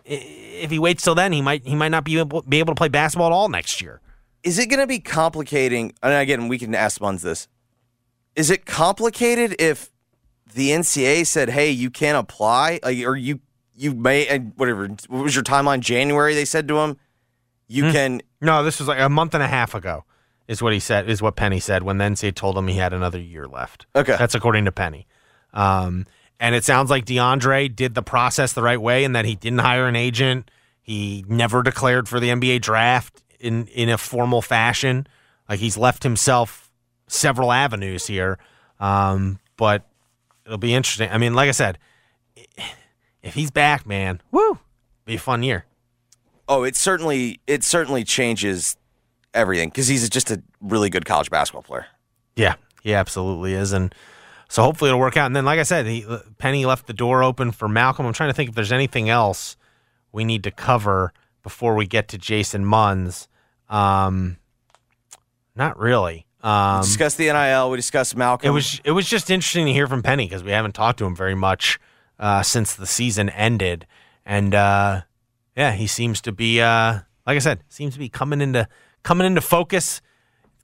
if 0.06 0.72
he 0.72 0.80
waits 0.80 1.04
till 1.04 1.16
then, 1.16 1.32
he 1.32 1.42
might 1.42 1.66
he 1.66 1.76
might 1.76 1.90
not 1.90 2.04
be 2.04 2.20
able 2.20 2.42
be 2.44 2.60
able 2.60 2.74
to 2.74 2.78
play 2.78 2.88
basketball 2.88 3.28
at 3.28 3.34
all 3.34 3.50
next 3.50 3.82
year. 3.82 4.02
is 4.44 4.60
it 4.60 4.68
going 4.68 4.80
to 4.80 4.88
be 4.88 5.00
complicating? 5.00 5.94
And 6.04 6.14
again, 6.14 6.48
we 6.48 6.60
can 6.60 6.76
ask 6.76 7.02
Munz 7.02 7.24
this. 7.24 7.48
Is 8.36 8.50
it 8.52 8.66
complicated 8.66 9.56
if 9.60 9.92
the 10.54 10.70
NCAA 10.70 11.26
said, 11.26 11.50
"Hey, 11.50 11.72
you 11.72 11.90
can't 11.90 12.18
apply," 12.18 12.80
like, 12.84 13.00
or 13.06 13.16
you 13.16 13.40
you 13.74 13.94
may 13.94 14.28
and 14.28 14.54
whatever? 14.56 14.88
What 15.08 15.24
was 15.24 15.36
your 15.36 15.44
timeline? 15.44 15.80
January? 15.80 16.36
They 16.36 16.46
said 16.46 16.68
to 16.68 16.78
him, 16.80 16.98
"You 17.68 17.92
can." 17.92 18.22
No, 18.42 18.64
this 18.64 18.80
was 18.80 18.88
like 18.88 19.00
a 19.00 19.10
month 19.10 19.34
and 19.34 19.42
a 19.42 19.48
half 19.48 19.74
ago, 19.74 20.04
is 20.48 20.62
what 20.62 20.74
he 20.74 20.80
said, 20.80 21.10
is 21.10 21.22
what 21.22 21.36
Penny 21.36 21.60
said 21.60 21.82
when 21.84 21.98
the 21.98 22.06
NCAA 22.06 22.36
told 22.36 22.58
him 22.58 22.68
he 22.68 22.76
had 22.76 22.94
another 22.94 23.20
year 23.20 23.48
left. 23.48 23.88
Okay. 23.96 24.16
That's 24.18 24.36
according 24.36 24.66
to 24.66 24.72
Penny. 24.72 25.08
Um, 25.54 26.06
and 26.40 26.56
it 26.56 26.64
sounds 26.64 26.90
like 26.90 27.06
DeAndre 27.06 27.74
did 27.74 27.96
the 27.96 28.04
process 28.04 28.54
the 28.54 28.64
right 28.64 28.82
way 28.82 29.04
and 29.04 29.16
that 29.16 29.26
he 29.26 29.36
didn't 29.36 29.60
hire 29.60 29.88
an 29.88 29.96
agent. 29.96 30.52
He 30.82 31.26
never 31.28 31.64
declared 31.64 32.08
for 32.08 32.20
the 32.20 32.30
NBA 32.30 32.62
draft 32.62 33.24
in, 33.40 33.68
in 33.68 33.90
a 33.90 33.98
formal 33.98 34.42
fashion. 34.42 35.08
Like 35.48 35.60
he's 35.60 35.78
left 35.78 36.04
himself 36.04 36.72
several 37.08 37.52
avenues 37.52 38.08
here. 38.08 38.38
Um, 38.80 39.40
but 39.58 39.84
it'll 40.46 40.58
be 40.58 40.74
interesting. 40.74 41.10
I 41.10 41.18
mean, 41.18 41.34
like 41.34 41.48
I 41.48 41.54
said, 41.54 41.78
if 43.24 43.34
he's 43.34 43.52
back, 43.52 43.86
man, 43.88 44.22
woo, 44.32 44.60
be 45.06 45.16
a 45.16 45.20
fun 45.20 45.44
year. 45.44 45.66
Oh, 46.48 46.64
it 46.64 46.76
certainly 46.76 47.40
it 47.48 47.64
certainly 47.64 48.04
changes 48.04 48.78
everything 49.34 49.70
because 49.70 49.88
he's 49.88 50.08
just 50.10 50.30
a 50.30 50.44
really 50.62 50.90
good 50.90 51.06
college 51.06 51.32
basketball 51.32 51.64
player. 51.64 51.88
Yeah, 52.36 52.56
he 52.84 52.94
absolutely 52.94 53.54
is, 53.54 53.72
and 53.72 53.96
so 54.56 54.64
hopefully 54.64 54.90
it'll 54.90 55.02
work 55.02 55.18
out. 55.18 55.26
And 55.26 55.36
then, 55.36 55.44
like 55.44 55.60
I 55.60 55.64
said, 55.64 55.86
he, 55.86 56.06
Penny 56.38 56.66
left 56.66 56.88
the 56.88 56.94
door 56.94 57.22
open 57.22 57.52
for 57.52 57.68
Malcolm. 57.68 58.06
I'm 58.06 58.14
trying 58.14 58.30
to 58.30 58.34
think 58.34 58.48
if 58.48 58.56
there's 58.56 58.72
anything 58.72 59.10
else 59.10 59.58
we 60.14 60.24
need 60.24 60.46
to 60.46 60.52
cover 60.52 61.12
before 61.44 61.76
we 61.76 61.86
get 61.86 62.08
to 62.08 62.18
Jason 62.18 62.64
Munz. 62.64 63.28
Um, 63.68 64.38
not 65.58 65.78
really. 65.78 66.26
Um, 66.42 66.80
we 66.80 66.86
discussed 66.86 67.18
the 67.18 67.34
NIL. 67.34 67.70
We 67.70 67.76
discussed 67.76 68.16
Malcolm. 68.16 68.48
it 68.48 68.52
was 68.52 68.80
it 68.86 68.92
was 68.92 69.10
just 69.10 69.30
interesting 69.30 69.66
to 69.66 69.74
hear 69.74 69.88
from 69.88 70.02
Penny 70.02 70.26
because 70.26 70.42
we 70.42 70.52
haven't 70.52 70.72
talked 70.72 71.00
to 71.00 71.06
him 71.06 71.18
very 71.18 71.36
much 71.36 71.78
uh, 72.18 72.42
since 72.42 72.76
the 72.76 72.88
season 72.88 73.28
ended, 73.32 73.86
and 74.26 74.56
uh, 74.56 75.02
yeah, 75.58 75.74
he 75.74 75.86
seems 75.86 76.22
to 76.22 76.32
be 76.32 76.62
uh, 76.62 77.00
like 77.28 77.36
I 77.36 77.40
said, 77.40 77.60
seems 77.68 77.92
to 77.96 78.00
be 78.00 78.08
coming 78.08 78.40
into 78.40 78.70
coming 79.04 79.28
into 79.28 79.42
focus, 79.42 80.02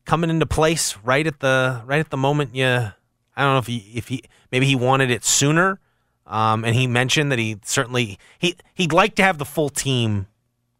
coming 0.05 0.29
into 0.29 0.45
place 0.45 0.95
right 1.03 1.27
at 1.27 1.41
the 1.41 1.81
right 1.85 1.99
at 1.99 2.09
the 2.09 2.15
moment. 2.15 2.55
You, 2.55 2.93
I 3.41 3.45
don't 3.45 3.53
know 3.53 3.59
if 3.59 3.67
he 3.67 3.91
if 3.95 4.07
he 4.07 4.23
maybe 4.51 4.67
he 4.67 4.75
wanted 4.75 5.09
it 5.09 5.25
sooner, 5.25 5.79
um, 6.27 6.63
and 6.63 6.75
he 6.75 6.85
mentioned 6.85 7.31
that 7.31 7.39
he 7.39 7.57
certainly 7.63 8.19
he 8.37 8.55
he'd 8.75 8.93
like 8.93 9.15
to 9.15 9.23
have 9.23 9.39
the 9.39 9.45
full 9.45 9.69
team 9.69 10.27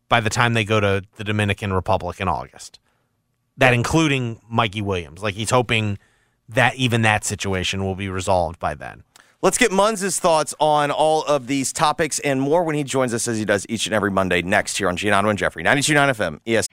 by 0.09 0.19
the 0.19 0.29
time 0.29 0.53
they 0.53 0.63
go 0.63 0.79
to 0.79 1.01
the 1.15 1.23
Dominican 1.23 1.73
Republic 1.73 2.19
in 2.19 2.27
August. 2.27 2.79
That 3.57 3.73
including 3.73 4.41
Mikey 4.47 4.81
Williams. 4.83 5.23
Like 5.23 5.33
he's 5.33 5.49
hoping 5.49 5.97
that 6.49 6.75
even 6.75 7.01
that 7.01 7.25
situation 7.25 7.83
will 7.83 7.95
be 7.95 8.09
resolved 8.09 8.59
by 8.59 8.75
then. 8.75 9.03
Let's 9.41 9.57
get 9.57 9.71
Munz's 9.71 10.19
thoughts 10.19 10.53
on 10.59 10.91
all 10.91 11.23
of 11.23 11.47
these 11.47 11.73
topics 11.73 12.19
and 12.19 12.39
more 12.39 12.63
when 12.63 12.75
he 12.75 12.83
joins 12.83 13.11
us 13.11 13.27
as 13.27 13.39
he 13.39 13.45
does 13.45 13.65
each 13.69 13.87
and 13.87 13.95
every 13.95 14.11
Monday 14.11 14.43
next 14.43 14.77
here 14.77 14.87
on 14.87 14.97
Giannotto 14.97 15.31
and 15.31 15.39
Jeffrey, 15.39 15.63
92.9 15.63 16.39
FM, 16.45 16.67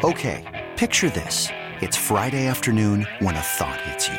ES. 0.00 0.02
Okay, 0.02 0.66
picture 0.76 1.10
this. 1.10 1.48
It's 1.82 1.96
Friday 1.96 2.46
afternoon 2.46 3.06
when 3.18 3.34
a 3.34 3.40
thought 3.40 3.80
hits 3.82 4.08
you. 4.08 4.18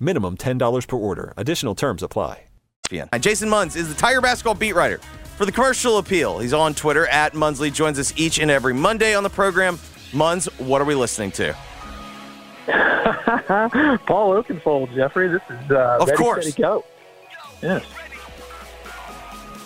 Minimum 0.00 0.38
$10 0.38 0.88
per 0.88 0.96
order. 0.96 1.32
Additional 1.36 1.74
terms 1.74 2.02
apply. 2.02 2.44
And 3.12 3.22
Jason 3.22 3.48
Munz 3.48 3.76
is 3.76 3.88
the 3.88 3.94
Tiger 3.94 4.20
basketball 4.20 4.54
beat 4.56 4.72
writer 4.74 4.98
for 5.36 5.46
the 5.46 5.52
Commercial 5.52 5.98
Appeal. 5.98 6.40
He's 6.40 6.52
on 6.52 6.74
Twitter 6.74 7.06
at 7.06 7.34
Munsley. 7.34 7.72
Joins 7.72 8.00
us 8.00 8.12
each 8.16 8.40
and 8.40 8.50
every 8.50 8.74
Monday 8.74 9.14
on 9.14 9.22
the 9.22 9.30
program. 9.30 9.78
Munz, 10.12 10.46
what 10.58 10.80
are 10.80 10.84
we 10.84 10.96
listening 10.96 11.30
to? 11.32 11.54
Paul 14.06 14.42
Oakenfold, 14.42 14.92
Jeffrey. 14.94 15.28
This 15.28 15.42
is 15.50 15.70
uh, 15.70 15.98
Of 16.00 16.08
ready, 16.08 16.18
course. 16.18 16.48
steady, 16.48 16.62
go. 16.62 16.84
Yes. 17.62 17.84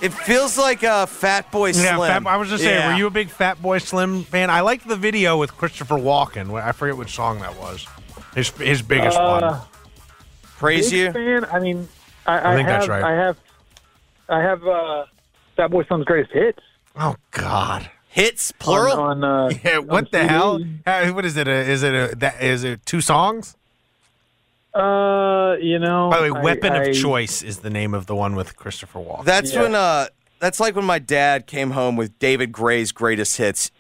It 0.03 0.13
feels 0.13 0.59
like 0.59 0.83
a 0.83 1.07
Fat 1.07 1.51
Boy 1.51 1.73
Slim. 1.73 1.85
Yeah, 1.99 2.07
fat, 2.19 2.27
I 2.27 2.37
was 2.37 2.51
just 2.51 2.63
saying, 2.63 2.79
Yeah. 2.79 2.93
were 2.93 2.99
you 2.99 3.07
a 3.07 3.11
big 3.11 3.31
Fat 3.31 3.63
Boy 3.63 3.79
Slim 3.79 4.25
fan? 4.25 4.51
I 4.51 4.61
liked 4.61 4.87
the 4.87 4.97
video 4.97 5.39
with 5.39 5.57
Christopher 5.57 5.95
Walken. 5.95 6.53
I 6.63 6.73
forget 6.73 6.99
which 6.99 7.15
song 7.15 7.39
that 7.41 7.59
was. 7.59 7.87
His 8.35 8.51
his 8.51 8.83
biggest 8.83 9.17
Uh, 9.17 9.41
one. 9.41 9.61
Praise 10.65 10.91
Big 10.91 10.99
you? 11.01 11.13
fan. 11.13 11.45
I 11.47 11.59
mean, 11.61 11.89
I, 12.27 12.39
I, 12.39 12.53
I 12.53 12.57
think 12.57 12.69
have, 12.69 12.81
that's 12.81 12.89
right. 12.89 13.05
I 13.05 13.13
have, 13.15 13.37
I 14.29 14.41
have 14.41 14.67
uh, 14.67 15.05
Fat 15.57 15.71
Boy 15.71 15.85
Slim's 15.85 16.05
greatest 16.05 16.33
hits. 16.33 16.59
Oh 16.97 17.17
God. 17.31 17.91
Hits, 18.09 18.53
plural? 18.53 18.99
On, 19.01 19.25
on, 19.25 19.51
uh, 19.53 19.59
Yeah, 19.65 19.79
on 19.79 19.87
what 19.89 20.11
the 20.13 20.19
CD. 20.21 20.29
hell? 20.29 20.61
Uh, 20.87 21.07
What 21.13 21.25
is 21.25 21.37
it? 21.37 21.49
A, 21.49 21.51
is 21.53 21.83
it 21.83 21.93
a 22.13 22.15
that 22.17 22.41
is 22.43 22.63
it 22.65 22.87
two 22.87 23.01
songs? 23.01 23.57
Uh, 24.75 25.57
you 25.61 25.79
know. 25.79 26.11
By 26.11 26.27
the 26.27 26.33
way, 26.35 26.41
I- 26.41 26.43
Weapon 26.43 26.73
I- 26.73 26.83
of 26.85 26.97
Choice 26.97 27.43
is 27.43 27.59
the 27.59 27.71
name 27.71 27.95
of 27.95 28.07
the 28.07 28.15
one 28.15 28.35
with 28.35 28.57
Christopher 28.57 28.99
Walken. 29.01 29.25
That's 29.25 29.53
Yeah. 29.53 29.63
when 29.63 29.75
uh 29.75 30.07
that's 30.41 30.61
like 30.61 30.75
when 30.77 30.85
my 30.85 30.99
dad 30.99 31.47
came 31.47 31.71
home 31.73 31.97
with 31.97 32.19
David 32.19 32.53
Gray's 32.53 32.93
greatest 32.93 33.37
hits. 33.37 33.71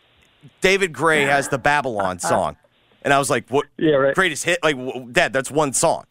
David 0.61 0.93
Gray 0.93 1.23
has 1.23 1.49
the 1.49 1.59
Babylon 1.59 2.19
song. 2.21 2.57
And 3.03 3.13
I 3.13 3.19
was 3.19 3.29
like, 3.29 3.49
"What 3.51 3.67
Yeah, 3.77 3.95
right. 3.97 4.15
greatest 4.15 4.45
hit? 4.45 4.59
Like 4.63 4.77
dad, 5.13 5.33
that's 5.33 5.51
one 5.51 5.73
song." 5.73 6.05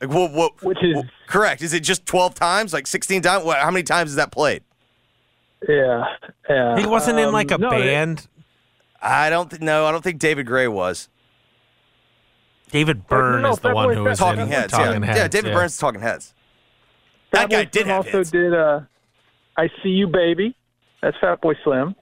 Like 0.00 0.10
what 0.10 0.32
what 0.32 0.62
Which 0.62 0.78
is- 0.82 0.96
wh- 0.96 1.28
correct. 1.30 1.62
Is 1.62 1.72
it 1.74 1.80
just 1.80 2.06
12 2.06 2.34
times? 2.34 2.72
Like 2.72 2.86
16 2.86 3.22
times? 3.22 3.44
What, 3.44 3.58
how 3.58 3.70
many 3.70 3.82
times 3.82 4.10
is 4.10 4.16
that 4.16 4.30
played? 4.30 4.62
Yeah, 5.68 6.04
yeah. 6.48 6.78
he 6.78 6.86
wasn't 6.86 7.18
in 7.18 7.26
Um, 7.26 7.32
like 7.32 7.50
a 7.50 7.58
no, 7.58 7.70
band. 7.70 8.28
I 9.02 9.28
don't 9.28 9.50
th- 9.50 9.60
no, 9.60 9.86
I 9.86 9.90
don't 9.92 10.04
think 10.04 10.20
David 10.20 10.46
Gray 10.46 10.68
was. 10.68 11.08
David 12.70 13.06
Byrne 13.08 13.42
no, 13.42 13.50
is 13.50 13.56
the 13.58 13.68
Fat 13.68 13.74
one 13.74 13.88
Boy 13.88 13.94
who 13.94 14.04
was 14.04 14.18
Talking 14.18 14.42
in 14.42 14.48
Heads. 14.48 14.72
Talking 14.72 15.00
yeah. 15.02 15.06
Heads. 15.06 15.18
yeah, 15.18 15.28
David 15.28 15.54
Burns 15.54 15.76
Talking 15.78 16.00
Heads. 16.00 16.34
Fat 17.32 17.48
That 17.48 17.50
guy 17.50 17.64
Boy 17.64 17.70
did 17.70 17.86
have 17.86 18.06
also 18.06 18.18
hits. 18.18 18.30
did. 18.30 18.54
Uh, 18.54 18.80
I 19.56 19.68
see 19.82 19.88
you, 19.88 20.06
baby. 20.06 20.54
That's 21.02 21.16
Fat 21.20 21.40
Boy 21.40 21.54
Slim. 21.64 21.96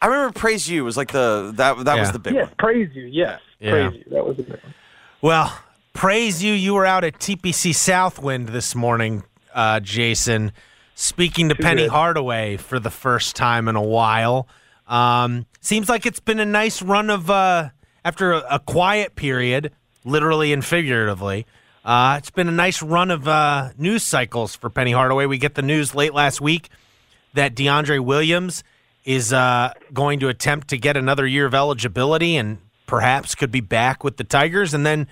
I 0.00 0.06
remember 0.06 0.32
Praise 0.38 0.68
You 0.68 0.84
was 0.84 0.96
like 0.96 1.10
the 1.10 1.52
that 1.56 1.84
that 1.84 1.98
was 1.98 2.12
the 2.12 2.18
big 2.20 2.34
yes, 2.34 2.46
one. 2.46 2.54
praise 2.58 2.90
you. 2.94 3.06
Yes, 3.06 3.40
Yeah. 3.58 3.70
praise 3.88 3.94
you. 3.94 4.04
That 4.12 4.24
was 4.24 4.38
a 4.38 4.42
big 4.42 4.62
one. 4.62 4.74
Well, 5.22 5.58
praise 5.98 6.44
you. 6.44 6.52
You 6.52 6.74
were 6.74 6.86
out 6.86 7.02
at 7.02 7.18
TPC 7.18 7.74
Southwind 7.74 8.50
this 8.50 8.76
morning, 8.76 9.24
uh, 9.52 9.80
Jason, 9.80 10.52
speaking 10.94 11.48
to 11.48 11.56
Penny 11.56 11.82
good. 11.82 11.90
Hardaway 11.90 12.56
for 12.56 12.78
the 12.78 12.88
first 12.88 13.34
time 13.34 13.66
in 13.66 13.74
a 13.74 13.82
while. 13.82 14.46
Um, 14.86 15.44
seems 15.60 15.88
like 15.88 16.06
it's 16.06 16.20
been 16.20 16.38
a 16.38 16.46
nice 16.46 16.82
run 16.82 17.10
of, 17.10 17.28
uh, 17.28 17.70
after 18.04 18.32
a, 18.32 18.44
a 18.48 18.58
quiet 18.60 19.16
period, 19.16 19.72
literally 20.04 20.52
and 20.52 20.64
figuratively. 20.64 21.46
Uh, 21.84 22.14
it's 22.16 22.30
been 22.30 22.46
a 22.46 22.52
nice 22.52 22.80
run 22.80 23.10
of 23.10 23.26
uh, 23.26 23.70
news 23.76 24.04
cycles 24.04 24.54
for 24.54 24.70
Penny 24.70 24.92
Hardaway. 24.92 25.26
We 25.26 25.38
get 25.38 25.56
the 25.56 25.62
news 25.62 25.96
late 25.96 26.14
last 26.14 26.40
week 26.40 26.68
that 27.34 27.56
DeAndre 27.56 27.98
Williams 27.98 28.62
is 29.04 29.32
uh, 29.32 29.72
going 29.92 30.20
to 30.20 30.28
attempt 30.28 30.68
to 30.68 30.78
get 30.78 30.96
another 30.96 31.26
year 31.26 31.46
of 31.46 31.54
eligibility 31.54 32.36
and 32.36 32.58
perhaps 32.86 33.34
could 33.34 33.50
be 33.50 33.60
back 33.60 34.04
with 34.04 34.16
the 34.16 34.22
Tigers. 34.22 34.74
And 34.74 34.86
then 34.86 35.08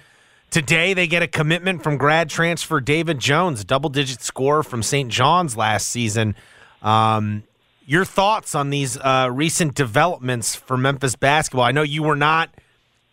today 0.51 0.95
they 0.95 1.07
get 1.07 1.23
a 1.23 1.29
commitment 1.29 1.83
from 1.83 1.97
grad 1.97 2.31
transfer 2.31 2.81
David 2.81 3.19
Jones, 3.19 3.65
double 3.65 3.91
digit 3.91 4.21
scorer 4.23 4.63
from 4.63 4.83
St. 4.83 5.11
John's 5.11 5.57
last 5.57 5.89
season. 5.89 6.35
Um, 6.83 7.43
your 7.85 8.05
thoughts 8.05 8.55
on 8.55 8.71
these 8.71 8.99
uh, 8.99 9.29
recent 9.33 9.75
developments 9.75 10.55
for 10.55 10.77
Memphis 10.77 11.15
basketball? 11.15 11.65
I 11.65 11.73
know 11.73 11.83
you 11.83 12.03
were 12.03 12.17
not 12.17 12.51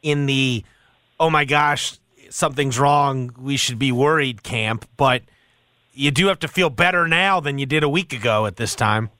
in 0.01 0.25
the, 0.25 0.63
oh 1.19 1.29
my 1.29 1.45
gosh, 1.45 1.99
something's 2.29 2.79
wrong, 2.79 3.33
we 3.39 3.55
should 3.55 3.77
be 3.77 3.91
worried 3.91 4.41
camp, 4.43 4.87
but 4.97 5.21
you 5.93 6.09
do 6.09 6.27
have 6.27 6.39
to 6.39 6.47
feel 6.47 6.69
better 6.69 7.07
now 7.07 7.39
than 7.39 7.59
you 7.59 7.65
did 7.65 7.83
a 7.83 7.89
week 7.89 8.13
ago 8.13 8.47
at 8.47 8.55
this 8.55 8.73
time. 8.73 9.11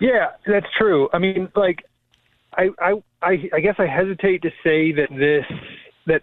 Yeah, 0.00 0.30
that's 0.46 0.66
true. 0.76 1.08
I 1.12 1.18
mean, 1.18 1.48
like, 1.54 1.84
I, 2.54 2.70
I, 2.80 2.94
I, 3.22 3.50
I 3.52 3.60
guess 3.60 3.76
I 3.78 3.86
hesitate 3.86 4.42
to 4.42 4.50
say 4.64 4.92
that 4.92 5.08
this, 5.10 5.44
that 6.08 6.22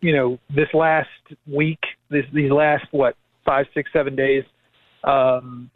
you 0.00 0.16
know, 0.16 0.38
this 0.54 0.68
last 0.72 1.08
week, 1.46 1.80
this 2.10 2.24
these 2.32 2.50
last 2.50 2.86
what 2.90 3.16
five, 3.44 3.66
six, 3.74 3.90
seven 3.92 4.16
days, 4.16 4.44
um, 5.04 5.70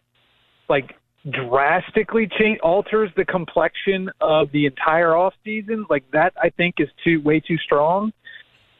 like 0.68 0.94
drastically 1.30 2.28
change 2.38 2.58
alters 2.60 3.10
the 3.16 3.24
complexion 3.24 4.10
of 4.20 4.50
the 4.52 4.66
entire 4.66 5.14
off 5.14 5.34
season. 5.44 5.86
Like 5.90 6.04
that, 6.12 6.32
I 6.42 6.50
think 6.50 6.76
is 6.78 6.88
too 7.04 7.20
way 7.22 7.40
too 7.40 7.58
strong. 7.58 8.12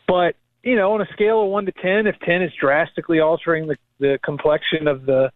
But 0.09 0.35
you 0.63 0.77
know, 0.77 0.93
on 0.93 1.01
a 1.01 1.07
scale 1.13 1.43
of 1.43 1.51
one 1.51 1.67
to 1.67 1.73
ten, 1.73 2.07
if 2.07 2.17
ten 2.25 2.43
is 2.43 2.53
drastically 2.61 3.21
altering 3.21 3.67
the 3.67 3.77
the 3.99 4.19
complexion 4.25 4.89
of 4.89 5.05
the 5.07 5.31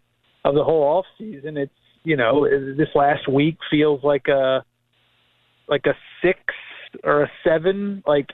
of 0.44 0.54
the 0.54 0.64
whole 0.64 0.82
off 0.82 1.06
season, 1.18 1.56
it's 1.56 1.72
you 2.04 2.16
know 2.16 2.46
this 2.76 2.88
last 2.94 3.28
week 3.28 3.56
feels 3.70 4.02
like 4.02 4.28
a 4.28 4.64
like 5.68 5.86
a 5.86 5.94
six 6.22 6.38
or 7.02 7.24
a 7.24 7.30
seven. 7.44 8.02
Like 8.06 8.28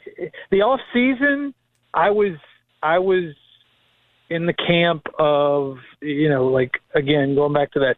the 0.51 0.59
off 0.59 0.81
season, 0.93 1.55
I 1.95 2.11
was 2.11 2.37
I 2.83 2.99
was 2.99 3.35
in 4.29 4.47
the 4.47 4.55
camp 4.55 5.07
of 5.19 5.77
you 6.01 6.29
know 6.29 6.47
like 6.47 6.73
again 6.95 7.35
going 7.35 7.53
back 7.53 7.73
to 7.73 7.81
that 7.81 7.97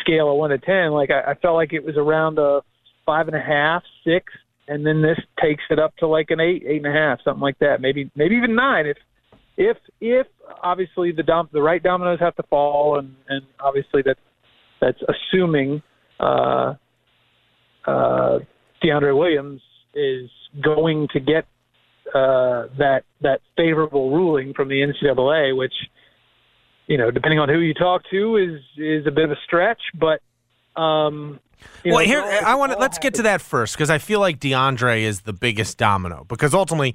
scale 0.00 0.30
of 0.30 0.36
one 0.36 0.50
to 0.50 0.58
ten. 0.58 0.90
Like 0.90 1.10
I, 1.10 1.32
I 1.32 1.34
felt 1.34 1.54
like 1.54 1.72
it 1.72 1.84
was 1.84 1.96
around 1.96 2.38
a 2.38 2.60
five 3.04 3.28
and 3.28 3.36
a 3.36 3.40
half, 3.40 3.82
six, 4.04 4.32
and 4.68 4.84
then 4.84 5.02
this 5.02 5.18
takes 5.40 5.62
it 5.70 5.78
up 5.78 5.96
to 5.98 6.06
like 6.06 6.30
an 6.30 6.40
eight, 6.40 6.64
eight 6.66 6.84
and 6.84 6.86
a 6.86 6.98
half, 6.98 7.20
something 7.24 7.42
like 7.42 7.58
that. 7.60 7.80
Maybe 7.80 8.10
maybe 8.14 8.36
even 8.36 8.54
nine 8.54 8.86
if 8.86 8.96
if 9.56 9.76
if 10.00 10.26
obviously 10.62 11.12
the 11.12 11.22
dom- 11.22 11.48
the 11.52 11.62
right 11.62 11.82
dominoes 11.82 12.20
have 12.20 12.36
to 12.36 12.42
fall 12.44 12.98
and 12.98 13.14
and 13.28 13.42
obviously 13.60 14.02
that 14.02 14.18
that's 14.80 14.98
assuming 15.08 15.82
uh, 16.20 16.74
uh, 17.86 18.38
DeAndre 18.82 19.16
Williams 19.16 19.60
is 19.96 20.30
going 20.62 21.08
to 21.12 21.20
get 21.20 21.46
uh, 22.14 22.68
that 22.78 23.02
that 23.22 23.40
favorable 23.56 24.10
ruling 24.10 24.54
from 24.54 24.68
the 24.68 24.76
NCAA, 24.76 25.56
which 25.56 25.74
you 26.86 26.98
know, 26.98 27.10
depending 27.10 27.40
on 27.40 27.48
who 27.48 27.58
you 27.58 27.74
talk 27.74 28.02
to, 28.10 28.36
is 28.36 28.60
is 28.76 29.06
a 29.06 29.10
bit 29.10 29.24
of 29.24 29.32
a 29.32 29.36
stretch. 29.44 29.80
But 29.94 30.20
um, 30.80 31.40
well, 31.84 31.94
know, 31.94 31.98
here 32.00 32.20
all- 32.20 32.44
I 32.44 32.54
want 32.54 32.72
to 32.72 32.78
let's 32.78 32.98
get 32.98 33.14
to 33.14 33.22
that 33.22 33.40
first 33.40 33.74
because 33.74 33.90
I 33.90 33.98
feel 33.98 34.20
like 34.20 34.38
DeAndre 34.38 35.00
is 35.02 35.22
the 35.22 35.32
biggest 35.32 35.78
domino. 35.78 36.24
Because 36.28 36.54
ultimately, 36.54 36.94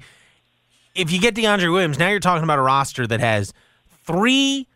if 0.94 1.12
you 1.12 1.20
get 1.20 1.34
DeAndre 1.34 1.70
Williams, 1.72 1.98
now 1.98 2.08
you're 2.08 2.20
talking 2.20 2.44
about 2.44 2.58
a 2.58 2.62
roster 2.62 3.06
that 3.06 3.20
has 3.20 3.52
three 4.04 4.66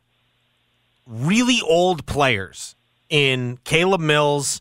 really 1.07 1.61
old 1.63 2.05
players 2.07 2.75
in 3.09 3.59
Caleb 3.65 4.01
Mills, 4.01 4.61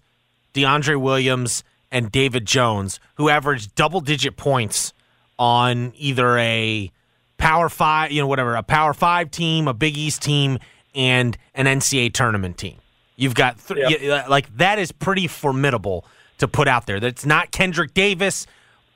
DeAndre 0.54 1.00
Williams, 1.00 1.64
and 1.96 2.12
David 2.12 2.46
Jones, 2.46 3.00
who 3.16 3.30
averaged 3.30 3.74
double 3.76 4.02
digit 4.02 4.36
points 4.36 4.92
on 5.40 5.94
either 5.96 6.38
a 6.38 6.92
Power 7.38 7.70
Five, 7.70 8.12
you 8.12 8.22
know, 8.22 8.28
whatever, 8.28 8.56
a 8.56 8.64
Power 8.64 8.94
Five 8.94 9.32
team, 9.32 9.68
a 9.70 9.74
Big 9.74 9.98
East 9.98 10.22
team, 10.22 10.60
and 10.94 11.38
an 11.54 11.66
NCAA 11.68 12.14
tournament 12.14 12.58
team. 12.58 12.78
You've 13.16 13.34
got 13.36 13.58
th- 13.66 13.80
Yep. 14.02 14.28
like 14.30 14.56
that 14.58 14.78
is 14.78 14.92
pretty 14.92 15.28
formidable 15.28 16.06
to 16.38 16.48
put 16.50 16.68
out 16.68 16.86
there. 16.86 17.00
That's 17.00 17.26
not 17.26 17.52
Kendrick 17.52 17.94
Davis, 17.94 18.46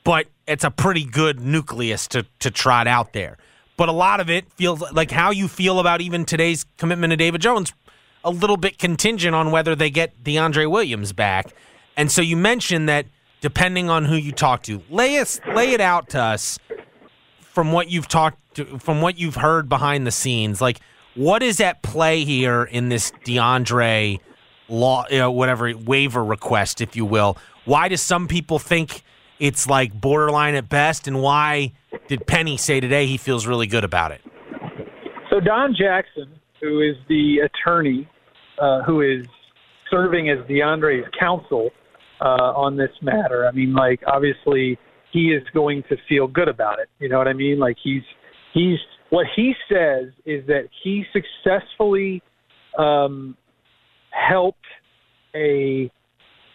but 0.03 0.27
it's 0.45 0.65
a 0.65 0.71
pretty 0.71 1.05
good 1.05 1.39
nucleus 1.39 2.05
to 2.09 2.25
to 2.39 2.51
trot 2.51 2.85
out 2.87 3.13
there. 3.13 3.37
But 3.77 3.87
a 3.87 3.93
lot 3.93 4.19
of 4.19 4.29
it 4.29 4.51
feels 4.53 4.81
like 4.91 5.09
how 5.11 5.31
you 5.31 5.47
feel 5.47 5.79
about 5.79 6.01
even 6.01 6.25
today's 6.25 6.65
commitment 6.77 7.11
to 7.11 7.17
David 7.17 7.39
Jones, 7.41 7.71
a 8.25 8.29
little 8.29 8.57
bit 8.57 8.77
contingent 8.77 9.33
on 9.33 9.51
whether 9.51 9.73
they 9.73 9.89
get 9.89 10.21
DeAndre 10.21 10.69
Williams 10.69 11.13
back. 11.13 11.53
And 11.97 12.11
so 12.11 12.21
you 12.21 12.37
mentioned 12.37 12.87
that 12.89 13.05
depending 13.41 13.89
on 13.89 14.05
who 14.05 14.15
you 14.15 14.31
talk 14.31 14.63
to, 14.63 14.81
lay 14.89 15.17
us 15.19 15.39
lay 15.53 15.73
it 15.73 15.81
out 15.81 16.09
to 16.09 16.21
us 16.21 16.59
from 17.39 17.71
what 17.71 17.89
you've 17.89 18.07
talked 18.07 18.37
to, 18.55 18.79
from 18.79 19.01
what 19.01 19.17
you've 19.17 19.35
heard 19.35 19.67
behind 19.67 20.07
the 20.07 20.11
scenes. 20.11 20.61
Like 20.61 20.79
what 21.15 21.43
is 21.43 21.59
at 21.59 21.81
play 21.81 22.23
here 22.23 22.63
in 22.63 22.89
this 22.89 23.11
DeAndre 23.25 24.19
law, 24.69 25.05
you 25.09 25.17
know, 25.17 25.31
whatever 25.31 25.71
waiver 25.75 26.23
request, 26.23 26.81
if 26.81 26.95
you 26.95 27.05
will? 27.05 27.37
Why 27.65 27.89
do 27.89 27.97
some 27.97 28.27
people 28.27 28.59
think 28.59 29.03
it's 29.39 29.67
like 29.67 29.99
borderline 29.99 30.55
at 30.55 30.69
best, 30.69 31.07
and 31.07 31.21
why 31.21 31.73
did 32.07 32.25
Penny 32.27 32.57
say 32.57 32.79
today 32.79 33.05
he 33.05 33.17
feels 33.17 33.47
really 33.47 33.67
good 33.67 33.83
about 33.83 34.11
it? 34.11 34.21
So 35.29 35.39
Don 35.39 35.75
Jackson, 35.77 36.39
who 36.61 36.81
is 36.81 36.95
the 37.07 37.39
attorney 37.39 38.07
uh, 38.59 38.83
who 38.83 39.01
is 39.01 39.25
serving 39.89 40.29
as 40.29 40.39
DeAndre's 40.47 41.07
counsel 41.19 41.69
uh, 42.21 42.53
on 42.55 42.77
this 42.77 42.91
matter, 43.01 43.47
I 43.47 43.51
mean, 43.51 43.73
like 43.73 44.01
obviously 44.07 44.77
he 45.11 45.31
is 45.31 45.43
going 45.53 45.83
to 45.89 45.95
feel 46.07 46.27
good 46.27 46.47
about 46.47 46.79
it. 46.79 46.89
You 46.99 47.09
know 47.09 47.17
what 47.17 47.27
I 47.27 47.33
mean? 47.33 47.59
Like 47.59 47.77
he's 47.83 48.03
he's 48.53 48.77
what 49.09 49.25
he 49.35 49.53
says 49.71 50.11
is 50.25 50.45
that 50.47 50.67
he 50.83 51.03
successfully 51.13 52.21
um, 52.77 53.35
helped 54.11 54.65
a 55.35 55.91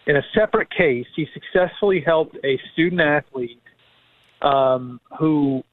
in 0.07 0.15
a 0.15 0.21
separate 0.33 0.69
case. 0.69 1.05
He 1.15 1.25
successfully 1.33 2.01
helped 2.05 2.35
a 2.43 2.59
student 2.73 3.01
athlete 3.01 3.61
um, 4.41 4.99
who 5.19 5.63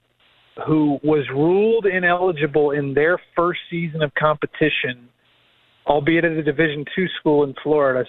who 0.67 0.99
was 1.03 1.25
ruled 1.31 1.85
ineligible 1.85 2.71
in 2.71 2.93
their 2.93 3.19
first 3.35 3.59
season 3.71 4.03
of 4.03 4.11
competition, 4.13 5.09
albeit 5.87 6.25
at 6.25 6.31
a 6.31 6.43
Division 6.43 6.85
two 6.95 7.07
school 7.19 7.43
in 7.43 7.55
Florida, 7.63 8.07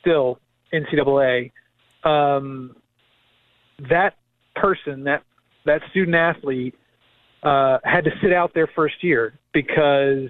still 0.00 0.38
NCAA. 0.72 1.52
Um, 2.04 2.76
that 3.90 4.14
person, 4.54 5.04
that 5.04 5.22
that 5.64 5.80
student 5.90 6.16
athlete, 6.16 6.74
uh, 7.42 7.78
had 7.84 8.04
to 8.04 8.10
sit 8.22 8.32
out 8.32 8.52
their 8.54 8.68
first 8.74 9.02
year 9.02 9.38
because 9.52 10.28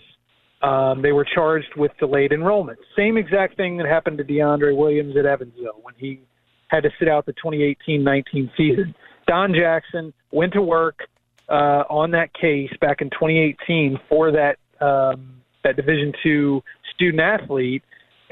um, 0.63 1.03
they 1.03 1.13
were 1.13 1.25
charged 1.25 1.75
with 1.77 1.91
delayed 1.99 2.33
enrollment. 2.33 2.79
Same 2.97 3.17
exact 3.17 3.57
thing 3.57 3.77
that 3.79 3.87
happened 3.87 4.19
to 4.19 4.25
DeAndre 4.25 4.77
Williams 4.77 5.17
at 5.17 5.27
Evansville 5.27 5.81
when 5.83 5.95
he 5.97 6.21
had 6.69 6.83
to 6.85 6.91
sit 6.99 7.09
out 7.09 7.27
the 7.27 7.35
2018-19 7.35 8.51
season. 8.57 8.95
Don 9.27 9.53
Jackson 9.55 10.13
went 10.31 10.53
to 10.55 10.63
work 10.63 11.01
uh, 11.49 11.85
on 11.91 12.11
that 12.13 12.33
case 12.35 12.71
back 12.81 13.01
in 13.01 13.11
2018 13.11 13.99
for 14.09 14.33
that 14.33 14.57
um, 14.81 15.43
that 15.65 15.77
Division 15.77 16.13
two 16.23 16.63
student 16.95 17.21
athlete, 17.21 17.83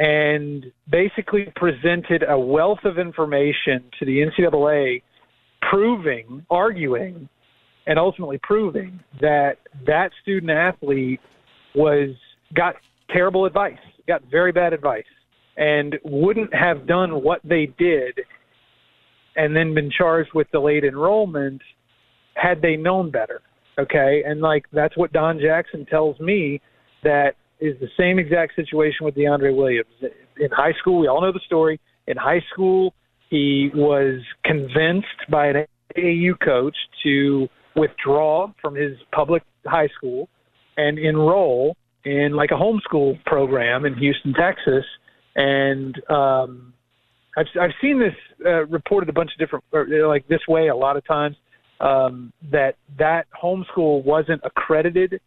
and 0.01 0.65
basically 0.91 1.53
presented 1.57 2.25
a 2.27 2.39
wealth 2.39 2.79
of 2.85 2.99
information 2.99 3.85
to 3.99 4.07
the 4.07 4.25
NCAA, 4.25 5.03
proving, 5.71 6.45
arguing, 6.51 7.29
and 7.87 7.99
ultimately 7.99 8.41
proving 8.43 8.99
that 9.21 9.57
that 9.87 10.11
student 10.23 10.51
athlete 10.51 11.21
was 11.75 12.09
got 12.57 12.77
terrible 13.11 13.45
advice, 13.45 13.77
got 14.09 14.23
very 14.31 14.53
bad 14.53 14.73
advice, 14.73 15.05
and 15.59 15.97
wouldn't 16.03 16.53
have 16.55 16.87
done 16.87 17.23
what 17.23 17.41
they 17.45 17.67
did, 17.79 18.19
and 19.37 19.55
then 19.55 19.75
been 19.75 19.91
charged 19.91 20.31
with 20.35 20.51
delayed 20.51 20.83
enrollment 20.83 21.61
had 22.37 22.63
they 22.63 22.75
known 22.75 23.11
better. 23.11 23.43
Okay, 23.79 24.23
and 24.27 24.41
like 24.41 24.65
that's 24.73 24.97
what 24.97 25.13
Don 25.13 25.39
Jackson 25.39 25.85
tells 25.85 26.19
me 26.21 26.59
that 27.03 27.35
is 27.61 27.79
the 27.81 27.89
same 27.99 28.19
exact 28.19 28.55
situation 28.57 29.05
with 29.05 29.15
DeAndre 29.15 29.55
Williams. 29.55 29.91
In 30.39 30.51
high 30.51 30.73
school, 30.81 30.99
we 30.99 31.09
all 31.09 31.21
know 31.21 31.33
the 31.33 31.41
story. 31.45 31.81
In 32.07 32.17
high 32.17 32.43
school, 32.53 32.95
he 33.29 33.71
was 33.75 34.21
convinced 34.45 35.07
by 35.31 35.49
an 35.49 35.67
AAU 35.97 36.33
coach 36.45 36.77
to 37.05 37.49
withdraw 37.77 38.53
from 38.61 38.75
his 38.75 38.93
public 39.13 39.43
high 39.67 39.89
school 39.97 40.29
and 40.77 40.99
enroll 40.99 41.77
in 42.05 42.33
like 42.35 42.51
a 42.51 42.55
homeschool 42.55 43.23
program 43.25 43.85
in 43.85 43.95
Houston, 43.95 44.35
Texas. 44.35 44.85
And 45.37 45.95
um, 46.11 46.73
I've 47.37 47.47
I've 47.61 47.71
seen 47.81 48.01
this 48.01 48.15
uh, 48.45 48.67
reported 48.67 49.09
a 49.09 49.13
bunch 49.13 49.31
of 49.33 49.39
different 49.39 49.65
or, 49.73 49.87
like 50.09 50.27
this 50.29 50.41
way 50.49 50.69
a 50.69 50.77
lot 50.77 50.97
of 50.97 51.07
times 51.07 51.37
um, 51.81 52.33
that 52.51 52.77
that 52.99 53.27
homeschool 53.41 54.05
wasn't 54.05 54.41
accredited 54.45 55.21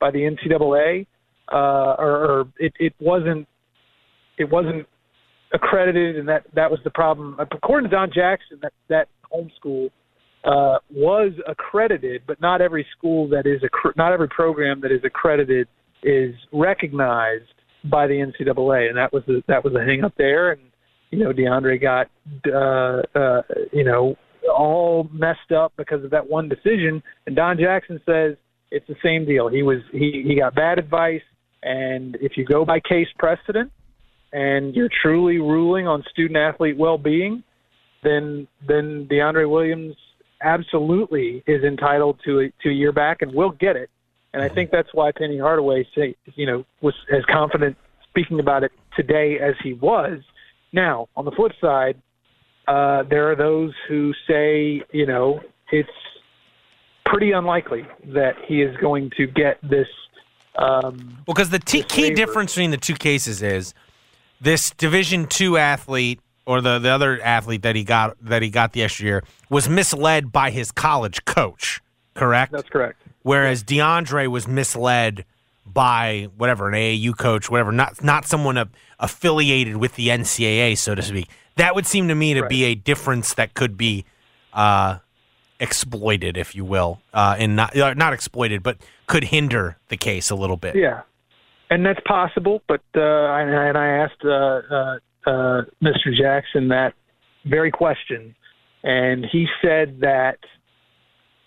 by 0.00 0.10
the 0.10 0.20
NCAA 0.20 1.06
uh, 1.52 1.96
or, 1.98 2.10
or 2.24 2.40
it, 2.58 2.72
it 2.78 2.94
wasn't 3.00 3.46
it 4.38 4.50
wasn't 4.50 4.86
accredited, 5.52 6.16
and 6.16 6.28
that 6.28 6.44
that 6.54 6.70
was 6.70 6.80
the 6.84 6.90
problem. 6.90 7.36
According 7.38 7.90
to 7.90 7.96
Don 7.96 8.10
Jackson, 8.14 8.58
that 8.62 8.72
that 8.88 9.08
homeschool 9.32 9.90
uh, 10.44 10.78
was 10.90 11.32
accredited, 11.46 12.22
but 12.26 12.40
not 12.40 12.60
every 12.60 12.86
school 12.96 13.28
that 13.28 13.46
is 13.46 13.62
accre- 13.62 13.96
not 13.96 14.12
every 14.12 14.28
program 14.28 14.80
that 14.80 14.92
is 14.92 15.00
accredited 15.04 15.68
is 16.02 16.34
recognized 16.52 17.52
by 17.90 18.06
the 18.06 18.14
NCAA, 18.14 18.88
and 18.88 18.96
that 18.96 19.12
was 19.12 19.22
the, 19.26 19.42
that 19.48 19.64
was 19.64 19.74
a 19.74 19.84
hang 19.84 20.04
up 20.04 20.14
there. 20.16 20.52
And 20.52 20.62
you 21.10 21.18
know, 21.18 21.32
DeAndre 21.32 21.80
got 21.80 22.06
uh, 22.46 23.18
uh, 23.18 23.42
you 23.72 23.84
know 23.84 24.16
all 24.48 25.08
messed 25.12 25.52
up 25.54 25.72
because 25.76 26.04
of 26.04 26.10
that 26.10 26.28
one 26.28 26.48
decision. 26.48 27.02
And 27.26 27.36
Don 27.36 27.58
Jackson 27.58 28.00
says 28.06 28.36
it's 28.70 28.86
the 28.86 28.96
same 29.02 29.26
deal. 29.26 29.48
He 29.48 29.62
was 29.62 29.78
he 29.92 30.24
he 30.26 30.36
got 30.38 30.54
bad 30.54 30.78
advice, 30.78 31.22
and 31.62 32.16
if 32.20 32.36
you 32.36 32.44
go 32.44 32.64
by 32.64 32.80
case 32.80 33.08
precedent, 33.18 33.70
and 34.32 34.74
you're 34.74 34.90
truly 35.02 35.38
ruling 35.38 35.86
on 35.86 36.04
student 36.10 36.36
athlete 36.36 36.76
well 36.76 36.98
being, 36.98 37.42
then 38.02 38.46
then 38.66 39.06
DeAndre 39.10 39.48
Williams 39.50 39.96
absolutely 40.42 41.42
is 41.46 41.62
entitled 41.64 42.18
to 42.24 42.40
a, 42.40 42.52
to 42.62 42.70
a 42.70 42.72
year 42.72 42.92
back 42.92 43.22
and 43.22 43.34
will 43.34 43.50
get 43.50 43.76
it. 43.76 43.90
And 44.32 44.42
I 44.42 44.48
think 44.48 44.70
that's 44.70 44.88
why 44.94 45.10
Penny 45.12 45.38
Hardaway 45.38 45.86
say 45.94 46.14
you 46.34 46.46
know 46.46 46.64
was 46.80 46.94
as 47.12 47.24
confident 47.26 47.76
speaking 48.08 48.40
about 48.40 48.64
it 48.64 48.72
today 48.96 49.38
as 49.38 49.54
he 49.62 49.72
was. 49.74 50.20
Now 50.72 51.08
on 51.16 51.24
the 51.24 51.32
flip 51.32 51.52
side, 51.60 52.00
uh, 52.68 53.02
there 53.04 53.30
are 53.30 53.36
those 53.36 53.72
who 53.88 54.12
say 54.28 54.82
you 54.92 55.06
know 55.06 55.40
it's 55.72 55.88
pretty 57.06 57.32
unlikely 57.32 57.86
that 58.14 58.34
he 58.46 58.62
is 58.62 58.76
going 58.76 59.10
to 59.16 59.26
get 59.26 59.60
this. 59.62 59.88
Um, 60.60 61.16
Well, 61.26 61.34
because 61.34 61.50
the 61.50 61.58
t- 61.58 61.82
key 61.82 62.10
difference 62.14 62.52
between 62.52 62.70
the 62.70 62.76
two 62.76 62.94
cases 62.94 63.42
is 63.42 63.74
this 64.40 64.70
Division 64.70 65.26
two 65.26 65.56
athlete 65.56 66.20
or 66.46 66.60
the, 66.60 66.78
the 66.78 66.90
other 66.90 67.20
athlete 67.22 67.62
that 67.62 67.76
he 67.76 67.84
got 67.84 68.16
that 68.22 68.42
he 68.42 68.50
got 68.50 68.72
the 68.72 68.82
extra 68.82 69.06
year 69.06 69.24
was 69.48 69.68
misled 69.68 70.32
by 70.32 70.50
his 70.50 70.70
college 70.70 71.24
coach, 71.24 71.80
correct? 72.14 72.52
that's 72.52 72.68
correct. 72.68 73.02
Whereas 73.22 73.62
DeAndre 73.64 74.28
was 74.28 74.48
misled 74.48 75.24
by 75.66 76.28
whatever 76.36 76.68
an 76.68 76.74
AAU 76.74 77.16
coach, 77.16 77.50
whatever, 77.50 77.72
not 77.72 78.02
not 78.02 78.26
someone 78.26 78.70
affiliated 78.98 79.76
with 79.76 79.94
the 79.94 80.08
NCAA, 80.08 80.76
so 80.76 80.94
to 80.94 81.02
speak. 81.02 81.28
That 81.56 81.74
would 81.74 81.86
seem 81.86 82.08
to 82.08 82.14
me 82.14 82.34
to 82.34 82.46
be 82.46 82.64
a 82.64 82.74
difference 82.74 83.34
that 83.34 83.54
could 83.54 83.76
be 83.76 84.04
uh, 84.52 84.98
exploited, 85.60 86.36
if 86.36 86.54
you 86.54 86.64
will, 86.64 87.00
uh, 87.14 87.36
and 87.38 87.54
not 87.56 87.76
uh, 87.76 87.94
not 87.94 88.12
exploited, 88.12 88.62
but 88.62 88.78
could 89.06 89.24
hinder 89.24 89.76
the 89.88 89.96
case 89.96 90.30
a 90.30 90.34
little 90.34 90.56
bit. 90.56 90.74
Yeah. 90.76 91.02
and 91.70 91.84
that's 91.86 92.00
possible. 92.06 92.62
But 92.66 92.80
uh, 92.96 93.00
and, 93.00 93.56
I- 93.56 93.66
and 93.68 93.78
I 93.78 93.86
asked 93.88 94.24
uh, 94.24 94.28
uh, 94.28 94.98
uh, 95.26 95.62
Mr. 95.82 96.14
Jackson 96.16 96.68
that 96.68 96.94
very 97.44 97.70
question, 97.70 98.34
and 98.82 99.24
he 99.30 99.46
said 99.62 100.00
that 100.00 100.38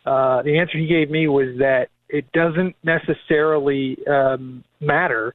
uh, 0.05 0.41
the 0.43 0.57
answer 0.59 0.77
he 0.77 0.87
gave 0.87 1.09
me 1.09 1.27
was 1.27 1.57
that 1.59 1.87
it 2.09 2.31
doesn't 2.33 2.75
necessarily 2.83 3.97
um, 4.07 4.63
matter. 4.79 5.33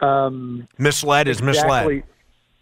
Um, 0.00 0.68
Misled 0.78 1.26
is 1.28 1.40
misled. 1.40 2.02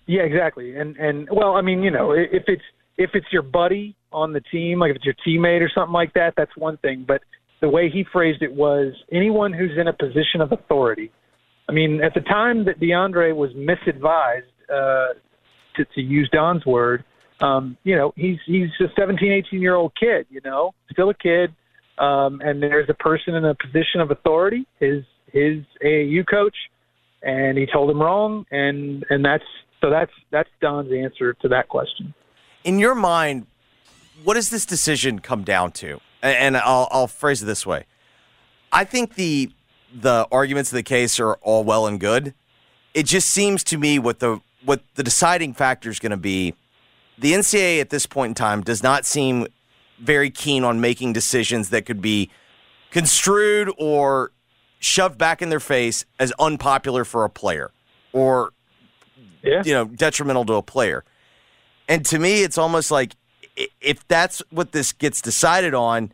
Yeah, 0.07 0.23
exactly. 0.23 0.77
And 0.77 0.97
and 0.97 1.29
well, 1.31 1.57
I 1.57 1.63
mean, 1.63 1.83
you 1.83 1.91
know, 1.91 2.13
if 2.13 2.45
it's 2.47 2.63
if 2.97 3.11
it's 3.15 3.27
your 3.33 3.43
buddy 3.43 3.97
on 4.15 4.33
the 4.33 4.41
team, 4.41 4.79
like 4.79 4.91
if 4.91 4.97
it's 4.97 5.05
your 5.05 5.15
teammate 5.27 5.61
or 5.61 5.71
something 5.75 5.93
like 5.93 6.15
that, 6.15 6.35
that's 6.37 6.57
one 6.57 6.77
thing. 6.79 7.05
But 7.07 7.23
the 7.61 7.69
way 7.69 7.91
he 7.91 8.05
phrased 8.13 8.43
it 8.43 8.53
was 8.53 8.95
anyone 9.13 9.53
who's 9.53 9.73
in 9.79 9.89
a 9.89 9.93
position 9.93 10.41
of 10.41 10.53
authority. 10.53 11.11
I 11.69 11.73
mean, 11.73 12.01
at 12.03 12.15
the 12.15 12.21
time 12.21 12.65
that 12.67 12.81
DeAndre 12.81 13.35
was 13.35 13.51
misadvised, 13.53 14.43
uh, 14.71 15.15
to, 15.77 15.85
to 15.95 16.01
use 16.01 16.29
Don's 16.33 16.65
word, 16.65 17.05
um, 17.41 17.77
you 17.85 17.97
know, 17.97 18.13
he's 18.17 18.37
he's 18.47 18.69
a 18.81 18.87
17, 18.99 19.31
18 19.49 19.61
year 19.61 19.75
old 19.75 19.93
kid, 19.99 20.27
you 20.31 20.41
know, 20.45 20.73
still 20.93 21.11
a 21.11 21.15
kid. 21.15 21.55
Um, 21.99 22.41
and 22.41 22.63
there's 22.63 22.89
a 22.89 22.95
person 22.95 23.35
in 23.35 23.45
a 23.45 23.55
position 23.55 24.01
of 24.01 24.11
authority, 24.11 24.67
his 24.79 25.05
his 25.33 25.65
AAU 25.85 26.25
coach, 26.29 26.55
and 27.23 27.59
he 27.59 27.67
told 27.73 27.91
him 27.91 28.01
wrong, 28.01 28.47
and 28.51 29.05
and 29.11 29.25
that's 29.25 29.45
so 29.81 29.91
that's 29.91 30.13
that's 30.31 30.49
Don's 30.61 30.93
answer 30.93 31.35
to 31.35 31.49
that 31.49 31.69
question. 31.69 32.15
In 32.65 32.79
your 32.79 32.95
mind, 32.95 33.47
what 34.25 34.35
does 34.35 34.51
this 34.51 34.67
decision 34.67 35.19
come 35.21 35.45
down 35.45 35.71
to? 35.73 36.01
And 36.23 36.57
I'll, 36.57 36.89
I'll 36.91 37.07
phrase 37.07 37.43
it 37.43 37.47
this 37.47 37.67
way: 37.67 37.85
I 38.73 38.85
think 38.85 39.15
the 39.15 39.53
the 39.95 40.27
arguments 40.33 40.73
of 40.73 40.77
the 40.77 40.83
case 40.83 41.21
are 41.21 41.35
all 41.43 41.63
well 41.63 41.87
and 41.87 42.01
good. 42.01 42.35
It 42.95 43.07
just 43.07 43.29
seems 43.31 43.63
to 43.65 43.79
me 43.79 43.99
what 43.99 44.19
the 44.21 44.41
what 44.65 44.83
the 44.95 45.03
deciding 45.03 45.55
factor 45.55 45.91
is 45.91 45.99
going 45.99 46.11
to 46.11 46.17
be. 46.17 46.55
The 47.19 47.33
NCAA 47.33 47.81
at 47.81 47.91
this 47.91 48.07
point 48.07 48.31
in 48.31 48.35
time 48.35 48.63
does 48.63 48.83
not 48.83 49.05
seem 49.07 49.47
very 50.01 50.31
keen 50.31 50.65
on 50.65 50.81
making 50.81 51.13
decisions 51.13 51.71
that 51.71 51.87
could 51.87 52.01
be 52.01 52.31
construed 52.91 53.71
or 53.79 54.33
shoved 54.81 55.17
back 55.19 55.41
in 55.43 55.49
their 55.49 55.61
face 55.61 56.05
as 56.19 56.33
unpopular 56.39 57.05
for 57.05 57.25
a 57.25 57.31
player 57.31 57.71
or 58.13 58.53
Yeah. 59.43 59.63
you 59.65 59.73
know 59.75 59.85
detrimental 59.85 60.45
to 60.47 60.55
a 60.55 60.63
player. 60.63 61.05
And 61.89 62.05
to 62.07 62.19
me, 62.19 62.43
it's 62.43 62.57
almost 62.59 62.91
like 62.91 63.15
if 63.81 64.07
that's 64.09 64.43
what 64.51 64.73
this 64.73 64.93
gets 64.93 65.21
decided 65.21 65.75
on, 65.75 66.13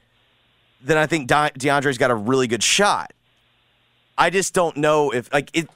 then 0.82 0.96
I 0.96 1.06
think 1.06 1.28
De- 1.28 1.52
DeAndre's 1.58 1.98
got 1.98 2.10
a 2.10 2.14
really 2.14 2.46
good 2.46 2.62
shot. 2.62 3.12
I 4.16 4.30
just 4.30 4.52
don't 4.52 4.76
know 4.76 5.10
if 5.10 5.32
like 5.32 5.50
it. 5.54 5.68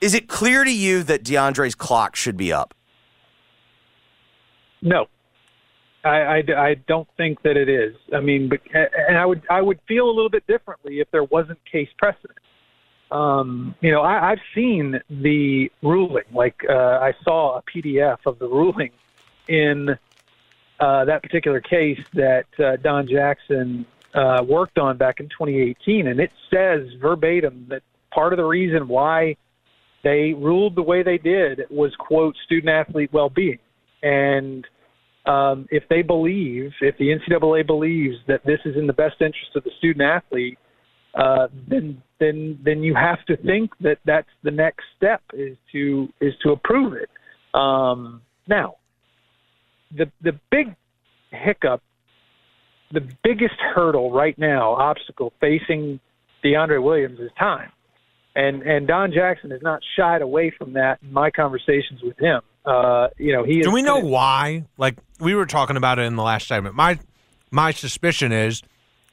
Is 0.00 0.14
it 0.14 0.28
clear 0.28 0.64
to 0.64 0.72
you 0.72 1.02
that 1.04 1.24
DeAndre's 1.24 1.74
clock 1.74 2.16
should 2.16 2.36
be 2.36 2.52
up? 2.52 2.74
No, 4.82 5.08
I, 6.04 6.08
I, 6.08 6.42
I 6.56 6.74
don't 6.86 7.08
think 7.16 7.42
that 7.42 7.56
it 7.56 7.68
is. 7.68 7.96
I 8.14 8.20
mean, 8.20 8.50
and 8.72 9.18
I 9.18 9.26
would 9.26 9.42
I 9.50 9.60
would 9.60 9.80
feel 9.88 10.08
a 10.08 10.12
little 10.12 10.30
bit 10.30 10.46
differently 10.46 11.00
if 11.00 11.10
there 11.10 11.24
wasn't 11.24 11.58
case 11.70 11.88
precedent. 11.98 12.38
Um, 13.10 13.74
you 13.80 13.92
know, 13.92 14.02
I, 14.02 14.32
I've 14.32 14.40
seen 14.54 15.00
the 15.10 15.70
ruling. 15.82 16.24
Like 16.32 16.56
uh, 16.68 16.72
I 16.74 17.12
saw 17.24 17.58
a 17.58 17.62
PDF 17.62 18.18
of 18.26 18.38
the 18.38 18.48
ruling 18.48 18.90
in 19.48 19.98
uh, 20.80 21.04
that 21.04 21.22
particular 21.22 21.60
case 21.60 22.00
that 22.14 22.46
uh, 22.58 22.76
Don 22.82 23.08
Jackson 23.08 23.86
uh, 24.14 24.42
worked 24.46 24.78
on 24.78 24.96
back 24.96 25.20
in 25.20 25.28
2018, 25.28 26.06
and 26.08 26.20
it 26.20 26.30
says 26.52 26.88
verbatim 27.00 27.66
that 27.68 27.82
part 28.12 28.32
of 28.32 28.36
the 28.36 28.44
reason 28.44 28.88
why 28.88 29.36
they 30.04 30.32
ruled 30.34 30.74
the 30.74 30.82
way 30.82 31.02
they 31.02 31.18
did 31.18 31.62
was 31.70 31.94
quote 31.98 32.34
student 32.44 32.68
athlete 32.68 33.12
well 33.12 33.30
being, 33.30 33.58
and 34.02 34.66
um, 35.26 35.66
if 35.70 35.82
they 35.88 36.02
believe, 36.02 36.72
if 36.80 36.96
the 36.98 37.06
NCAA 37.06 37.66
believes 37.66 38.16
that 38.28 38.44
this 38.46 38.60
is 38.64 38.76
in 38.76 38.86
the 38.86 38.92
best 38.92 39.16
interest 39.20 39.56
of 39.56 39.64
the 39.64 39.70
student 39.78 40.02
athlete, 40.02 40.58
uh, 41.14 41.48
then 41.68 42.02
then 42.20 42.58
then 42.64 42.82
you 42.82 42.94
have 42.94 43.24
to 43.26 43.36
think 43.38 43.70
that 43.80 43.98
that's 44.04 44.28
the 44.42 44.50
next 44.50 44.84
step 44.96 45.22
is 45.32 45.56
to 45.72 46.08
is 46.20 46.34
to 46.42 46.50
approve 46.50 46.92
it. 46.92 47.10
Um, 47.58 48.22
now, 48.46 48.76
the 49.94 50.10
the 50.20 50.38
big 50.50 50.74
hiccup, 51.30 51.82
the 52.92 53.06
biggest 53.22 53.56
hurdle 53.74 54.10
right 54.10 54.36
now, 54.38 54.72
obstacle 54.74 55.32
facing 55.40 56.00
DeAndre 56.44 56.82
Williams 56.82 57.18
is 57.20 57.30
time, 57.38 57.70
and 58.34 58.62
and 58.62 58.86
Don 58.86 59.12
Jackson 59.12 59.50
has 59.50 59.62
not 59.62 59.80
shied 59.96 60.22
away 60.22 60.52
from 60.56 60.74
that 60.74 60.98
in 61.02 61.12
my 61.12 61.30
conversations 61.30 62.02
with 62.02 62.18
him. 62.18 62.40
Uh, 62.64 63.08
you 63.16 63.32
know, 63.32 63.44
he 63.44 63.60
Do 63.62 63.70
we 63.70 63.82
know 63.82 63.98
why? 63.98 64.64
Like 64.76 64.96
we 65.20 65.34
were 65.34 65.46
talking 65.46 65.76
about 65.76 65.98
it 65.98 66.02
in 66.02 66.16
the 66.16 66.22
last 66.22 66.48
segment. 66.48 66.74
My 66.74 66.98
my 67.50 67.70
suspicion 67.70 68.32
is 68.32 68.62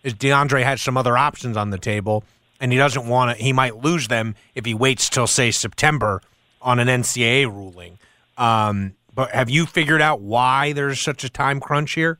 is 0.03 0.13
DeAndre 0.13 0.63
had 0.63 0.79
some 0.79 0.97
other 0.97 1.17
options 1.17 1.55
on 1.55 1.69
the 1.69 1.77
table, 1.77 2.23
and 2.59 2.71
he 2.71 2.77
doesn't 2.77 3.07
want 3.07 3.37
to. 3.37 3.43
He 3.43 3.53
might 3.53 3.77
lose 3.77 4.07
them 4.07 4.35
if 4.55 4.65
he 4.65 4.73
waits 4.73 5.09
till 5.09 5.27
say 5.27 5.51
September 5.51 6.21
on 6.61 6.79
an 6.79 6.87
NCAA 6.87 7.45
ruling. 7.45 7.99
Um, 8.37 8.95
but 9.13 9.31
have 9.31 9.49
you 9.49 9.65
figured 9.65 10.01
out 10.01 10.21
why 10.21 10.73
there's 10.73 10.99
such 10.99 11.23
a 11.23 11.29
time 11.29 11.59
crunch 11.59 11.93
here? 11.93 12.19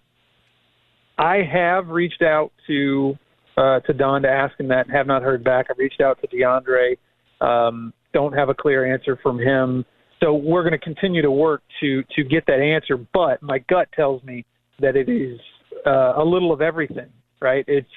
I 1.17 1.37
have 1.51 1.89
reached 1.89 2.21
out 2.21 2.51
to 2.67 3.17
uh, 3.57 3.79
to 3.81 3.93
Don 3.93 4.23
to 4.23 4.29
ask 4.29 4.59
him 4.59 4.67
that. 4.69 4.87
and 4.87 4.95
Have 4.95 5.07
not 5.07 5.21
heard 5.21 5.43
back. 5.43 5.67
I've 5.69 5.77
reached 5.77 6.01
out 6.01 6.19
to 6.21 6.27
DeAndre. 6.27 6.97
Um, 7.39 7.93
don't 8.13 8.33
have 8.33 8.49
a 8.49 8.53
clear 8.53 8.91
answer 8.91 9.17
from 9.21 9.39
him. 9.39 9.85
So 10.21 10.33
we're 10.33 10.63
going 10.63 10.73
to 10.73 10.79
continue 10.79 11.21
to 11.21 11.31
work 11.31 11.61
to 11.81 12.03
to 12.15 12.23
get 12.23 12.45
that 12.47 12.59
answer. 12.59 12.97
But 13.13 13.41
my 13.41 13.59
gut 13.69 13.89
tells 13.95 14.23
me 14.23 14.45
that 14.79 14.95
it 14.95 15.09
is 15.09 15.39
uh, 15.85 16.13
a 16.17 16.23
little 16.23 16.51
of 16.51 16.61
everything. 16.61 17.09
Right? 17.41 17.65
It's 17.67 17.87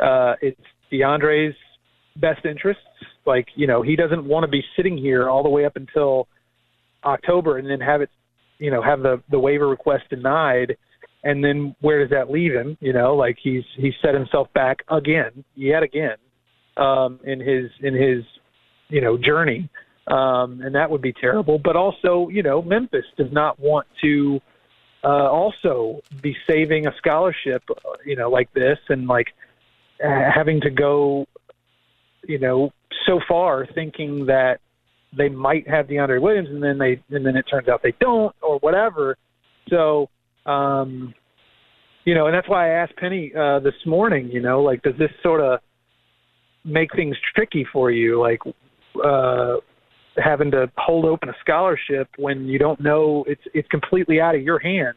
uh, 0.00 0.34
it's 0.40 0.60
DeAndre's 0.92 1.56
best 2.16 2.44
interests. 2.44 2.82
Like 3.26 3.48
you 3.56 3.66
know, 3.66 3.82
he 3.82 3.96
doesn't 3.96 4.24
want 4.24 4.44
to 4.44 4.48
be 4.48 4.62
sitting 4.76 4.96
here 4.96 5.28
all 5.28 5.42
the 5.42 5.48
way 5.48 5.64
up 5.64 5.76
until 5.76 6.28
October 7.04 7.58
and 7.58 7.68
then 7.68 7.80
have 7.80 8.00
it, 8.00 8.10
you 8.58 8.70
know, 8.70 8.82
have 8.82 9.02
the 9.02 9.22
the 9.30 9.38
waiver 9.38 9.68
request 9.68 10.04
denied 10.10 10.76
and 11.24 11.42
then 11.42 11.74
where 11.80 12.00
does 12.00 12.10
that 12.10 12.30
leave 12.30 12.52
him? 12.52 12.76
You 12.80 12.92
know, 12.92 13.16
like 13.16 13.38
he's 13.42 13.64
he's 13.76 13.94
set 14.02 14.14
himself 14.14 14.52
back 14.52 14.84
again, 14.88 15.44
yet 15.56 15.82
again, 15.82 16.16
um, 16.76 17.18
in 17.24 17.40
his 17.40 17.70
in 17.80 17.94
his 17.94 18.22
you 18.88 19.00
know 19.00 19.16
journey, 19.16 19.68
um, 20.06 20.60
and 20.60 20.74
that 20.74 20.90
would 20.90 21.00
be 21.00 21.14
terrible. 21.14 21.58
But 21.58 21.76
also, 21.76 22.28
you 22.28 22.42
know, 22.42 22.62
Memphis 22.62 23.06
does 23.16 23.32
not 23.32 23.58
want 23.58 23.86
to 24.02 24.38
uh, 25.02 25.30
also 25.30 26.02
be 26.22 26.36
saving 26.48 26.86
a 26.86 26.94
scholarship, 26.98 27.62
you 28.04 28.16
know, 28.16 28.30
like 28.30 28.52
this, 28.52 28.78
and 28.90 29.06
like 29.08 29.28
having 29.98 30.60
to 30.60 30.70
go, 30.70 31.26
you 32.24 32.38
know, 32.38 32.70
so 33.06 33.18
far 33.26 33.66
thinking 33.74 34.26
that 34.26 34.60
they 35.16 35.28
might 35.28 35.68
have 35.68 35.86
DeAndre 35.86 36.20
Williams, 36.20 36.48
and 36.50 36.62
then 36.62 36.78
they 36.78 37.02
and 37.14 37.24
then 37.24 37.36
it 37.36 37.44
turns 37.50 37.68
out 37.68 37.82
they 37.82 37.94
don't, 38.00 38.34
or 38.42 38.58
whatever. 38.58 39.16
So 39.68 40.08
um, 40.46 41.14
you 42.04 42.14
know, 42.14 42.26
and 42.26 42.34
that's 42.34 42.48
why 42.48 42.70
I 42.70 42.82
asked 42.82 42.96
Penny 42.96 43.32
uh, 43.34 43.60
this 43.60 43.74
morning. 43.86 44.30
You 44.30 44.40
know, 44.40 44.62
like, 44.62 44.82
does 44.82 44.94
this 44.98 45.10
sort 45.22 45.40
of 45.40 45.60
make 46.64 46.94
things 46.94 47.16
tricky 47.34 47.66
for 47.72 47.90
you, 47.90 48.20
like 48.20 48.40
uh, 49.02 49.56
having 50.16 50.50
to 50.50 50.70
hold 50.76 51.04
open 51.06 51.28
a 51.28 51.34
scholarship 51.40 52.08
when 52.16 52.46
you 52.46 52.58
don't 52.58 52.80
know 52.80 53.24
it's 53.26 53.42
it's 53.54 53.68
completely 53.68 54.20
out 54.20 54.34
of 54.34 54.42
your 54.42 54.58
hands? 54.58 54.96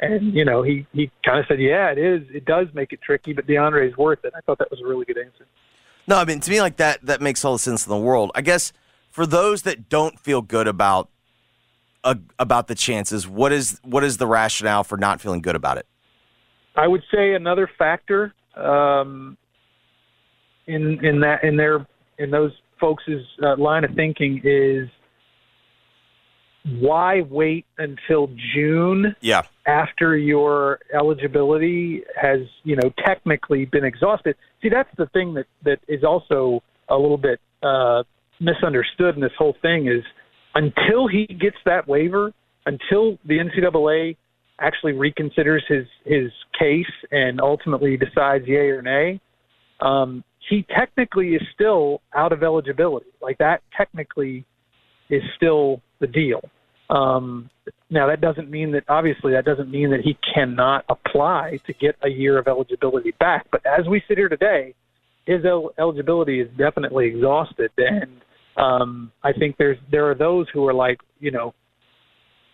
And 0.00 0.34
you 0.34 0.44
know, 0.44 0.62
he 0.62 0.86
he 0.92 1.10
kind 1.24 1.38
of 1.38 1.46
said, 1.48 1.60
"Yeah, 1.60 1.90
it 1.90 1.98
is. 1.98 2.22
It 2.32 2.44
does 2.44 2.66
make 2.74 2.92
it 2.92 3.00
tricky, 3.02 3.32
but 3.32 3.46
DeAndre 3.46 3.88
is 3.88 3.96
worth 3.96 4.24
it." 4.24 4.32
I 4.36 4.40
thought 4.40 4.58
that 4.58 4.70
was 4.70 4.80
a 4.84 4.86
really 4.86 5.04
good 5.04 5.18
answer. 5.18 5.46
No, 6.06 6.16
I 6.16 6.24
mean 6.24 6.40
to 6.40 6.50
me 6.50 6.60
like 6.60 6.76
that 6.76 7.00
that 7.02 7.20
makes 7.20 7.44
all 7.44 7.52
the 7.52 7.58
sense 7.58 7.86
in 7.86 7.90
the 7.90 7.98
world. 7.98 8.32
I 8.34 8.40
guess 8.40 8.72
for 9.18 9.26
those 9.26 9.62
that 9.62 9.88
don't 9.88 10.16
feel 10.20 10.40
good 10.40 10.68
about 10.68 11.08
uh, 12.04 12.14
about 12.38 12.68
the 12.68 12.76
chances, 12.76 13.26
what 13.26 13.50
is 13.50 13.80
what 13.82 14.04
is 14.04 14.16
the 14.18 14.28
rationale 14.28 14.84
for 14.84 14.96
not 14.96 15.20
feeling 15.20 15.42
good 15.42 15.56
about 15.56 15.76
it? 15.76 15.86
I 16.76 16.86
would 16.86 17.02
say 17.12 17.34
another 17.34 17.68
factor 17.76 18.32
um, 18.54 19.36
in 20.68 21.04
in 21.04 21.18
that 21.22 21.42
in 21.42 21.56
their 21.56 21.84
in 22.18 22.30
those 22.30 22.52
folks' 22.78 23.02
uh, 23.42 23.56
line 23.56 23.82
of 23.82 23.90
thinking 23.96 24.40
is 24.44 24.88
why 26.78 27.22
wait 27.22 27.66
until 27.78 28.30
June 28.54 29.16
Yeah. 29.20 29.42
after 29.66 30.16
your 30.16 30.78
eligibility 30.94 32.04
has 32.14 32.42
you 32.62 32.76
know 32.76 32.92
technically 33.04 33.64
been 33.64 33.84
exhausted? 33.84 34.36
See, 34.62 34.68
that's 34.68 34.94
the 34.96 35.06
thing 35.06 35.34
that 35.34 35.46
that 35.64 35.80
is 35.88 36.04
also 36.04 36.62
a 36.88 36.96
little 36.96 37.18
bit 37.18 37.40
uh, 37.64 38.04
misunderstood 38.40 39.14
in 39.14 39.20
this 39.20 39.32
whole 39.38 39.56
thing 39.62 39.88
is 39.88 40.04
until 40.54 41.06
he 41.08 41.26
gets 41.26 41.56
that 41.64 41.86
waiver, 41.86 42.32
until 42.66 43.18
the 43.26 43.38
NCAA 43.38 44.16
actually 44.60 44.92
reconsiders 44.92 45.60
his 45.68 45.86
his 46.04 46.30
case 46.58 46.86
and 47.10 47.40
ultimately 47.40 47.96
decides 47.96 48.46
yay 48.46 48.68
or 48.70 48.82
nay, 48.82 49.20
um, 49.80 50.24
he 50.48 50.66
technically 50.76 51.34
is 51.34 51.42
still 51.54 52.00
out 52.14 52.32
of 52.32 52.42
eligibility. 52.42 53.10
Like 53.20 53.38
that 53.38 53.62
technically 53.76 54.44
is 55.10 55.22
still 55.36 55.80
the 56.00 56.06
deal. 56.06 56.40
Um, 56.90 57.50
now 57.90 58.06
that 58.08 58.20
doesn't 58.20 58.50
mean 58.50 58.72
that 58.72 58.84
obviously 58.88 59.32
that 59.32 59.44
doesn't 59.44 59.70
mean 59.70 59.90
that 59.90 60.00
he 60.00 60.16
cannot 60.34 60.84
apply 60.88 61.58
to 61.66 61.72
get 61.74 61.96
a 62.02 62.08
year 62.08 62.38
of 62.38 62.48
eligibility 62.48 63.12
back. 63.18 63.46
But 63.50 63.64
as 63.66 63.86
we 63.86 64.02
sit 64.08 64.16
here 64.16 64.28
today, 64.28 64.74
his 65.26 65.44
el- 65.44 65.72
eligibility 65.78 66.40
is 66.40 66.48
definitely 66.56 67.06
exhausted, 67.06 67.70
and 67.76 68.22
um, 68.58 69.12
I 69.22 69.32
think 69.32 69.56
there's 69.58 69.78
there 69.90 70.10
are 70.10 70.14
those 70.14 70.46
who 70.52 70.66
are 70.66 70.74
like, 70.74 70.98
you 71.20 71.30
know, 71.30 71.54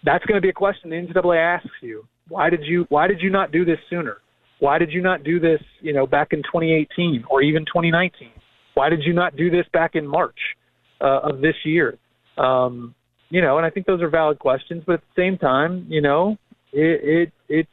that's 0.04 0.24
going 0.26 0.36
to 0.36 0.42
be 0.42 0.50
a 0.50 0.52
question 0.52 0.90
the 0.90 0.96
NCAA 0.96 1.56
asks 1.56 1.70
you. 1.80 2.06
Why 2.28 2.50
did 2.50 2.60
you 2.64 2.86
Why 2.88 3.06
did 3.06 3.20
you 3.20 3.30
not 3.30 3.52
do 3.52 3.64
this 3.64 3.78
sooner? 3.88 4.18
Why 4.60 4.78
did 4.78 4.92
you 4.92 5.02
not 5.02 5.24
do 5.24 5.40
this, 5.40 5.60
you 5.80 5.92
know, 5.92 6.06
back 6.06 6.28
in 6.32 6.38
2018 6.38 7.24
or 7.28 7.42
even 7.42 7.64
2019? 7.64 8.30
Why 8.74 8.88
did 8.88 9.02
you 9.02 9.12
not 9.12 9.36
do 9.36 9.50
this 9.50 9.66
back 9.72 9.94
in 9.94 10.06
March 10.06 10.38
uh, 11.00 11.20
of 11.22 11.40
this 11.40 11.56
year? 11.64 11.98
Um, 12.38 12.94
you 13.30 13.40
know, 13.42 13.56
and 13.56 13.66
I 13.66 13.70
think 13.70 13.86
those 13.86 14.02
are 14.02 14.08
valid 14.08 14.38
questions, 14.38 14.82
but 14.86 14.94
at 14.94 15.00
the 15.00 15.22
same 15.22 15.38
time, 15.38 15.86
you 15.88 16.00
know, 16.00 16.36
it, 16.72 17.00
it 17.04 17.32
it's 17.48 17.68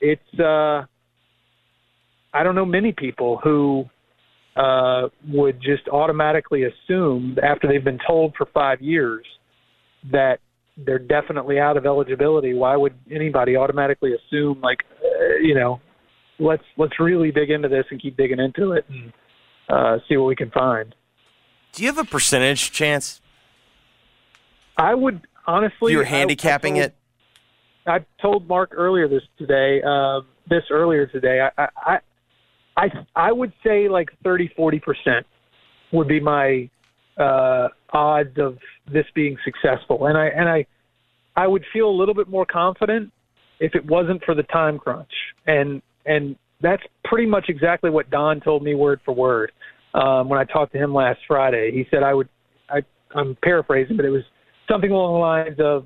it's 0.00 0.40
uh 0.40 0.84
I 2.34 2.42
don't 2.42 2.54
know 2.54 2.64
many 2.64 2.92
people 2.92 3.38
who 3.42 3.84
uh 4.56 5.08
would 5.28 5.60
just 5.60 5.88
automatically 5.88 6.64
assume 6.64 7.36
after 7.42 7.66
they've 7.66 7.84
been 7.84 8.00
told 8.06 8.34
for 8.36 8.46
5 8.52 8.80
years 8.82 9.24
that 10.10 10.38
they're 10.76 10.98
definitely 10.98 11.58
out 11.58 11.76
of 11.76 11.84
eligibility. 11.86 12.54
Why 12.54 12.76
would 12.76 12.94
anybody 13.10 13.56
automatically 13.56 14.12
assume 14.14 14.60
like 14.60 14.78
uh, 15.02 15.36
you 15.40 15.54
know, 15.54 15.80
let's 16.38 16.64
let's 16.76 16.98
really 16.98 17.30
dig 17.30 17.50
into 17.50 17.68
this 17.68 17.84
and 17.90 18.00
keep 18.00 18.16
digging 18.16 18.40
into 18.40 18.72
it 18.72 18.84
and 18.88 19.12
uh 19.68 19.98
see 20.08 20.16
what 20.16 20.26
we 20.26 20.36
can 20.36 20.50
find. 20.50 20.94
Do 21.72 21.82
you 21.82 21.88
have 21.88 21.98
a 21.98 22.08
percentage 22.08 22.72
chance? 22.72 23.20
I 24.76 24.94
would 24.94 25.26
honestly. 25.46 25.92
You're 25.92 26.04
handicapping 26.04 26.78
I, 26.78 26.78
I 26.78 26.82
told, 26.82 26.90
it. 26.90 26.96
I 27.86 28.22
told 28.22 28.48
Mark 28.48 28.72
earlier 28.76 29.08
this 29.08 29.22
today. 29.38 29.80
Uh, 29.86 30.20
this 30.48 30.62
earlier 30.70 31.06
today. 31.06 31.48
I, 31.56 31.68
I 31.76 31.98
I 32.76 32.88
I 33.14 33.32
would 33.32 33.52
say 33.64 33.88
like 33.88 34.08
30 34.24 34.50
40 34.56 34.80
percent 34.80 35.26
would 35.92 36.08
be 36.08 36.20
my 36.20 36.68
uh, 37.18 37.68
odds 37.92 38.38
of 38.38 38.58
this 38.90 39.04
being 39.14 39.36
successful, 39.44 40.06
and 40.06 40.16
I 40.16 40.26
and 40.28 40.48
I 40.48 40.66
I 41.36 41.46
would 41.46 41.64
feel 41.72 41.88
a 41.88 41.96
little 41.96 42.14
bit 42.14 42.28
more 42.28 42.46
confident 42.46 43.12
if 43.60 43.74
it 43.74 43.84
wasn't 43.86 44.22
for 44.24 44.34
the 44.34 44.42
time 44.44 44.78
crunch, 44.78 45.12
and 45.46 45.82
and 46.06 46.36
that's 46.60 46.82
pretty 47.04 47.26
much 47.26 47.46
exactly 47.48 47.90
what 47.90 48.10
Don 48.10 48.40
told 48.40 48.62
me 48.62 48.74
word 48.74 49.00
for 49.04 49.14
word 49.14 49.52
um, 49.94 50.28
when 50.28 50.38
I 50.38 50.44
talked 50.44 50.72
to 50.72 50.78
him 50.78 50.94
last 50.94 51.20
Friday. 51.26 51.70
He 51.72 51.86
said 51.90 52.02
I 52.02 52.14
would 52.14 52.28
I 52.70 52.80
I'm 53.14 53.36
paraphrasing, 53.42 53.96
but 53.96 54.06
it 54.06 54.10
was 54.10 54.22
something 54.70 54.90
along 54.90 55.14
the 55.14 55.18
lines 55.18 55.60
of 55.60 55.84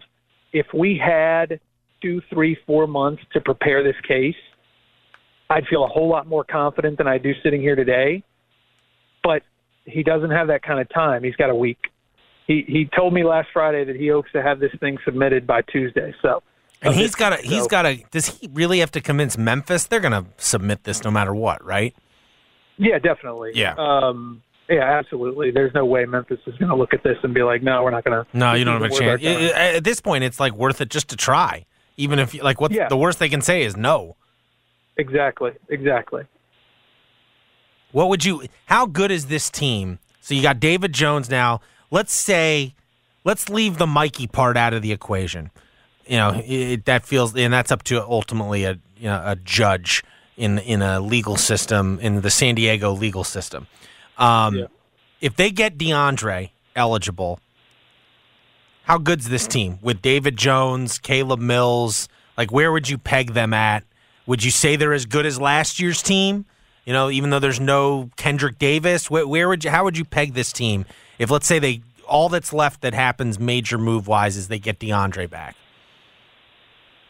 if 0.53 0.67
we 0.73 1.01
had 1.03 1.61
two, 2.03 2.21
three, 2.33 2.57
four 2.67 2.87
months 2.87 3.23
to 3.33 3.41
prepare 3.41 3.83
this 3.83 3.97
case, 4.07 4.35
I'd 5.49 5.67
feel 5.67 5.85
a 5.85 5.89
whole 5.89 6.09
lot 6.09 6.27
more 6.27 6.45
confident 6.45 6.99
than 6.99 7.07
I 7.07 7.19
do 7.19 7.33
sitting 7.43 7.61
here 7.61 7.77
today. 7.77 8.23
But 9.23 9.43
he 9.85 10.03
doesn't 10.03 10.31
have 10.31 10.49
that 10.49 10.63
kind 10.63 10.81
of 10.81 10.89
time. 10.89 11.23
He's 11.25 11.37
got 11.37 11.51
a 11.51 11.55
week. 11.55 11.79
He 12.47 12.65
he 12.67 12.89
told 12.97 13.13
me 13.13 13.25
last 13.25 13.49
Friday 13.53 13.85
that 13.85 13.97
he 13.97 14.09
hopes 14.09 14.31
to 14.33 14.43
have 14.43 14.61
this 14.61 14.73
thing 14.81 14.99
submitted 15.05 15.47
by 15.47 15.63
Tuesday. 15.63 16.15
So 16.23 16.43
And 16.83 16.95
he's 16.95 17.15
got 17.15 17.31
to. 17.31 17.37
He's 17.47 17.63
so- 17.63 17.69
got 17.69 17.83
to. 17.83 17.97
Does 18.11 18.29
he 18.29 18.49
really 18.53 18.79
have 18.81 18.91
to 18.93 19.01
convince 19.01 19.37
Memphis? 19.37 19.87
They're 19.87 20.01
going 20.01 20.13
to 20.25 20.27
submit 20.37 20.85
this 20.85 21.03
no 21.05 21.11
matter 21.11 21.35
what, 21.35 21.65
right? 21.65 21.95
Yeah, 22.79 22.99
definitely. 22.99 23.53
Yeah. 23.55 23.75
Um, 23.79 24.43
yeah, 24.69 24.83
absolutely. 24.99 25.51
There's 25.51 25.73
no 25.75 25.85
way 25.87 26.05
Memphis 26.05 26.39
is 26.47 26.57
going 26.59 26.69
to 26.69 26.77
look 26.77 26.93
at 26.93 27.03
this 27.03 27.17
and 27.23 27.33
be 27.33 27.43
like, 27.43 27.63
"No, 27.63 27.83
we're 27.83 27.91
not 27.91 28.05
going 28.05 28.23
to." 28.25 28.37
No, 28.37 28.53
you 28.55 28.65
don't 28.65 28.81
have 28.83 28.91
a 28.93 28.95
chance. 28.95 29.25
At 29.25 29.83
this 29.85 30.01
point, 30.01 30.25
it's 30.25 30.39
like 30.39 30.53
worth 30.53 30.81
it 30.81 30.91
just 30.91 31.09
to 31.11 31.17
try, 31.17 31.65
even 31.97 32.19
if 32.19 32.41
like 32.43 32.61
what 32.61 32.71
Yeah. 32.73 32.89
the 32.89 32.97
worst 32.97 33.19
they 33.19 33.29
can 33.29 33.41
say 33.41 33.63
is 33.63 33.77
no. 33.77 34.17
Exactly. 34.97 35.53
Exactly. 35.69 36.25
What 37.93 38.09
would 38.09 38.25
you? 38.25 38.45
How 38.67 38.87
good 38.87 39.11
is 39.11 39.27
this 39.27 39.51
team? 39.51 39.99
So 40.21 40.35
you 40.35 40.43
got 40.43 40.61
David 40.61 40.93
Jones 40.93 41.31
now. 41.31 41.61
Let's 41.91 42.13
say, 42.13 42.75
let's 43.25 43.49
leave 43.49 43.79
the 43.79 43.87
Mikey 43.87 44.27
part 44.27 44.57
out 44.57 44.75
of 44.75 44.83
the 44.83 44.93
equation. 44.93 45.51
You 46.07 46.17
know 46.17 46.43
it, 46.45 46.85
that 46.85 47.05
feels, 47.05 47.35
and 47.37 47.53
that's 47.53 47.71
up 47.73 47.83
to 47.85 48.03
ultimately 48.03 48.65
a 48.65 48.79
you 48.97 49.05
know 49.09 49.23
a 49.25 49.37
judge 49.37 50.03
in 50.37 50.59
in 50.59 50.83
a 50.83 51.01
legal 51.01 51.37
system 51.37 51.99
in 52.01 52.21
the 52.21 52.31
San 52.31 52.55
Diego 52.55 52.93
legal 52.93 53.25
system. 53.25 53.67
Um, 54.19 54.67
If 55.21 55.37
they 55.37 55.51
get 55.51 55.79
DeAndre 55.79 56.51
eligible, 56.75 57.41
how 58.85 58.99
good's 58.99 59.29
this 59.29 59.47
team 59.47 59.79
with 59.81 60.03
David 60.03 60.37
Jones, 60.37 60.99
Caleb 60.99 61.41
Mills? 61.41 62.09
Like, 62.37 62.53
where 62.53 62.71
would 62.71 62.89
you 62.89 62.99
peg 62.99 63.33
them 63.33 63.55
at? 63.55 63.83
Would 64.27 64.43
you 64.43 64.51
say 64.51 64.77
they're 64.77 64.93
as 64.93 65.07
good 65.07 65.27
as 65.27 65.41
last 65.41 65.79
year's 65.79 66.03
team? 66.03 66.47
You 66.85 66.93
know, 66.93 67.11
even 67.11 67.31
though 67.31 67.39
there's 67.39 67.61
no 67.61 68.11
Kendrick 68.17 68.59
Davis, 68.59 69.11
where, 69.11 69.27
where 69.27 69.49
would 69.49 69.65
you? 69.65 69.71
How 69.71 69.85
would 69.85 69.99
you 69.99 70.05
peg 70.05 70.35
this 70.35 70.53
team 70.53 70.85
if, 71.19 71.31
let's 71.31 71.47
say, 71.47 71.59
they 71.59 71.81
all 72.07 72.29
that's 72.29 72.53
left 72.53 72.81
that 72.83 72.95
happens 72.95 73.39
major 73.39 73.79
move 73.79 74.07
wise 74.07 74.37
is 74.37 74.49
they 74.49 74.59
get 74.59 74.79
DeAndre 74.79 75.29
back? 75.29 75.57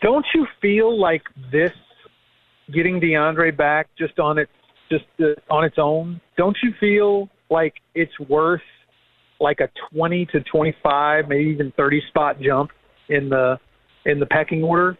Don't 0.02 0.24
you 0.34 0.46
feel 0.60 0.98
like 0.98 1.22
this 1.52 1.72
getting 2.72 3.00
DeAndre 3.00 3.56
back 3.56 3.88
just 3.98 4.18
on 4.18 4.38
its 4.38 4.50
just 4.90 5.04
uh, 5.20 5.34
on 5.50 5.64
its 5.64 5.76
own? 5.78 6.20
Don't 6.36 6.56
you 6.62 6.72
feel 6.78 7.28
like 7.50 7.74
it's 7.94 8.18
worth 8.28 8.62
like 9.40 9.60
a 9.60 9.68
20 9.94 10.26
to 10.26 10.40
25, 10.40 11.28
maybe 11.28 11.50
even 11.50 11.72
30 11.76 12.02
spot 12.08 12.40
jump 12.40 12.70
in 13.08 13.28
the 13.28 13.58
in 14.04 14.20
the 14.20 14.26
pecking 14.26 14.62
order? 14.62 14.96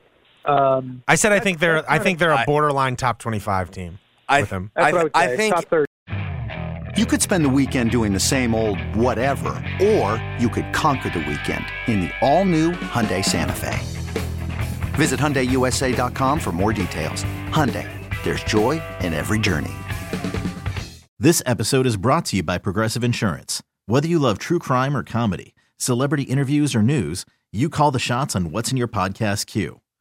Um, 0.47 1.03
I 1.09 1.16
said 1.16 1.32
I 1.32 1.40
think 1.40 1.59
they're 1.59 1.88
I 1.90 1.99
think 1.99 2.18
they're 2.18 2.30
a 2.30 2.44
borderline 2.47 2.97
top 2.97 3.18
twenty 3.18 3.38
five 3.38 3.70
team 3.70 3.99
I, 4.28 4.40
with 4.40 4.51
him. 4.51 4.70
that's 4.74 4.92
what 4.92 5.01
I, 5.01 5.03
would 5.03 5.12
I 5.14 5.36
think 5.36 5.55
top 5.55 5.64
30. 5.64 5.86
You 6.97 7.05
could 7.05 7.20
spend 7.20 7.44
the 7.44 7.51
weekend 7.51 7.90
doing 7.90 8.14
the 8.14 8.20
same 8.20 8.55
old 8.55 8.80
whatever, 8.97 9.51
or 9.82 10.22
you 10.38 10.49
could 10.49 10.72
conquer 10.72 11.11
the 11.11 11.18
weekend 11.18 11.64
in 11.88 12.01
the 12.01 12.11
all-new 12.22 12.72
Hyundai 12.72 13.22
Santa 13.22 13.53
Fe. 13.53 13.78
Visit 14.94 15.20
HyundaiUSA.com 15.20 16.40
for 16.40 16.53
more 16.53 16.72
details. 16.72 17.22
Hyundai, 17.51 17.86
there's 18.24 18.42
joy 18.44 18.80
in 19.01 19.12
every 19.12 19.38
journey. 19.38 19.74
This 21.18 21.42
episode 21.44 21.86
is 21.86 21.99
brought 21.99 22.24
to 22.26 22.36
you 22.36 22.42
by 22.42 22.57
Progressive 22.57 23.05
Insurance. 23.05 23.62
Whether 23.84 24.09
you 24.09 24.18
love 24.18 24.38
true 24.38 24.59
crime 24.59 24.97
or 24.97 25.03
comedy, 25.03 25.55
celebrity 25.76 26.22
interviews 26.22 26.74
or 26.74 26.82
news, 26.82 27.26
you 27.53 27.68
call 27.68 27.90
the 27.90 27.99
shots 27.99 28.34
on 28.34 28.53
what's 28.53 28.70
in 28.70 28.78
your 28.78 28.88
podcast 28.88 29.44
queue. 29.47 29.80